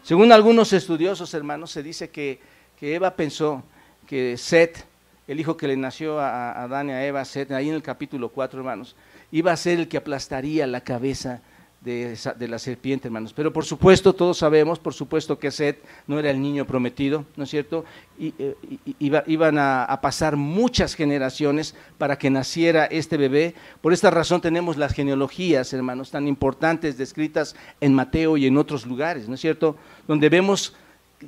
Según 0.03 0.33
algunos 0.33 0.72
estudiosos, 0.72 1.33
hermanos, 1.35 1.70
se 1.70 1.83
dice 1.83 2.11
que, 2.11 2.41
Eva 2.81 3.14
pensó 3.14 3.62
que 4.07 4.37
Set, 4.37 4.87
el 5.29 5.39
hijo 5.39 5.57
que 5.57 5.68
le 5.68 5.76
nació 5.76 6.18
a, 6.18 6.62
Adán 6.62 6.89
y 6.89 6.93
a 6.93 7.07
Eva, 7.07 7.24
Set, 7.24 7.53
ahí 7.53 7.68
en 7.68 7.74
el 7.74 7.83
capítulo 7.83 8.31
4, 8.31 8.59
hermanos, 8.59 8.97
iba 9.31 9.53
a 9.53 9.57
ser 9.57 9.79
el 9.79 9.87
que 9.87 9.99
aplastaría 9.99 10.66
la 10.66 10.81
cabeza 10.81 11.43
de, 11.83 12.49
la 12.49 12.59
serpiente, 12.59 13.09
hermanos. 13.09 13.33
Pero 13.35 13.53
por 13.53 13.64
supuesto, 13.64 14.14
todos 14.14 14.39
sabemos, 14.39 14.79
por 14.79 14.95
supuesto 14.95 15.39
que 15.39 15.51
Seth 15.51 15.79
no 16.07 16.18
era 16.18 16.31
el 16.31 16.41
niño 16.41 16.66
prometido, 16.66 17.24
¿no 17.37 17.45
es 17.45 17.51
cierto? 17.51 17.85
Y, 18.18 18.35
eh, 18.39 18.57
iban 18.99 19.59
a, 19.59 19.99
pasar 20.03 20.37
muchas 20.37 20.95
generaciones 20.95 21.74
para 21.99 22.18
que 22.18 22.31
naciera 22.31 22.87
este 22.87 23.16
bebé. 23.16 23.55
Por 23.81 23.93
esta 23.93 24.11
razón 24.11 24.41
tenemos 24.41 24.76
las 24.76 24.95
genealogías, 24.95 25.72
hermanos, 25.72 26.11
tan 26.11 26.26
importantes 26.26 26.99
descritas 26.99 27.55
en 27.81 27.95
Mateo 27.95 28.37
y 28.37 28.47
en 28.47 28.57
otros 28.57 28.87
lugares, 28.87 29.29
¿no 29.29 29.35
es 29.35 29.41
cierto? 29.41 29.76
Donde 30.07 30.31
vemos 30.31 30.74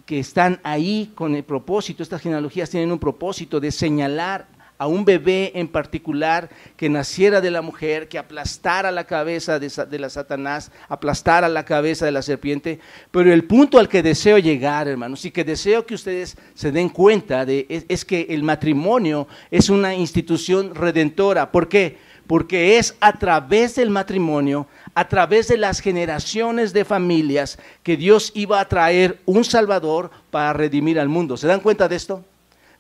que 0.07 0.18
están 0.18 0.61
ahí 0.62 1.12
con 1.14 1.34
el 1.34 1.45
propósito, 1.45 2.03
estas 2.03 2.22
genealogías 2.22 2.70
tienen 2.70 2.93
un 2.93 2.99
propósito 2.99 3.61
de 3.61 3.72
señalar 3.72 4.47
a 4.80 4.86
un 4.86 5.05
bebé 5.05 5.53
en 5.57 5.68
particular 5.68 6.49
que 6.78 6.88
naciera 6.88 7.43
de 7.43 7.51
la 7.51 7.61
mujer, 7.61 8.09
que 8.09 8.16
aplastara 8.16 8.91
la 8.91 9.05
cabeza 9.05 9.59
de, 9.59 9.99
la 9.99 10.09
Satanás, 10.09 10.72
aplastara 10.88 11.51
la 11.51 11.66
cabeza 11.66 12.07
de 12.07 12.12
la 12.12 12.22
serpiente. 12.22 12.80
Pero 13.11 13.30
el 13.30 13.45
punto 13.45 13.78
al 13.78 13.91
que 13.91 14.03
deseo 14.03 14.38
llegar, 14.38 14.88
hermanos, 14.88 15.26
y 15.26 15.32
que 15.32 15.45
deseo 15.45 15.84
que 15.84 15.95
ustedes 15.95 16.38
se 16.55 16.72
den 16.72 16.88
cuenta 16.88 17.45
de, 17.45 17.66
es, 17.68 17.84
es 17.91 18.07
que 18.07 18.28
el 18.30 18.43
matrimonio 18.43 19.28
es 19.51 19.68
una 19.68 19.95
institución 19.95 20.74
redentora. 20.74 21.53
¿Por 21.53 21.68
qué? 21.68 21.99
Porque 22.31 22.78
es 22.78 22.95
a 23.01 23.18
través 23.18 23.74
del 23.74 23.91
matrimonio, 23.91 24.68
a 24.95 25.09
través 25.09 25.49
de 25.49 25.57
las 25.57 25.81
generaciones 25.81 26.72
de 26.72 26.85
familias, 26.85 27.59
que 27.83 27.97
Dios 27.97 28.31
iba 28.37 28.61
a 28.61 28.68
traer 28.68 29.20
un 29.26 29.45
Salvador 29.45 30.12
para 30.31 30.53
redimir 30.53 31.01
al 31.01 31.09
mundo. 31.09 31.37
¿Se 31.37 31.49
dan 31.49 31.59
cuenta 31.59 31.89
de 31.89 31.97
esto? 31.97 32.24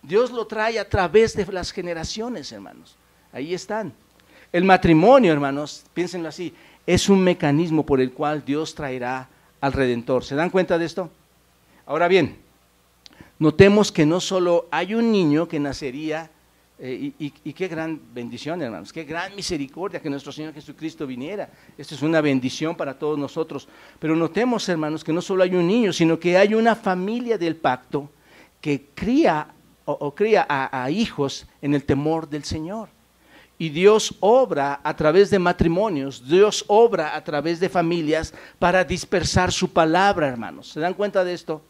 Dios 0.04 0.30
lo 0.30 0.46
trae 0.46 0.78
a 0.78 0.88
través 0.88 1.34
de 1.34 1.44
las 1.46 1.72
generaciones, 1.72 2.52
hermanos. 2.52 2.94
Ahí 3.32 3.52
están. 3.52 3.92
El 4.52 4.62
matrimonio, 4.62 5.32
hermanos, 5.32 5.82
piénsenlo 5.94 6.28
así, 6.28 6.54
es 6.86 7.08
un 7.08 7.20
mecanismo 7.20 7.84
por 7.84 8.00
el 8.00 8.12
cual 8.12 8.44
Dios 8.44 8.76
traerá 8.76 9.28
al 9.60 9.72
Redentor. 9.72 10.22
¿Se 10.22 10.36
dan 10.36 10.50
cuenta 10.50 10.78
de 10.78 10.84
esto? 10.84 11.10
Ahora 11.86 12.06
bien, 12.06 12.36
notemos 13.40 13.90
que 13.90 14.06
no 14.06 14.20
solo 14.20 14.68
hay 14.70 14.94
un 14.94 15.10
niño 15.10 15.48
que 15.48 15.58
nacería, 15.58 16.30
eh, 16.82 17.12
y, 17.18 17.52
qué 17.52 17.68
gran 17.68 18.00
bendición, 18.14 18.62
hermanos, 18.62 18.90
qué 18.90 19.04
gran 19.04 19.36
misericordia 19.36 20.00
que 20.00 20.08
nuestro 20.08 20.32
Señor 20.32 20.54
Jesucristo 20.54 21.06
viniera. 21.06 21.50
Esto 21.76 21.94
es 21.94 22.00
una 22.00 22.22
bendición 22.22 22.74
para 22.74 22.98
todos 22.98 23.18
nosotros. 23.18 23.68
Pero 23.98 24.16
notemos, 24.16 24.66
hermanos, 24.68 25.04
que 25.04 25.12
no 25.12 25.20
solo 25.20 25.42
hay 25.42 25.54
un 25.54 25.66
niño, 25.66 25.92
sino 25.92 26.18
que 26.18 26.38
hay 26.38 26.54
una 26.54 26.74
familia 26.74 27.36
del 27.36 27.56
pacto 27.56 28.10
que 28.62 28.86
cría 28.94 29.48
o, 29.84 30.14
cría 30.14 30.46
a 30.48 30.90
hijos 30.90 31.46
en 31.60 31.74
el 31.74 31.84
temor 31.84 32.28
del 32.28 32.44
Señor. 32.44 32.88
Y 33.58 33.68
Dios 33.68 34.14
obra 34.20 34.80
a 34.82 34.96
través 34.96 35.28
de 35.28 35.38
matrimonios, 35.38 36.26
Dios 36.26 36.64
obra 36.66 37.14
a 37.14 37.22
través 37.22 37.60
de 37.60 37.68
familias 37.68 38.32
para 38.58 38.84
dispersar 38.84 39.52
su 39.52 39.70
palabra, 39.70 40.28
hermanos. 40.28 40.70
¿Se 40.70 40.80
dan 40.80 40.94
cuenta 40.94 41.24
de 41.24 41.34
esto? 41.34 41.60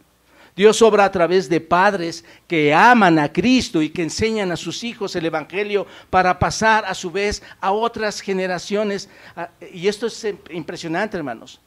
Dios 0.56 0.82
obra 0.82 1.04
a 1.04 1.12
través 1.12 1.48
de 1.48 1.60
padres 1.60 2.24
que 2.46 2.74
aman 2.74 3.18
a 3.18 3.32
Cristo 3.32 3.80
y 3.82 3.90
que 3.90 4.02
enseñan 4.02 4.52
a 4.52 4.56
sus 4.56 4.84
hijos 4.84 5.14
el 5.16 5.26
Evangelio 5.26 5.86
para 6.10 6.38
pasar 6.38 6.84
a 6.84 6.94
su 6.94 7.10
vez 7.10 7.42
a 7.60 7.72
otras 7.72 8.20
generaciones. 8.20 9.08
Ah, 9.36 9.50
y 9.72 9.88
esto 9.88 10.06
es 10.06 10.26
impresionante, 10.50 11.16
hermanos. 11.16 11.60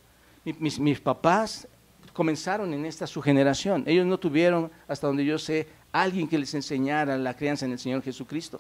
Mis, 0.44 0.80
mis 0.80 1.00
papás 1.00 1.68
comenzaron 2.12 2.74
en 2.74 2.86
esta 2.86 3.08
su 3.08 3.22
generación. 3.22 3.84
Ellos 3.88 4.06
no 4.06 4.18
tuvieron, 4.18 4.72
hasta 4.88 5.08
donde 5.08 5.26
yo 5.26 5.40
sé, 5.40 5.68
alguien 5.92 6.28
que 6.28 6.38
les 6.38 6.54
enseñara 6.54 7.18
la 7.18 7.36
crianza 7.36 7.66
en 7.66 7.72
el 7.72 7.80
Señor 7.80 8.04
Jesucristo 8.04 8.60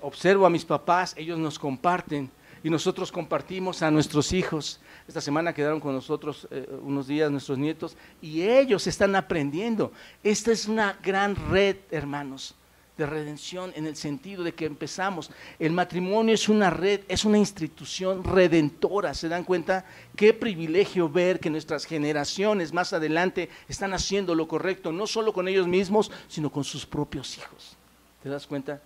observo 0.00 0.46
a 0.46 0.50
mis 0.50 0.64
papás, 0.64 1.14
ellos 1.16 1.38
nos 1.38 1.58
comparten 1.58 2.30
y 2.62 2.70
nosotros 2.70 3.12
compartimos 3.12 3.82
a 3.82 3.90
nuestros 3.90 4.32
hijos. 4.32 4.80
Esta 5.06 5.20
semana 5.20 5.52
quedaron 5.52 5.80
con 5.80 5.94
nosotros 5.94 6.48
eh, 6.50 6.68
unos 6.82 7.06
días 7.06 7.30
nuestros 7.30 7.58
nietos 7.58 7.96
y 8.20 8.42
ellos 8.42 8.86
están 8.86 9.16
aprendiendo. 9.16 9.92
Esta 10.22 10.52
es 10.52 10.66
una 10.66 10.98
gran 11.02 11.36
red, 11.50 11.76
hermanos, 11.90 12.54
de 12.98 13.06
redención 13.06 13.72
en 13.76 13.86
el 13.86 13.96
sentido 13.96 14.42
de 14.42 14.52
que 14.52 14.66
empezamos. 14.66 15.30
El 15.58 15.72
matrimonio 15.72 16.34
es 16.34 16.48
una 16.48 16.68
red, 16.68 17.00
es 17.08 17.24
una 17.24 17.38
institución 17.38 18.24
redentora. 18.24 19.14
¿Se 19.14 19.28
dan 19.28 19.44
cuenta? 19.44 19.84
Qué 20.16 20.34
privilegio 20.34 21.08
ver 21.08 21.38
que 21.38 21.48
nuestras 21.48 21.84
generaciones 21.84 22.72
más 22.72 22.92
adelante 22.92 23.48
están 23.68 23.94
haciendo 23.94 24.34
lo 24.34 24.48
correcto, 24.48 24.92
no 24.92 25.06
solo 25.06 25.32
con 25.32 25.46
ellos 25.46 25.68
mismos, 25.68 26.10
sino 26.26 26.50
con 26.50 26.64
sus 26.64 26.84
propios 26.84 27.38
hijos. 27.38 27.76
¿Te 28.22 28.28
das 28.28 28.46
cuenta? 28.46 28.82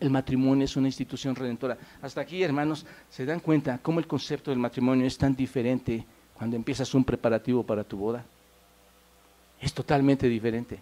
El 0.00 0.10
matrimonio 0.10 0.64
es 0.64 0.76
una 0.76 0.88
institución 0.88 1.34
redentora. 1.34 1.76
Hasta 2.00 2.20
aquí, 2.20 2.42
hermanos, 2.42 2.86
se 3.10 3.26
dan 3.26 3.40
cuenta 3.40 3.78
cómo 3.82 3.98
el 3.98 4.06
concepto 4.06 4.50
del 4.50 4.60
matrimonio 4.60 5.06
es 5.06 5.18
tan 5.18 5.34
diferente 5.34 6.04
cuando 6.34 6.56
empiezas 6.56 6.94
un 6.94 7.04
preparativo 7.04 7.62
para 7.62 7.84
tu 7.84 7.96
boda. 7.96 8.24
Es 9.60 9.72
totalmente 9.72 10.28
diferente. 10.28 10.80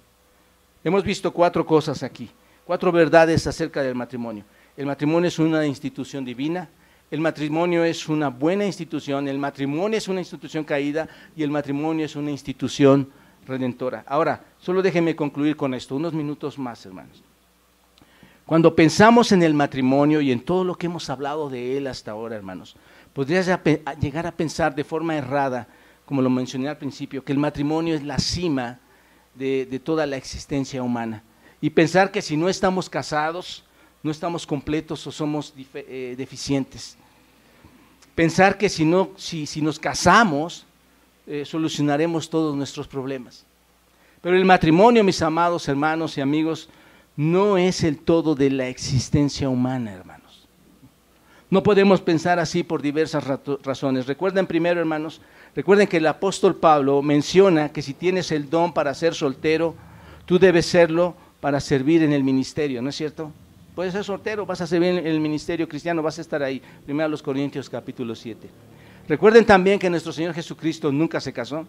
Hemos 0.85 1.05
visto 1.05 1.33
cuatro 1.33 1.65
cosas 1.65 2.03
aquí, 2.03 2.29
cuatro 2.65 2.91
verdades 2.91 3.47
acerca 3.47 3.83
del 3.83 3.95
matrimonio. 3.95 4.45
El 4.77 4.87
matrimonio 4.87 5.29
es 5.29 5.39
una 5.39 5.65
institución 5.67 6.25
divina, 6.25 6.69
el 7.11 7.21
matrimonio 7.21 7.85
es 7.85 8.09
una 8.09 8.29
buena 8.29 8.65
institución, 8.65 9.29
el 9.29 9.39
matrimonio 9.39 9.99
es 9.99 10.09
una 10.09 10.21
institución 10.21 10.65
caída 10.65 11.09
y 11.37 11.43
el 11.43 11.51
matrimonio 11.51 12.07
es 12.07 12.17
una 12.17 12.31
institución 12.31 13.11
redentora. 13.47 14.03
Ahora, 14.07 14.43
solo 14.59 14.83
déjenme 14.83 15.15
concluir 15.15 15.57
con 15.57 15.75
esto, 15.75 15.95
unos 15.95 16.15
minutos 16.15 16.59
más, 16.59 16.85
hermanos. 16.87 17.23
Cuando 18.47 18.75
pensamos 18.75 19.33
en 19.33 19.43
el 19.43 19.55
matrimonio 19.55 20.21
y 20.21 20.33
en 20.33 20.41
todo 20.41 20.65
lo 20.65 20.75
que 20.75 20.87
hemos 20.87 21.09
hablado 21.11 21.49
de 21.49 21.79
él 21.79 21.87
hasta 21.87 22.11
ahora, 22.11 22.37
hermanos, 22.37 22.77
podrías 23.13 23.47
llegar 24.01 24.27
a 24.27 24.33
pensar 24.33 24.75
de 24.75 24.85
forma 24.85 25.17
errada, 25.17 25.69
como 26.05 26.23
lo 26.23 26.31
mencioné 26.31 26.69
al 26.69 26.79
principio, 26.79 27.25
que 27.25 27.33
el 27.33 27.39
matrimonio 27.39 27.95
es 27.95 28.03
la 28.03 28.19
cima 28.19 28.81
de, 29.35 29.81
toda 29.83 30.07
la 30.07 30.17
existencia 30.17 30.83
humana. 30.83 31.23
Y 31.61 31.71
pensar 31.71 32.11
que 32.11 32.21
si 32.21 32.37
no 32.37 32.49
estamos 32.49 32.91
casados, 32.91 33.65
no 34.03 34.11
estamos 34.11 34.47
completos 34.47 35.07
o 35.07 35.13
somos 35.13 35.55
eh, 35.75 36.15
deficientes. 36.19 36.97
Pensar 38.17 38.59
que 38.59 38.69
si, 38.69 38.85
no, 38.85 39.11
si, 39.17 39.63
nos 39.63 39.79
casamos, 39.79 40.67
eh, 41.27 41.45
solucionaremos 41.47 42.29
todos 42.29 42.57
nuestros 42.57 42.89
problemas. 42.89 43.47
Pero 44.21 44.37
el 44.37 44.45
matrimonio, 44.45 45.05
mis 45.05 45.23
amados 45.23 45.69
hermanos 45.69 46.19
y 46.19 46.21
amigos, 46.21 46.69
no 47.17 47.59
es 47.59 47.85
el 47.85 47.99
todo 47.99 48.35
de 48.35 48.51
la 48.51 48.69
existencia 48.69 49.49
humana, 49.49 49.93
hermanos. 49.93 50.49
No 51.51 51.63
podemos 51.63 52.01
pensar 52.01 52.39
así 52.39 52.63
por 52.63 52.81
diversas 52.81 53.25
razones. 53.63 54.07
Recuerden 54.07 54.47
primero, 54.47 54.81
hermanos, 54.81 55.21
recuerden 55.55 55.87
que 55.87 55.99
el 55.99 56.07
apóstol 56.07 56.57
Pablo 56.57 57.03
menciona 57.03 57.71
que 57.71 57.83
si 57.83 57.93
tienes 57.93 58.33
el 58.33 58.49
don 58.49 58.73
para 58.73 58.95
ser 58.95 59.15
soltero, 59.15 59.75
tú 60.25 60.39
debes 60.39 60.65
serlo 60.65 61.15
para 61.41 61.61
servir 61.61 62.03
en 62.03 62.15
el 62.15 62.25
ministerio, 62.25 62.81
¿no 62.81 62.89
es 62.89 62.97
cierto? 62.97 63.31
Puedes 63.75 63.93
ser 63.93 64.05
soltero, 64.05 64.47
vas 64.47 64.63
a 64.63 64.67
servir 64.67 64.91
en 64.91 65.07
el 65.07 65.21
ministerio 65.21 65.69
cristiano, 65.69 66.03
vas 66.03 66.19
a 66.19 66.23
estar 66.23 66.43
ahí. 66.43 66.63
Primero 66.87 67.09
los 67.11 67.23
Corintios 67.23 67.69
capítulo 67.69 68.15
7. 68.15 68.49
Recuerden 69.09 69.45
también 69.45 69.79
que 69.79 69.91
nuestro 69.91 70.13
Señor 70.13 70.33
Jesucristo 70.33 70.91
nunca 70.91 71.21
se 71.21 71.33
casó. 71.33 71.67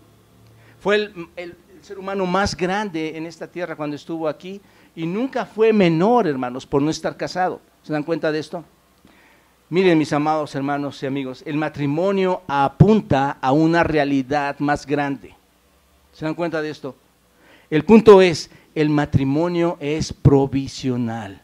Fue 0.80 0.96
el, 0.96 1.28
el 1.36 1.56
ser 1.82 2.00
humano 2.00 2.26
más 2.26 2.56
grande 2.56 3.18
en 3.18 3.26
esta 3.26 3.48
tierra 3.48 3.76
cuando 3.76 3.98
estuvo 3.98 4.30
aquí 4.30 4.62
y 4.96 5.06
nunca 5.06 5.46
fue 5.46 5.74
menor, 5.74 6.28
hermanos, 6.28 6.66
por 6.66 6.82
no 6.82 6.90
estar 6.90 7.18
casado. 7.18 7.60
¿Se 7.84 7.94
dan 7.94 8.04
cuenta 8.04 8.32
de 8.32 8.40
esto? 8.40 8.64
Miren, 9.70 9.98
mis 9.98 10.14
amados 10.14 10.54
hermanos 10.54 11.02
y 11.02 11.08
amigos, 11.08 11.44
el 11.46 11.58
matrimonio 11.58 12.44
apunta 12.48 13.38
a 13.42 13.52
una 13.52 13.84
realidad 13.84 14.60
más 14.60 14.86
grande. 14.86 15.36
¿Se 16.14 16.26
dan 16.26 16.36
cuenta 16.36 16.62
de 16.62 16.70
esto? 16.70 16.96
El 17.70 17.84
punto 17.84 18.22
es, 18.22 18.52
el 18.76 18.90
matrimonio 18.90 19.78
es 19.80 20.14
provisional. 20.14 21.42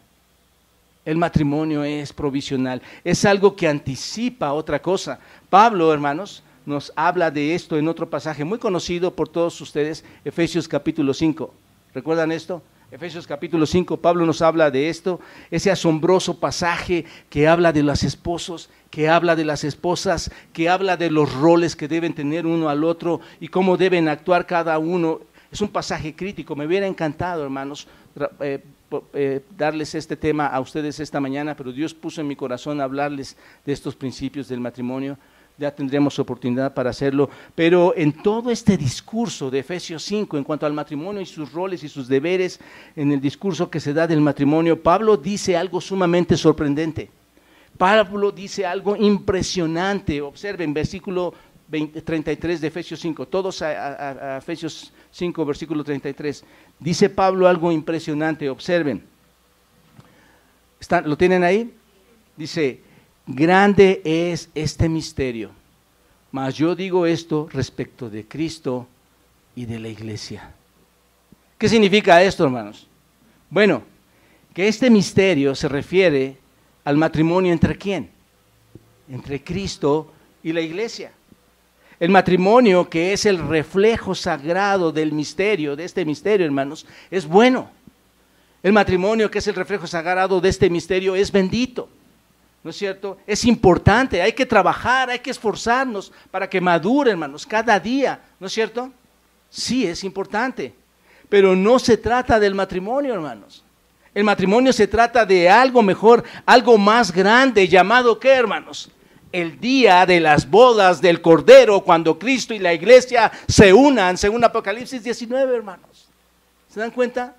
El 1.06 1.18
matrimonio 1.18 1.84
es 1.84 2.14
provisional. 2.14 2.84
Es 3.04 3.26
algo 3.26 3.56
que 3.56 3.68
anticipa 3.68 4.54
otra 4.54 4.80
cosa. 4.80 5.20
Pablo, 5.50 5.91
hermanos, 5.91 6.43
nos 6.68 6.93
habla 6.95 7.32
de 7.32 7.56
esto 7.56 7.78
en 7.78 7.88
otro 7.88 8.12
pasaje 8.12 8.43
muy 8.43 8.60
conocido 8.60 9.16
por 9.16 9.28
todos 9.28 9.60
ustedes, 9.60 10.06
Efesios 10.24 10.68
capítulo 10.68 11.16
5. 11.16 11.52
¿Recuerdan 11.95 12.32
esto? 12.32 12.62
Efesios 12.92 13.28
capítulo 13.28 13.68
5, 13.68 13.98
Pablo 13.98 14.26
nos 14.26 14.42
habla 14.42 14.72
de 14.72 14.90
esto, 14.90 15.20
ese 15.52 15.70
asombroso 15.70 16.40
pasaje 16.40 17.06
que 17.30 17.48
habla 17.48 17.72
de 17.72 17.84
los 17.84 18.02
esposos, 18.02 18.72
que 18.90 19.08
habla 19.08 19.36
de 19.36 19.46
las 19.46 19.64
esposas, 19.64 20.32
que 20.54 20.70
habla 20.70 20.98
de 20.98 21.12
los 21.12 21.32
roles 21.32 21.76
que 21.76 21.88
deben 21.88 22.16
tener 22.16 22.48
uno 22.48 22.68
al 22.68 22.84
otro 22.84 23.22
y 23.40 23.50
cómo 23.50 23.78
deben 23.78 24.08
actuar 24.08 24.48
cada 24.48 24.80
uno. 24.80 25.22
Es 25.52 25.62
un 25.62 25.68
pasaje 25.68 26.16
crítico, 26.16 26.56
me 26.56 26.66
hubiera 26.66 26.88
encantado, 26.88 27.44
hermanos, 27.44 27.88
eh, 28.40 28.64
eh, 29.14 29.42
darles 29.56 29.94
este 29.94 30.18
tema 30.18 30.48
a 30.48 30.60
ustedes 30.60 31.00
esta 31.00 31.20
mañana, 31.20 31.56
pero 31.56 31.72
Dios 31.72 31.94
puso 31.94 32.22
en 32.22 32.28
mi 32.28 32.36
corazón 32.36 32.82
hablarles 32.82 33.38
de 33.68 33.74
estos 33.74 33.96
principios 33.96 34.48
del 34.48 34.62
matrimonio 34.62 35.16
ya 35.60 35.72
tendremos 35.72 36.18
oportunidad 36.18 36.74
para 36.74 36.89
hacerlo, 36.89 37.30
pero 37.53 37.93
en 37.95 38.14
todo 38.14 38.49
este 38.49 38.78
discurso 38.78 39.51
de 39.51 39.60
Efesios 39.60 40.03
5 40.03 40.38
en 40.38 40.43
cuanto 40.43 40.66
al 40.66 40.74
matrimonio 40.74 41.22
y 41.22 41.26
sus 41.26 41.51
roles 41.51 41.84
y 41.84 41.89
sus 41.89 42.07
deberes, 42.07 42.60
en 42.95 43.12
el 43.12 43.20
discurso 43.20 43.70
que 43.70 43.80
se 43.80 43.93
da 43.93 44.07
del 44.07 44.22
matrimonio, 44.22 44.82
Pablo 44.82 45.18
dice 45.18 45.57
algo 45.57 45.82
sumamente 45.82 46.38
sorprendente. 46.38 47.10
Pablo 47.78 48.32
dice 48.32 48.66
algo 48.66 48.95
impresionante. 48.95 50.22
Observen, 50.22 50.74
versículo 50.74 51.34
33 51.70 52.62
de 52.62 52.68
Efesios 52.68 52.99
5, 52.99 53.28
todos 53.28 53.62
a, 53.62 54.38
Efesios 54.38 54.91
5, 55.12 55.45
versículo 55.45 55.84
33. 55.84 56.43
Dice 56.80 57.10
Pablo 57.10 57.47
algo 57.47 57.72
impresionante, 57.72 58.49
observen. 58.49 59.03
¿Lo 61.05 61.18
tienen 61.18 61.43
ahí? 61.43 61.74
Dice, 62.36 62.82
Grande 63.32 64.02
es 64.04 64.50
este 64.56 64.90
misterio, 64.90 65.52
mas 66.32 66.56
yo 66.56 66.74
digo 66.74 67.06
esto 67.06 67.48
respecto 67.54 68.10
de 68.10 68.28
Cristo 68.28 68.88
y 69.56 69.66
de 69.66 69.78
la 69.78 69.88
iglesia. 69.88 70.52
¿Qué 71.60 71.70
significa 71.70 72.24
esto, 72.24 72.44
hermanos? 72.44 72.88
Bueno, 73.52 73.84
que 74.52 74.68
este 74.68 74.90
misterio 74.90 75.54
se 75.54 75.70
refiere 75.70 76.38
al 76.84 76.98
matrimonio 76.98 77.54
entre 77.54 77.78
quién? 77.78 78.10
Entre 79.08 79.44
Cristo 79.44 80.12
y 80.42 80.52
la 80.52 80.62
iglesia. 80.62 81.12
El 82.00 82.10
matrimonio, 82.10 82.90
que 82.90 83.14
es 83.14 83.28
el 83.28 83.38
reflejo 83.38 84.16
sagrado 84.16 84.92
del 84.92 85.12
misterio, 85.12 85.76
de 85.76 85.86
este 85.86 86.04
misterio, 86.04 86.48
hermanos, 86.48 86.88
es 87.12 87.28
bueno. 87.28 87.70
El 88.64 88.74
matrimonio, 88.74 89.30
que 89.30 89.38
es 89.38 89.48
el 89.48 89.54
reflejo 89.54 89.86
sagrado 89.86 90.42
de 90.42 90.50
este 90.50 90.68
misterio, 90.72 91.16
es 91.16 91.32
bendito. 91.32 91.90
¿No 92.64 92.72
es 92.72 92.76
cierto? 92.76 93.18
Es 93.26 93.45
importante, 93.45 94.22
hay 94.22 94.34
que 94.34 94.45
trabajar, 94.45 95.10
hay 95.10 95.20
que 95.20 95.32
esforzarnos 95.32 96.12
para 96.30 96.49
que 96.49 96.60
madure, 96.60 97.12
hermanos, 97.12 97.45
cada 97.45 97.80
día, 97.80 98.22
¿no 98.39 98.47
es 98.47 98.53
cierto? 98.53 98.91
Sí, 99.49 99.88
es 99.88 100.03
importante, 100.03 100.74
pero 101.30 101.55
no 101.55 101.80
se 101.80 101.95
trata 101.97 102.39
del 102.39 102.55
matrimonio, 102.55 103.14
hermanos. 103.14 103.64
El 104.14 104.26
matrimonio 104.26 104.74
se 104.74 104.88
trata 104.88 105.26
de 105.26 105.49
algo 105.49 105.82
mejor, 105.82 106.24
algo 106.45 106.78
más 106.78 107.12
grande, 107.12 107.68
llamado 107.68 108.20
¿qué, 108.20 108.34
hermanos? 108.34 108.91
El 109.32 109.60
día 109.60 110.05
de 110.05 110.20
las 110.20 110.49
bodas 110.49 110.99
del 110.99 111.22
Cordero, 111.22 111.82
cuando 111.82 112.20
Cristo 112.20 112.53
y 112.53 112.60
la 112.60 112.74
iglesia 112.74 113.32
se 113.47 113.72
unan, 113.72 114.18
según 114.18 114.43
Apocalipsis 114.43 115.03
19, 115.03 115.55
hermanos. 115.55 116.10
¿Se 116.68 116.80
dan 116.80 116.91
cuenta? 116.91 117.36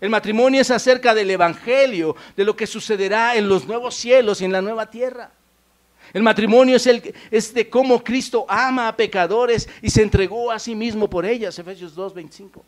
El 0.00 0.10
matrimonio 0.10 0.62
es 0.62 0.70
acerca 0.70 1.14
del 1.14 1.30
Evangelio, 1.30 2.16
de 2.36 2.44
lo 2.44 2.56
que 2.56 2.66
sucederá 2.66 3.36
en 3.36 3.48
los 3.48 3.66
nuevos 3.66 3.94
cielos 3.94 4.40
y 4.40 4.46
en 4.46 4.52
la 4.52 4.62
nueva 4.62 4.90
tierra. 4.90 5.30
El 6.12 6.22
matrimonio 6.22 6.76
es, 6.76 6.86
el, 6.86 7.14
es 7.30 7.54
de 7.54 7.68
cómo 7.68 8.02
Cristo 8.02 8.46
ama 8.48 8.88
a 8.88 8.96
pecadores 8.96 9.68
y 9.82 9.90
se 9.90 10.02
entregó 10.02 10.50
a 10.50 10.58
sí 10.58 10.74
mismo 10.74 11.08
por 11.08 11.24
ellas, 11.24 11.58
Efesios 11.58 11.94
2, 11.94 12.14
25. 12.14 12.64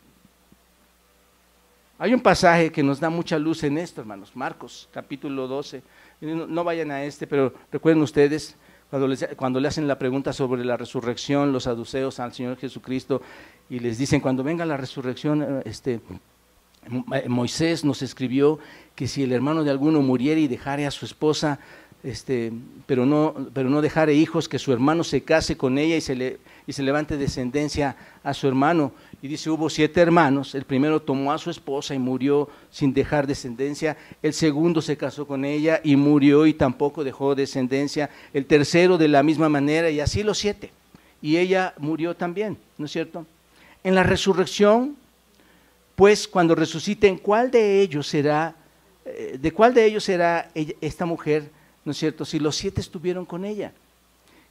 Hay 1.99 2.13
un 2.13 2.19
pasaje 2.19 2.71
que 2.71 2.83
nos 2.83 2.99
da 2.99 3.09
mucha 3.09 3.37
luz 3.37 3.63
en 3.63 3.77
esto, 3.77 4.01
hermanos. 4.01 4.35
Marcos, 4.35 4.87
capítulo 4.91 5.47
12. 5.47 5.81
No, 6.21 6.63
vayan 6.63 6.91
a 6.91 7.03
este, 7.03 7.27
pero 7.27 7.53
recuerden 7.71 8.01
ustedes, 8.01 8.55
cuando, 8.89 9.15
cuando 9.35 9.59
le 9.59 9.67
hacen 9.67 9.87
la 9.87 9.99
pregunta 9.99 10.33
sobre 10.33 10.63
la 10.63 10.77
resurrección, 10.77 11.51
los 11.51 11.63
saduceos 11.63 12.19
al 12.19 12.33
Señor 12.33 12.57
Jesucristo, 12.57 13.21
y 13.69 13.79
les 13.79 13.97
dicen, 13.97 14.21
cuando 14.21 14.43
venga 14.43 14.65
la 14.65 14.77
resurrección, 14.77 15.41
eh, 15.43 15.61
este, 15.65 15.99
Moisés 17.27 17.83
nos 17.83 18.01
escribió 18.01 18.59
que 18.95 19.07
si 19.07 19.23
el 19.23 19.31
hermano 19.31 19.63
de 19.63 19.71
alguno 19.71 20.01
muriera 20.01 20.39
y 20.39 20.47
dejare 20.47 20.85
a 20.85 20.91
su 20.91 21.05
esposa, 21.05 21.59
este, 22.03 22.51
pero, 22.85 23.05
no, 23.05 23.33
pero 23.53 23.69
no 23.69 23.81
dejare 23.81 24.13
hijos, 24.13 24.49
que 24.49 24.59
su 24.59 24.73
hermano 24.73 25.05
se 25.05 25.23
case 25.23 25.55
con 25.55 25.77
ella 25.77 25.95
y 25.95 26.01
se, 26.01 26.15
le, 26.15 26.39
y 26.67 26.73
se 26.73 26.83
levante 26.83 27.15
descendencia 27.15 27.95
a 28.23 28.33
su 28.33 28.47
hermano. 28.47 28.91
Y 29.21 29.29
dice, 29.29 29.49
hubo 29.49 29.69
siete 29.69 30.01
hermanos, 30.01 30.53
el 30.53 30.65
primero 30.65 31.01
tomó 31.01 31.31
a 31.31 31.37
su 31.37 31.49
esposa 31.49 31.95
y 31.95 31.99
murió 31.99 32.49
sin 32.69 32.93
dejar 32.93 33.25
descendencia, 33.25 33.95
el 34.21 34.33
segundo 34.33 34.81
se 34.81 34.97
casó 34.97 35.25
con 35.25 35.45
ella 35.45 35.79
y 35.81 35.95
murió 35.95 36.45
y 36.45 36.53
tampoco 36.53 37.05
dejó 37.05 37.35
descendencia, 37.35 38.09
el 38.33 38.45
tercero 38.45 38.97
de 38.97 39.07
la 39.07 39.23
misma 39.23 39.47
manera 39.47 39.89
y 39.89 40.01
así 40.01 40.23
los 40.23 40.37
siete. 40.37 40.71
Y 41.21 41.37
ella 41.37 41.73
murió 41.77 42.17
también, 42.17 42.57
¿no 42.77 42.85
es 42.85 42.91
cierto? 42.91 43.25
En 43.85 43.95
la 43.95 44.03
resurrección, 44.03 44.97
pues 45.95 46.27
cuando 46.27 46.55
resuciten, 46.55 47.17
¿cuál 47.17 47.51
de 47.51 47.81
ellos 47.81 48.07
será, 48.07 48.55
eh, 49.05 49.37
de 49.39 49.51
cuál 49.51 49.73
de 49.73 49.85
ellos 49.85 50.03
será 50.03 50.49
esta 50.81 51.05
mujer, 51.05 51.49
¿no 51.85 51.91
es 51.91 51.97
cierto? 51.97 52.25
Si 52.25 52.39
los 52.39 52.55
siete 52.55 52.81
estuvieron 52.81 53.25
con 53.25 53.45
ella. 53.45 53.71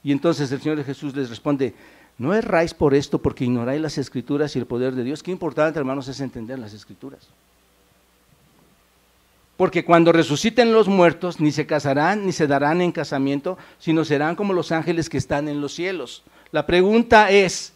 Y 0.05 0.12
entonces 0.12 0.51
el 0.53 0.61
Señor 0.61 0.84
Jesús 0.84 1.14
les 1.14 1.30
responde, 1.30 1.74
no 2.18 2.34
erráis 2.34 2.74
por 2.74 2.95
esto 2.95 3.18
porque 3.18 3.45
ignoráis 3.45 3.80
las 3.80 3.99
escrituras 3.99 4.55
y 4.55 4.59
el 4.59 4.66
poder 4.66 4.95
de 4.95 5.05
Dios. 5.05 5.22
Qué 5.22 5.30
importante, 5.30 5.78
hermanos, 5.78 6.09
es 6.09 6.20
entender 6.20 6.59
las 6.59 6.72
escrituras. 6.72 7.26
Porque 9.57 9.84
cuando 9.84 10.12
resuciten 10.12 10.72
los 10.72 10.88
muertos, 10.88 11.40
ni 11.40 11.53
se 11.53 11.66
casarán 11.66 12.26
ni 12.26 12.32
se 12.32 12.47
darán 12.47 12.80
en 12.80 12.93
casamiento, 12.93 13.59
sino 13.78 14.05
serán 14.05 14.34
como 14.34 14.53
los 14.53 14.72
ángeles 14.72 15.09
que 15.09 15.18
están 15.18 15.49
en 15.49 15.61
los 15.61 15.74
cielos. 15.74 16.22
La 16.51 16.66
pregunta 16.66 17.30
es, 17.30 17.72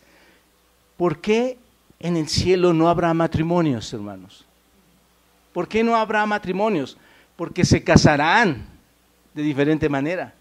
¿por 0.96 1.20
qué 1.20 1.58
en 2.00 2.16
el 2.16 2.28
cielo 2.28 2.72
no 2.72 2.88
habrá 2.88 3.12
matrimonios, 3.14 3.92
hermanos? 3.92 4.44
¿Por 5.52 5.68
qué 5.68 5.82
no 5.82 5.96
habrá 5.96 6.24
matrimonios? 6.26 6.96
Porque 7.36 7.64
se 7.64 7.82
casarán 7.82 8.66
de 9.34 9.42
diferente 9.42 9.88
manera. 9.88 10.34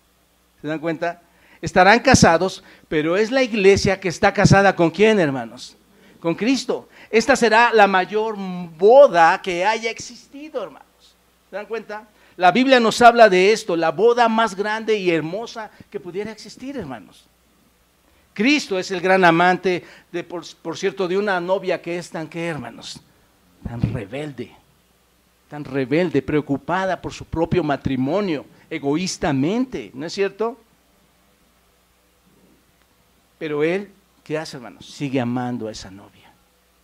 ¿Se 0.61 0.67
dan 0.67 0.79
cuenta? 0.79 1.21
estarán 1.65 1.99
casados, 1.99 2.63
pero 2.87 3.17
es 3.17 3.31
la 3.31 3.41
iglesia 3.41 3.99
que 3.99 4.09
está 4.09 4.31
casada 4.31 4.75
con 4.75 4.91
quién, 4.91 5.19
hermanos? 5.19 5.75
Con 6.19 6.35
Cristo. 6.35 6.87
Esta 7.09 7.35
será 7.35 7.73
la 7.73 7.87
mayor 7.87 8.35
boda 8.37 9.41
que 9.41 9.65
haya 9.65 9.89
existido, 9.89 10.61
hermanos. 10.63 11.15
¿Se 11.49 11.55
dan 11.55 11.65
cuenta? 11.65 12.07
La 12.37 12.51
Biblia 12.51 12.79
nos 12.79 13.01
habla 13.01 13.29
de 13.29 13.51
esto, 13.51 13.75
la 13.75 13.91
boda 13.91 14.27
más 14.27 14.55
grande 14.55 14.97
y 14.97 15.09
hermosa 15.09 15.71
que 15.89 15.99
pudiera 15.99 16.31
existir, 16.31 16.77
hermanos. 16.77 17.25
Cristo 18.35 18.77
es 18.77 18.91
el 18.91 18.99
gran 18.99 19.23
amante, 19.23 19.81
de, 20.11 20.21
por, 20.25 20.77
cierto, 20.77 21.07
de 21.07 21.17
una 21.17 21.39
novia 21.39 21.81
que 21.81 21.97
es 21.97 22.09
tan, 22.09 22.27
¿qué, 22.27 22.45
hermanos? 22.45 22.99
Tan 23.63 23.81
rebelde, 23.93 24.51
tan 25.49 25.63
rebelde, 25.63 26.21
preocupada 26.21 27.01
por 27.01 27.13
su 27.13 27.23
propio 27.23 27.63
matrimonio, 27.63 28.45
egoístamente, 28.69 29.89
¿no 29.93 30.05
es 30.05 30.11
cierto? 30.11 30.59
Pero 33.39 33.63
él, 33.63 33.89
¿qué 34.21 34.37
hace, 34.37 34.57
hermanos? 34.57 34.85
Sigue 34.85 35.21
amando 35.21 35.69
a 35.69 35.71
esa 35.71 35.89
novia. 35.89 36.29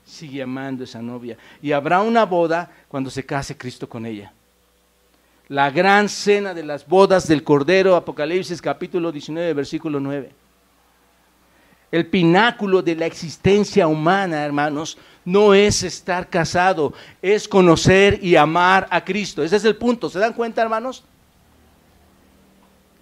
Sigue 0.05 0.41
amando 0.41 0.83
a 0.83 0.85
esa 0.85 1.01
novia. 1.01 1.37
Y 1.61 1.73
habrá 1.73 2.01
una 2.01 2.23
boda 2.25 2.71
cuando 2.87 3.09
se 3.09 3.25
case 3.25 3.57
Cristo 3.57 3.89
con 3.89 4.05
ella. 4.05 4.31
La 5.49 5.69
gran 5.69 6.07
cena 6.07 6.53
de 6.53 6.63
las 6.63 6.87
bodas 6.87 7.27
del 7.27 7.43
Cordero, 7.43 7.97
Apocalipsis 7.97 8.61
capítulo 8.61 9.11
19, 9.11 9.53
versículo 9.53 9.99
9. 9.99 10.40
El 11.91 12.07
pináculo 12.07 12.81
de 12.81 12.95
la 12.95 13.05
existencia 13.05 13.85
humana, 13.87 14.45
hermanos, 14.45 14.97
no 15.25 15.53
es 15.53 15.83
estar 15.83 16.29
casado, 16.29 16.93
es 17.21 17.47
conocer 17.47 18.23
y 18.23 18.35
amar 18.35 18.87
a 18.89 19.03
Cristo. 19.03 19.43
Ese 19.43 19.57
es 19.57 19.65
el 19.65 19.75
punto. 19.75 20.09
¿Se 20.09 20.17
dan 20.19 20.33
cuenta, 20.33 20.61
hermanos? 20.61 21.03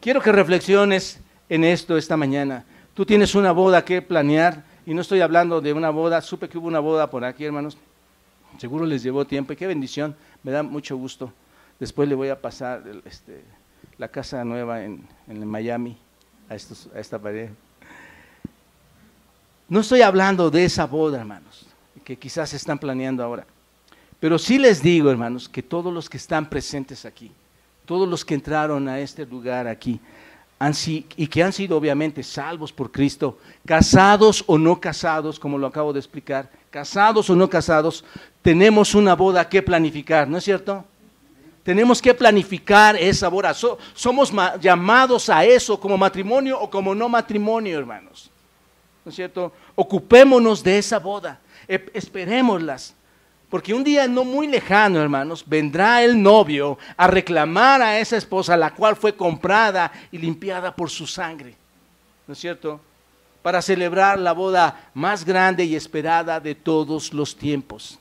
Quiero 0.01 0.21
que 0.21 0.31
reflexiones 0.31 1.19
en 1.49 1.63
esto 1.63 1.97
esta 1.97 2.17
mañana. 2.17 2.65
Tú 2.93 3.05
tienes 3.05 3.35
una 3.35 3.51
boda 3.51 3.85
que 3.85 4.01
planear, 4.01 4.63
y 4.85 4.93
no 4.93 5.01
estoy 5.01 5.21
hablando 5.21 5.61
de 5.61 5.71
una 5.71 5.91
boda, 5.91 6.21
supe 6.21 6.49
que 6.49 6.57
hubo 6.57 6.67
una 6.67 6.79
boda 6.79 7.09
por 7.09 7.23
aquí, 7.23 7.45
hermanos. 7.45 7.77
Seguro 8.57 8.85
les 8.85 9.03
llevó 9.03 9.25
tiempo, 9.25 9.53
y 9.53 9.55
qué 9.55 9.67
bendición, 9.67 10.15
me 10.41 10.51
da 10.51 10.63
mucho 10.63 10.97
gusto. 10.97 11.31
Después 11.79 12.09
le 12.09 12.15
voy 12.15 12.29
a 12.29 12.41
pasar 12.41 12.83
este, 13.05 13.43
la 13.97 14.07
casa 14.07 14.43
nueva 14.43 14.83
en, 14.83 15.07
Miami 15.27 15.97
a, 16.49 16.53
a 16.53 16.99
esta 16.99 17.19
pared. 17.19 17.49
No 19.69 19.81
estoy 19.81 20.01
hablando 20.01 20.49
de 20.49 20.65
esa 20.65 20.87
boda, 20.87 21.19
hermanos, 21.19 21.67
que 22.03 22.17
quizás 22.17 22.51
están 22.55 22.79
planeando 22.79 23.23
ahora. 23.23 23.45
Pero 24.19 24.39
sí 24.39 24.57
les 24.57 24.81
digo, 24.81 25.11
hermanos, 25.11 25.47
que 25.47 25.61
todos 25.61 25.93
los 25.93 26.09
que 26.09 26.17
están 26.17 26.49
presentes 26.49 27.05
aquí, 27.05 27.31
todos 27.85 28.09
los 28.09 28.25
que 28.25 28.33
entraron 28.33 28.89
a 28.89 28.99
este 28.99 29.27
lugar 29.27 29.67
aquí, 29.67 29.99
y 31.15 31.27
que 31.27 31.43
han 31.43 31.53
sido 31.53 31.77
obviamente 31.77 32.23
salvos 32.23 32.73
por 32.73 32.91
Cristo, 32.91 33.37
casados 33.65 34.43
o 34.47 34.57
no 34.57 34.81
casados, 34.81 35.39
como 35.39 35.57
lo 35.57 35.67
acabo 35.67 35.93
de 35.93 35.99
explicar, 35.99 36.49
casados 36.71 37.29
o 37.29 37.35
no 37.35 37.47
casados, 37.47 38.03
tenemos 38.41 38.95
una 38.95 39.15
boda 39.15 39.47
que 39.47 39.61
planificar, 39.61 40.27
¿no 40.27 40.37
es 40.37 40.43
cierto? 40.43 40.83
Tenemos 41.63 42.01
que 42.01 42.13
planificar 42.15 42.95
esa 42.95 43.29
boda. 43.29 43.53
somos 43.53 44.33
llamados 44.59 45.29
a 45.29 45.45
eso 45.45 45.79
como 45.79 45.95
matrimonio 45.95 46.59
o 46.59 46.69
como 46.69 46.95
no 46.95 47.07
matrimonio, 47.07 47.77
hermanos. 47.77 48.31
¿No 49.05 49.09
es 49.09 49.15
cierto? 49.15 49.53
Ocupémonos 49.75 50.63
de 50.63 50.77
esa 50.77 50.99
boda. 50.99 51.39
esperémoslas. 51.67 52.95
Porque 53.49 53.73
un 53.73 53.83
día 53.83 54.07
no 54.07 54.23
muy 54.23 54.47
lejano, 54.47 55.01
hermanos, 55.01 55.43
vendrá 55.45 56.03
el 56.03 56.21
novio 56.21 56.77
a 56.95 57.07
reclamar 57.07 57.81
a 57.81 57.99
esa 57.99 58.15
esposa, 58.15 58.55
la 58.55 58.75
cual 58.75 58.95
fue 58.95 59.15
comprada 59.15 59.91
y 60.11 60.19
limpiada 60.19 60.75
por 60.75 60.89
su 60.89 61.07
sangre. 61.07 61.55
¿No 62.27 62.33
es 62.33 62.39
cierto? 62.39 62.79
Para 63.41 63.61
celebrar 63.61 64.19
la 64.19 64.33
boda 64.33 64.91
más 64.93 65.25
grande 65.25 65.65
y 65.65 65.75
esperada 65.75 66.39
de 66.39 66.53
todos 66.53 67.11
los 67.11 67.35
tiempos. 67.35 67.97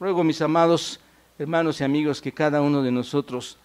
Ruego, 0.00 0.24
mis 0.24 0.42
amados 0.42 0.98
hermanos 1.38 1.80
y 1.80 1.84
amigos, 1.84 2.20
que 2.20 2.32
cada 2.32 2.62
uno 2.62 2.82
de 2.82 2.90
nosotros 2.90 3.58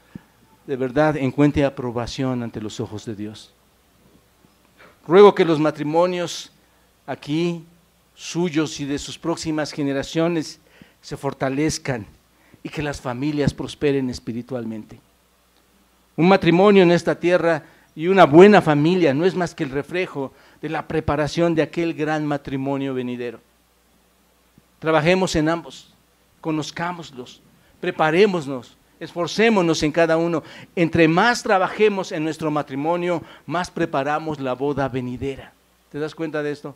de 0.68 0.76
verdad 0.76 1.18
encuentre 1.18 1.66
aprobación 1.66 2.44
ante 2.44 2.62
los 2.62 2.80
ojos 2.80 3.06
de 3.06 3.16
Dios. 3.16 3.52
Ruego 5.08 5.34
que 5.34 5.46
los 5.46 5.60
matrimonios 5.60 6.52
aquí 7.08 7.64
suyos 8.16 8.80
y 8.80 8.86
de 8.86 9.00
sus 9.00 9.18
próximas 9.18 9.72
generaciones 9.72 10.60
se 11.02 11.18
fortalezcan 11.18 12.06
y 12.64 12.70
que 12.70 12.84
las 12.84 13.02
familias 13.02 13.54
prosperen 13.54 14.10
espiritualmente. 14.10 15.00
Un 16.16 16.28
matrimonio 16.28 16.84
en 16.84 16.92
esta 16.92 17.20
tierra 17.20 17.64
y 17.96 18.08
una 18.08 18.26
buena 18.26 18.62
familia 18.62 19.14
no 19.14 19.26
es 19.26 19.36
más 19.36 19.56
que 19.56 19.64
el 19.64 19.72
reflejo 19.72 20.34
de 20.62 20.70
la 20.70 20.88
preparación 20.88 21.56
de 21.56 21.64
aquel 21.64 21.94
gran 21.94 22.26
matrimonio 22.26 22.94
venidero. 22.94 23.40
Trabajemos 24.80 25.36
en 25.36 25.50
ambos, 25.50 25.94
conozcámoslos, 26.40 27.42
preparémonos, 27.80 28.78
esforcémonos 29.02 29.82
en 29.84 29.92
cada 29.92 30.16
uno. 30.16 30.44
Entre 30.76 31.08
más 31.08 31.44
trabajemos 31.44 32.12
en 32.12 32.24
nuestro 32.24 32.52
matrimonio, 32.52 33.22
más 33.48 33.70
preparamos 33.70 34.40
la 34.40 34.54
boda 34.54 34.88
venidera. 34.88 35.52
¿Te 35.92 36.00
das 36.00 36.16
cuenta 36.16 36.42
de 36.42 36.52
esto? 36.52 36.76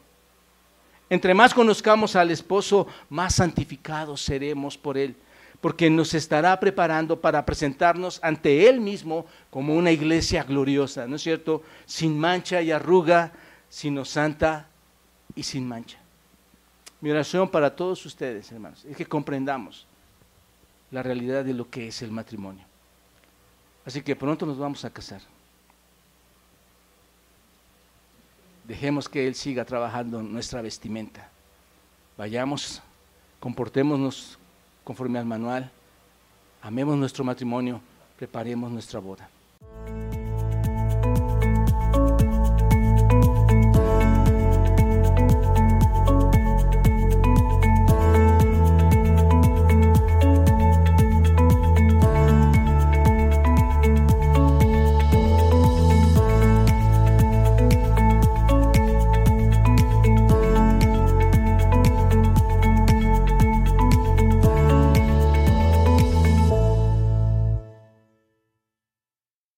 Entre 1.10 1.36
más 1.36 1.54
conozcamos 1.54 2.16
al 2.16 2.32
esposo, 2.32 2.88
más 3.10 3.36
santificados 3.36 4.22
seremos 4.22 4.78
por 4.78 4.98
él. 4.98 5.16
porque 5.62 5.90
nos 5.90 6.14
estará 6.14 6.60
preparando 6.60 7.20
para 7.20 7.44
presentarnos 7.44 8.20
ante 8.22 8.70
Él 8.70 8.80
mismo 8.80 9.26
como 9.50 9.74
una 9.74 9.90
iglesia 9.90 10.44
gloriosa, 10.44 11.08
¿no 11.08 11.16
es 11.16 11.24
cierto? 11.24 11.64
Sin 11.88 12.20
mancha 12.20 12.62
y 12.62 12.70
arruga, 12.72 13.32
sino 13.68 14.06
santa 14.06 14.68
y 15.34 15.42
sin 15.42 15.68
mancha. 15.68 15.98
Mi 17.02 17.10
oración 17.10 17.50
para 17.50 17.76
todos 17.76 18.06
ustedes, 18.06 18.52
hermanos, 18.52 18.86
es 18.86 18.96
que 18.96 19.08
comprendamos 19.08 19.88
la 20.92 21.04
realidad 21.04 21.44
de 21.44 21.54
lo 21.54 21.70
que 21.70 21.88
es 21.88 22.02
el 22.02 22.12
matrimonio. 22.12 22.64
Así 23.86 24.02
que 24.02 24.16
pronto 24.16 24.46
nos 24.46 24.58
vamos 24.58 24.84
a 24.86 24.90
casar. 24.90 25.22
Dejemos 28.68 29.08
que 29.08 29.28
Él 29.28 29.36
siga 29.36 29.64
trabajando 29.64 30.20
en 30.20 30.34
nuestra 30.34 30.62
vestimenta. 30.62 31.30
Vayamos, 32.18 32.82
comportémonos 33.40 34.40
conforme 34.84 35.20
al 35.20 35.26
manual, 35.26 35.70
amemos 36.62 36.98
nuestro 36.98 37.24
matrimonio, 37.24 37.82
preparemos 38.18 38.72
nuestra 38.72 39.00
boda. 39.00 39.30